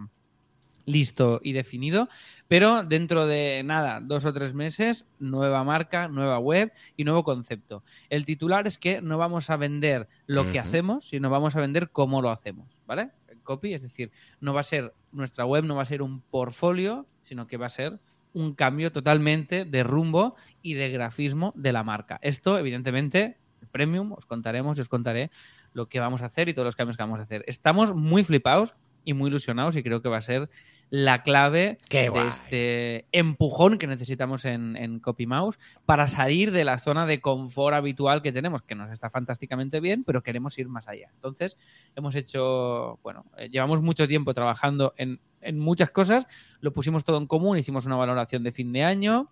listo 0.85 1.39
y 1.43 1.53
definido, 1.53 2.09
pero 2.47 2.83
dentro 2.83 3.25
de 3.25 3.61
nada, 3.63 3.99
dos 4.01 4.25
o 4.25 4.33
tres 4.33 4.53
meses, 4.53 5.05
nueva 5.19 5.63
marca, 5.63 6.07
nueva 6.07 6.39
web 6.39 6.71
y 6.97 7.03
nuevo 7.03 7.23
concepto. 7.23 7.83
El 8.09 8.25
titular 8.25 8.67
es 8.67 8.77
que 8.77 9.01
no 9.01 9.17
vamos 9.17 9.49
a 9.49 9.57
vender 9.57 10.07
lo 10.25 10.49
que 10.49 10.59
hacemos, 10.59 11.05
sino 11.05 11.29
vamos 11.29 11.55
a 11.55 11.61
vender 11.61 11.89
cómo 11.89 12.21
lo 12.21 12.29
hacemos, 12.29 12.77
¿vale? 12.85 13.11
El 13.27 13.39
Copy, 13.41 13.73
es 13.73 13.81
decir, 13.81 14.11
no 14.39 14.53
va 14.53 14.61
a 14.61 14.63
ser 14.63 14.93
nuestra 15.11 15.45
web, 15.45 15.63
no 15.63 15.75
va 15.75 15.83
a 15.83 15.85
ser 15.85 16.01
un 16.01 16.21
portfolio, 16.21 17.07
sino 17.23 17.47
que 17.47 17.57
va 17.57 17.67
a 17.67 17.69
ser 17.69 17.99
un 18.33 18.55
cambio 18.55 18.91
totalmente 18.91 19.65
de 19.65 19.83
rumbo 19.83 20.35
y 20.61 20.73
de 20.73 20.89
grafismo 20.89 21.53
de 21.55 21.71
la 21.71 21.83
marca. 21.83 22.19
Esto, 22.21 22.57
evidentemente, 22.57 23.37
el 23.61 23.67
premium, 23.67 24.11
os 24.13 24.25
contaremos 24.25 24.77
y 24.77 24.81
os 24.81 24.89
contaré 24.89 25.31
lo 25.73 25.87
que 25.87 25.99
vamos 25.99 26.21
a 26.21 26.25
hacer 26.25 26.49
y 26.49 26.53
todos 26.53 26.65
los 26.65 26.75
cambios 26.75 26.97
que 26.97 27.03
vamos 27.03 27.19
a 27.19 27.23
hacer. 27.23 27.43
Estamos 27.47 27.95
muy 27.95 28.23
flipados 28.23 28.73
y 29.05 29.13
muy 29.13 29.29
ilusionados 29.29 29.75
y 29.75 29.83
creo 29.83 30.01
que 30.01 30.09
va 30.09 30.17
a 30.17 30.21
ser 30.21 30.49
la 30.93 31.23
clave 31.23 31.79
Qué 31.89 32.11
de 32.11 32.27
este 32.27 33.07
empujón 33.11 33.79
que 33.79 33.87
necesitamos 33.87 34.45
en, 34.45 34.77
en 34.77 34.99
CopyMouse 34.99 35.57
para 35.87 36.07
salir 36.07 36.51
de 36.51 36.63
la 36.63 36.77
zona 36.77 37.07
de 37.07 37.19
confort 37.19 37.73
habitual 37.73 38.21
que 38.21 38.31
tenemos, 38.31 38.61
que 38.61 38.75
nos 38.75 38.91
está 38.91 39.09
fantásticamente 39.09 39.79
bien, 39.79 40.03
pero 40.03 40.21
queremos 40.21 40.55
ir 40.59 40.69
más 40.69 40.87
allá. 40.87 41.09
Entonces, 41.15 41.57
hemos 41.95 42.13
hecho, 42.13 42.99
bueno, 43.01 43.25
eh, 43.39 43.49
llevamos 43.49 43.81
mucho 43.81 44.07
tiempo 44.07 44.35
trabajando 44.35 44.93
en, 44.95 45.19
en 45.41 45.57
muchas 45.57 45.89
cosas, 45.89 46.27
lo 46.59 46.73
pusimos 46.73 47.03
todo 47.03 47.17
en 47.17 47.25
común, 47.25 47.57
hicimos 47.57 47.87
una 47.87 47.95
valoración 47.95 48.43
de 48.43 48.51
fin 48.51 48.71
de 48.71 48.83
año, 48.83 49.31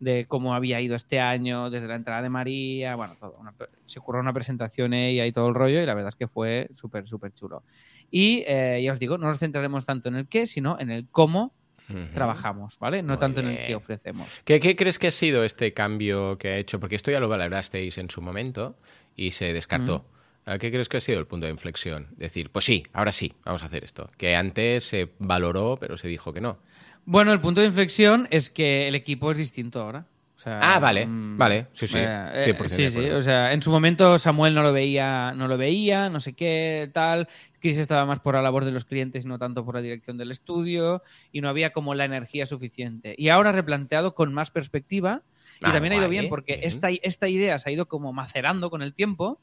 de 0.00 0.26
cómo 0.26 0.54
había 0.54 0.80
ido 0.80 0.96
este 0.96 1.20
año 1.20 1.70
desde 1.70 1.86
la 1.86 1.94
entrada 1.94 2.22
de 2.22 2.28
María, 2.30 2.96
bueno, 2.96 3.16
todo. 3.20 3.36
Una- 3.38 3.54
se 3.84 3.98
ocurrió 4.00 4.20
una 4.20 4.32
presentación 4.32 4.92
ella 4.94 5.26
y 5.26 5.32
todo 5.32 5.48
el 5.48 5.54
rollo 5.54 5.80
y 5.82 5.86
la 5.86 5.94
verdad 5.94 6.08
es 6.08 6.16
que 6.16 6.26
fue 6.26 6.68
súper, 6.72 7.06
súper 7.06 7.32
chulo. 7.32 7.62
Y 8.10 8.42
eh, 8.46 8.80
ya 8.82 8.92
os 8.92 8.98
digo, 8.98 9.18
no 9.18 9.26
nos 9.28 9.38
centraremos 9.38 9.86
tanto 9.86 10.08
en 10.08 10.16
el 10.16 10.26
qué, 10.26 10.46
sino 10.46 10.78
en 10.80 10.90
el 10.90 11.06
cómo 11.10 11.54
Ujú. 11.88 11.98
trabajamos, 12.14 12.78
¿vale? 12.78 13.02
No 13.02 13.14
Muy 13.14 13.18
tanto 13.20 13.40
en 13.40 13.46
el 13.48 13.54
bien. 13.56 13.66
qué 13.66 13.74
ofrecemos. 13.74 14.40
¿Qué, 14.44 14.58
qué 14.60 14.76
crees 14.76 14.98
que 14.98 15.08
ha 15.08 15.10
sido 15.10 15.44
este 15.44 15.72
cambio 15.72 16.38
que 16.38 16.48
ha 16.48 16.56
hecho? 16.56 16.80
Porque 16.80 16.96
esto 16.96 17.10
ya 17.10 17.20
lo 17.20 17.28
valorasteis 17.28 17.98
en 17.98 18.08
su 18.10 18.22
momento 18.22 18.76
y 19.16 19.32
se 19.32 19.52
descartó. 19.52 20.06
¿A 20.46 20.56
¿Qué 20.58 20.70
crees 20.70 20.88
que 20.88 20.96
ha 20.96 21.00
sido 21.00 21.18
el 21.18 21.26
punto 21.26 21.46
de 21.46 21.52
inflexión? 21.52 22.08
Decir, 22.16 22.50
pues 22.50 22.64
sí, 22.64 22.84
ahora 22.92 23.12
sí, 23.12 23.34
vamos 23.44 23.62
a 23.62 23.66
hacer 23.66 23.84
esto. 23.84 24.10
Que 24.16 24.34
antes 24.34 24.84
se 24.84 25.10
valoró, 25.18 25.76
pero 25.78 25.96
se 25.96 26.08
dijo 26.08 26.32
que 26.32 26.40
no. 26.40 26.58
Bueno, 27.04 27.32
el 27.32 27.40
punto 27.40 27.60
de 27.60 27.66
inflexión 27.68 28.28
es 28.30 28.50
que 28.50 28.88
el 28.88 28.94
equipo 28.94 29.30
es 29.30 29.36
distinto 29.36 29.80
ahora. 29.82 30.06
O 30.36 30.42
sea, 30.42 30.58
Ah, 30.62 30.78
vale, 30.78 31.06
mm, 31.06 31.36
vale, 31.36 31.66
sí, 31.74 31.86
sí, 31.86 31.98
eh, 32.00 32.42
100% 32.46 32.68
sí, 32.68 32.86
sí, 32.90 33.10
o 33.10 33.20
sea, 33.20 33.52
en 33.52 33.60
su 33.60 33.70
momento 33.70 34.18
Samuel 34.18 34.54
no 34.54 34.62
lo 34.62 34.72
veía, 34.72 35.32
no 35.36 35.48
lo 35.48 35.58
veía, 35.58 36.08
no 36.08 36.18
sé 36.18 36.32
qué, 36.32 36.90
tal. 36.94 37.28
Chris 37.60 37.76
estaba 37.76 38.06
más 38.06 38.20
por 38.20 38.34
la 38.36 38.40
labor 38.40 38.64
de 38.64 38.70
los 38.72 38.86
clientes 38.86 39.26
y 39.26 39.28
no 39.28 39.38
tanto 39.38 39.66
por 39.66 39.74
la 39.74 39.82
dirección 39.82 40.16
del 40.16 40.30
estudio 40.30 41.02
y 41.30 41.42
no 41.42 41.50
había 41.50 41.74
como 41.74 41.94
la 41.94 42.06
energía 42.06 42.46
suficiente. 42.46 43.14
Y 43.18 43.28
ahora 43.28 43.52
replanteado 43.52 44.14
con 44.14 44.32
más 44.32 44.50
perspectiva 44.50 45.20
y 45.60 45.66
Ah, 45.66 45.72
también 45.74 45.92
ha 45.92 45.96
ido 45.96 46.08
bien 46.08 46.30
porque 46.30 46.54
bien. 46.54 46.66
esta, 46.68 46.88
esta 46.88 47.28
idea 47.28 47.58
se 47.58 47.68
ha 47.68 47.72
ido 47.74 47.86
como 47.86 48.14
macerando 48.14 48.70
con 48.70 48.80
el 48.80 48.94
tiempo 48.94 49.38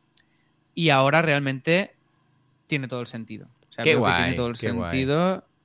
y 0.73 0.89
ahora 0.89 1.21
realmente 1.21 1.93
tiene 2.65 2.87
todo 2.87 3.01
el 3.01 3.07
sentido. 3.07 3.45
O 3.69 3.71
sea, 3.73 3.83
Qué 3.83 3.91
que 3.91 3.95
guay, 3.97 4.15
tiene 4.23 4.35
todo 4.35 4.47
el 4.47 4.55
guay. 4.73 4.91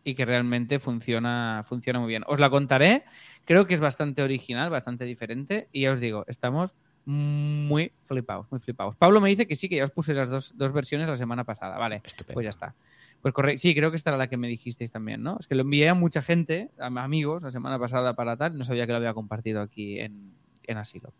Y 0.04 0.14
que 0.14 0.24
realmente 0.24 0.78
funciona, 0.78 1.62
funciona 1.66 2.00
muy 2.00 2.08
bien. 2.08 2.24
Os 2.26 2.40
la 2.40 2.50
contaré, 2.50 3.04
creo 3.44 3.66
que 3.66 3.74
es 3.74 3.80
bastante 3.80 4.22
original, 4.22 4.70
bastante 4.70 5.04
diferente 5.04 5.68
y 5.72 5.82
ya 5.82 5.92
os 5.92 6.00
digo, 6.00 6.24
estamos 6.26 6.74
muy 7.04 7.92
flipados, 8.04 8.46
muy 8.50 8.60
flipados. 8.60 8.96
Pablo 8.96 9.20
me 9.20 9.28
dice 9.28 9.46
que 9.46 9.56
sí, 9.56 9.68
que 9.68 9.76
ya 9.76 9.84
os 9.84 9.90
puse 9.90 10.14
las 10.14 10.30
dos, 10.30 10.56
dos 10.56 10.72
versiones 10.72 11.08
la 11.08 11.16
semana 11.16 11.44
pasada, 11.44 11.76
vale. 11.78 12.00
Estupendo. 12.04 12.34
Pues 12.34 12.44
ya 12.44 12.50
está. 12.50 12.74
Pues 13.20 13.34
correcto. 13.34 13.60
Sí, 13.60 13.74
creo 13.74 13.90
que 13.90 13.96
esta 13.96 14.10
era 14.10 14.16
la 14.16 14.28
que 14.28 14.36
me 14.36 14.48
dijisteis 14.48 14.90
también, 14.90 15.22
¿no? 15.22 15.36
Es 15.38 15.46
que 15.46 15.54
lo 15.54 15.62
envié 15.62 15.88
a 15.88 15.94
mucha 15.94 16.22
gente, 16.22 16.70
a 16.78 16.86
amigos, 16.86 17.42
la 17.42 17.50
semana 17.50 17.78
pasada 17.78 18.14
para 18.14 18.36
tal, 18.36 18.54
y 18.54 18.58
no 18.58 18.64
sabía 18.64 18.86
que 18.86 18.92
lo 18.92 18.98
había 18.98 19.14
compartido 19.14 19.62
aquí 19.62 20.00
en, 20.00 20.32
en 20.64 20.78
Asilo. 20.78 21.12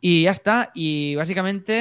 Y 0.00 0.24
ya 0.24 0.30
está. 0.30 0.70
Y 0.74 1.14
básicamente, 1.16 1.74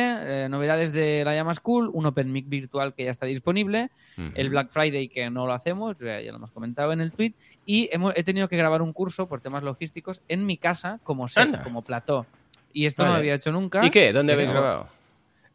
eh, 0.46 0.48
novedades 0.50 0.94
de 0.94 1.24
la 1.26 1.36
Llama 1.36 1.54
School, 1.54 1.90
un 1.94 2.06
Open 2.06 2.32
Mic 2.32 2.48
virtual 2.48 2.94
que 2.94 3.04
ya 3.06 3.12
está 3.12 3.26
disponible, 3.26 3.90
el 4.36 4.50
Black 4.50 4.70
Friday 4.72 5.10
que 5.10 5.30
no 5.30 5.46
lo 5.46 5.54
hacemos, 5.54 5.98
ya, 6.00 6.22
ya 6.22 6.32
lo 6.32 6.38
hemos 6.38 6.52
comentado 6.52 6.94
en 6.94 7.02
el 7.02 7.12
tweet, 7.12 7.34
y 7.66 7.90
hemos- 7.92 8.14
he 8.16 8.24
tenido 8.24 8.48
que 8.48 8.56
grabar 8.58 8.82
un 8.82 8.94
curso 8.94 9.28
por 9.28 9.42
temas 9.42 9.64
logísticos 9.64 10.22
en 10.30 10.46
mi 10.46 10.58
casa 10.58 11.00
como 11.04 11.28
set, 11.28 11.44
Anda. 11.44 11.64
como 11.64 11.82
plató. 11.84 12.26
Y 12.72 12.86
esto 12.86 13.04
no 13.06 13.12
lo 13.12 13.18
había 13.18 13.36
hecho 13.36 13.52
nunca. 13.52 13.86
¿Y 13.86 13.90
qué? 13.90 14.12
¿Dónde 14.14 14.34
habéis 14.34 14.50
grabado? 14.50 14.88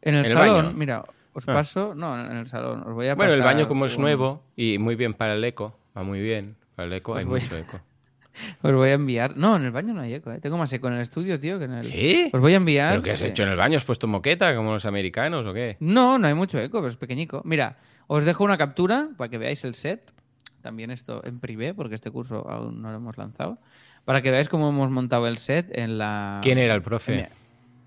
En 0.01 0.15
el 0.15 0.21
¿En 0.21 0.25
el 0.25 0.31
salón, 0.31 0.77
mira, 0.77 1.03
os 1.33 1.47
Ah. 1.47 1.53
paso. 1.53 1.93
No, 1.95 2.19
en 2.19 2.37
el 2.37 2.47
salón. 2.47 2.83
Os 2.87 2.93
voy 2.93 3.07
a 3.07 3.15
Bueno, 3.15 3.33
el 3.33 3.41
baño 3.41 3.67
como 3.67 3.85
es 3.85 3.95
un- 3.95 4.01
nuevo 4.03 4.43
y 4.55 4.77
muy 4.77 4.95
bien 4.95 5.13
para 5.13 5.33
el 5.33 5.43
eco, 5.43 5.77
va 5.97 6.03
muy 6.03 6.21
bien. 6.21 6.55
Para 6.75 6.87
el 6.87 6.93
eco 6.93 7.13
Pues 7.13 7.25
hay 7.25 7.29
voy- 7.29 7.41
mucho 7.41 7.57
eco. 7.57 7.79
Os 8.61 8.73
voy 8.73 8.89
a 8.89 8.93
enviar. 8.93 9.35
No, 9.37 9.55
en 9.55 9.63
el 9.63 9.71
baño 9.71 9.93
no 9.93 10.01
hay 10.01 10.13
eco, 10.13 10.31
¿eh? 10.31 10.39
Tengo 10.39 10.57
más 10.57 10.71
eco 10.73 10.87
en 10.87 10.93
el 10.93 11.01
estudio, 11.01 11.39
tío, 11.39 11.59
que 11.59 11.65
en 11.65 11.73
el. 11.73 11.83
¿Sí? 11.83 12.29
Os 12.33 12.39
voy 12.41 12.53
a 12.53 12.57
enviar. 12.57 12.91
¿Pero 12.93 13.03
qué 13.03 13.11
has 13.11 13.19
sí. 13.19 13.27
hecho 13.27 13.43
en 13.43 13.49
el 13.49 13.57
baño? 13.57 13.77
¿Has 13.77 13.85
puesto 13.85 14.07
moqueta 14.07 14.55
como 14.55 14.71
los 14.73 14.85
americanos 14.85 15.45
o 15.45 15.53
qué? 15.53 15.77
No, 15.79 16.17
no 16.17 16.27
hay 16.27 16.33
mucho 16.33 16.59
eco, 16.59 16.79
pero 16.79 16.89
es 16.89 16.97
pequeñico. 16.97 17.41
Mira, 17.45 17.77
os 18.07 18.23
dejo 18.23 18.43
una 18.43 18.57
captura 18.57 19.09
para 19.17 19.29
que 19.29 19.37
veáis 19.37 19.63
el 19.63 19.75
set. 19.75 20.13
También 20.61 20.91
esto 20.91 21.21
en 21.25 21.39
privé, 21.39 21.73
porque 21.73 21.95
este 21.95 22.11
curso 22.11 22.47
aún 22.49 22.81
no 22.81 22.89
lo 22.91 22.97
hemos 22.97 23.17
lanzado. 23.17 23.57
Para 24.05 24.21
que 24.21 24.29
veáis 24.31 24.47
cómo 24.47 24.69
hemos 24.69 24.89
montado 24.91 25.27
el 25.27 25.37
set 25.37 25.75
en 25.77 25.97
la. 25.97 26.39
¿Quién 26.43 26.57
era 26.57 26.73
el 26.73 26.77
En 26.77 26.81
mi, 26.81 26.85
profe? 26.85 27.29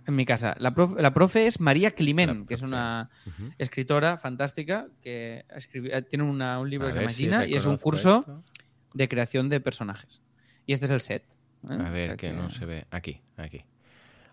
en 0.07 0.17
mi 0.17 0.25
casa. 0.27 0.55
La 0.59 0.75
profe, 0.75 1.01
la 1.01 1.15
profe 1.15 1.47
es 1.47 1.61
María 1.61 1.93
Climent, 1.93 2.47
que 2.47 2.55
es 2.55 2.63
una 2.63 3.11
escritora 3.59 4.19
fantástica 4.19 4.89
que 5.03 5.45
escribi- 5.57 5.91
eh, 5.93 6.03
tiene 6.03 6.25
una- 6.25 6.59
un 6.61 6.69
libro 6.69 6.87
A 6.89 6.91
que 6.91 6.95
se 6.95 6.99
llama 7.27 7.45
si 7.45 7.53
y 7.53 7.55
es 7.57 7.65
un 7.67 7.79
curso 7.79 8.21
esto. 8.21 8.43
de 8.93 9.09
creación 9.09 9.49
de 9.49 9.61
personajes. 9.61 10.21
Y 10.67 10.73
este 10.73 10.87
es 10.87 10.91
el 10.91 11.01
set. 11.01 11.23
¿eh? 11.71 11.75
A 11.79 11.91
ver, 11.91 12.17
que 12.17 12.33
no 12.33 12.51
se 12.51 12.67
ve. 12.67 12.87
Aquí, 12.91 13.21
aquí. 13.37 13.65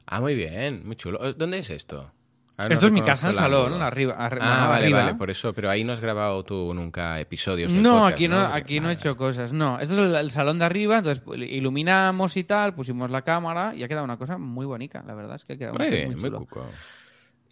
Ah, 0.06 0.20
muy 0.22 0.36
bien, 0.36 0.86
muy 0.86 0.96
chulo. 0.96 1.34
¿Dónde 1.34 1.60
es 1.60 1.70
esto? 1.70 2.12
No 2.58 2.68
Esto 2.68 2.86
es 2.88 2.92
mi 2.92 3.02
casa, 3.02 3.30
el 3.30 3.36
salón, 3.36 3.82
arriba. 3.82 4.16
arri- 4.20 4.38
Ah, 4.40 4.68
vale, 4.68 4.86
arriba. 4.86 5.00
vale, 5.04 5.16
por 5.16 5.32
eso. 5.32 5.52
Pero 5.52 5.70
ahí 5.72 5.84
no 5.84 5.94
has 5.94 6.00
grabado 6.00 6.44
tú 6.44 6.74
nunca 6.76 7.20
episodios. 7.20 7.74
No, 7.74 7.94
podcast, 7.94 8.14
aquí 8.14 8.28
no, 8.28 8.40
aquí 8.46 8.80
no 8.80 8.90
he 8.92 8.94
hecho 8.94 9.18
cosas. 9.18 9.52
No, 9.52 9.80
esto 9.80 9.94
es 9.96 10.00
el, 10.00 10.16
el 10.16 10.30
salón 10.32 10.60
de 10.60 10.66
arriba, 10.66 10.98
entonces 11.00 11.24
pues, 11.24 11.40
iluminamos 11.40 12.38
y 12.38 12.44
tal, 12.44 12.76
pusimos 12.76 13.10
la 13.10 13.24
cámara 13.24 13.74
y 13.76 13.84
ha 13.84 13.88
quedado 13.88 14.04
una 14.04 14.18
cosa 14.18 14.38
muy 14.38 14.68
bonita, 14.68 15.04
la 15.08 15.16
verdad 15.16 15.38
es 15.38 15.46
que 15.46 15.54
ha 15.54 15.58
quedado 15.58 15.76
Muy 15.78 15.90
bien, 15.90 16.12
muy 16.12 16.22
chulo. 16.22 16.40
cuco. 16.40 16.66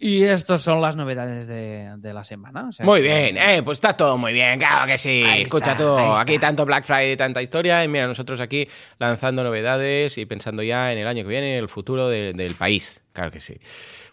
Y 0.02 0.24
estas 0.24 0.62
son 0.62 0.80
las 0.80 0.96
novedades 0.96 1.46
de, 1.46 1.92
de 1.98 2.14
la 2.14 2.24
semana. 2.24 2.68
o 2.68 2.72
sea 2.72 2.86
Muy 2.86 3.02
que- 3.02 3.08
bien, 3.08 3.36
eh, 3.36 3.62
pues 3.62 3.76
está 3.76 3.94
todo 3.94 4.16
muy 4.16 4.32
bien, 4.32 4.58
claro 4.58 4.86
que 4.86 4.96
sí. 4.96 5.22
Ahí 5.26 5.42
Escucha 5.42 5.72
está, 5.72 5.84
tú, 5.84 5.94
aquí 5.98 6.38
tanto 6.38 6.64
Black 6.64 6.84
Friday, 6.84 7.16
tanta 7.18 7.42
historia, 7.42 7.84
y 7.84 7.88
mira, 7.88 8.06
nosotros 8.06 8.40
aquí 8.40 8.66
lanzando 8.98 9.44
novedades 9.44 10.16
y 10.16 10.24
pensando 10.24 10.62
ya 10.62 10.90
en 10.90 10.98
el 10.98 11.06
año 11.06 11.22
que 11.22 11.28
viene, 11.28 11.52
en 11.52 11.58
el 11.58 11.68
futuro 11.68 12.08
de- 12.08 12.32
del 12.32 12.54
país. 12.54 13.02
Claro 13.12 13.30
que 13.30 13.40
sí. 13.40 13.58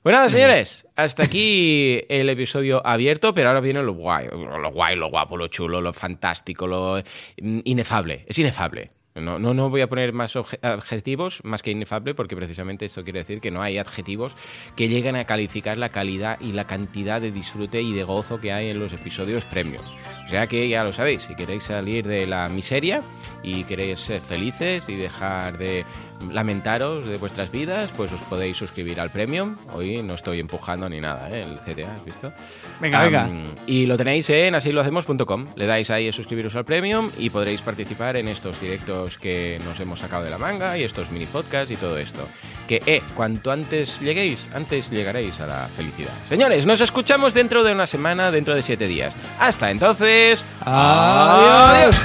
Pues 0.03 0.13
nada, 0.13 0.29
señores, 0.29 0.87
hasta 0.97 1.23
aquí 1.23 2.03
el 2.09 2.29
episodio 2.29 2.85
abierto, 2.85 3.33
pero 3.33 3.47
ahora 3.47 3.61
viene 3.61 3.81
lo 3.81 3.93
guay, 3.93 4.27
lo 4.27 4.71
guay, 4.71 4.95
lo 4.97 5.09
guapo, 5.09 5.37
lo 5.37 5.47
chulo, 5.47 5.79
lo 5.79 5.93
fantástico, 5.93 6.67
lo 6.67 6.97
mm, 7.41 7.59
inefable. 7.63 8.25
Es 8.27 8.37
inefable. 8.39 8.91
No, 9.21 9.39
no, 9.39 9.53
no 9.53 9.69
voy 9.69 9.81
a 9.81 9.87
poner 9.87 10.13
más 10.13 10.35
adjetivos 10.61 11.41
más 11.43 11.63
que 11.63 11.71
inefable 11.71 12.13
porque 12.13 12.35
precisamente 12.35 12.85
esto 12.85 13.03
quiere 13.03 13.19
decir 13.19 13.41
que 13.41 13.51
no 13.51 13.61
hay 13.61 13.77
adjetivos 13.77 14.35
que 14.75 14.87
lleguen 14.87 15.15
a 15.15 15.25
calificar 15.25 15.77
la 15.77 15.89
calidad 15.89 16.39
y 16.39 16.53
la 16.53 16.67
cantidad 16.67 17.21
de 17.21 17.31
disfrute 17.31 17.81
y 17.81 17.93
de 17.93 18.03
gozo 18.03 18.39
que 18.39 18.51
hay 18.51 18.69
en 18.69 18.79
los 18.79 18.93
episodios 18.93 19.45
premium. 19.45 19.83
O 20.25 20.29
sea 20.29 20.47
que 20.47 20.67
ya 20.67 20.83
lo 20.83 20.93
sabéis, 20.93 21.23
si 21.23 21.35
queréis 21.35 21.63
salir 21.63 22.07
de 22.07 22.27
la 22.27 22.49
miseria 22.49 23.01
y 23.43 23.63
queréis 23.63 23.99
ser 23.99 24.21
felices 24.21 24.83
y 24.87 24.95
dejar 24.95 25.57
de 25.57 25.85
lamentaros 26.31 27.07
de 27.07 27.17
vuestras 27.17 27.51
vidas, 27.51 27.91
pues 27.95 28.11
os 28.11 28.21
podéis 28.21 28.57
suscribir 28.57 28.99
al 28.99 29.11
Premium. 29.11 29.55
Hoy 29.73 30.01
no 30.03 30.15
estoy 30.15 30.39
empujando 30.39 30.89
ni 30.89 30.99
nada, 30.99 31.29
¿eh? 31.29 31.43
el 31.43 31.59
CTA, 31.59 31.93
¿has 31.95 32.05
visto? 32.05 32.33
Venga, 32.79 33.03
venga. 33.03 33.29
Y 33.65 33.85
lo 33.85 33.97
tenéis 33.97 34.29
en 34.29 34.55
asilohacemos.com. 34.55 35.47
Le 35.55 35.65
dais 35.65 35.89
ahí 35.89 36.09
a 36.09 36.13
suscribiros 36.13 36.55
al 36.55 36.65
Premium 36.65 37.09
y 37.17 37.29
podréis 37.29 37.61
participar 37.61 38.15
en 38.17 38.27
estos 38.27 38.59
directos 38.59 39.17
que 39.17 39.59
nos 39.65 39.79
hemos 39.79 39.99
sacado 39.99 40.23
de 40.23 40.29
la 40.29 40.37
manga 40.37 40.77
y 40.77 40.83
estos 40.83 41.11
mini 41.11 41.25
podcasts 41.25 41.71
y 41.71 41.75
todo 41.75 41.97
esto. 41.97 42.27
Que, 42.67 42.81
eh, 42.85 43.01
cuanto 43.15 43.51
antes 43.51 43.99
lleguéis, 43.99 44.47
antes 44.53 44.89
llegaréis 44.89 45.39
a 45.39 45.47
la 45.47 45.67
felicidad. 45.67 46.13
Señores, 46.27 46.65
nos 46.65 46.81
escuchamos 46.81 47.33
dentro 47.33 47.63
de 47.63 47.73
una 47.73 47.87
semana, 47.87 48.31
dentro 48.31 48.55
de 48.55 48.61
siete 48.61 48.87
días. 48.87 49.13
Hasta 49.39 49.71
entonces. 49.71 50.43
Adiós. 50.61 51.95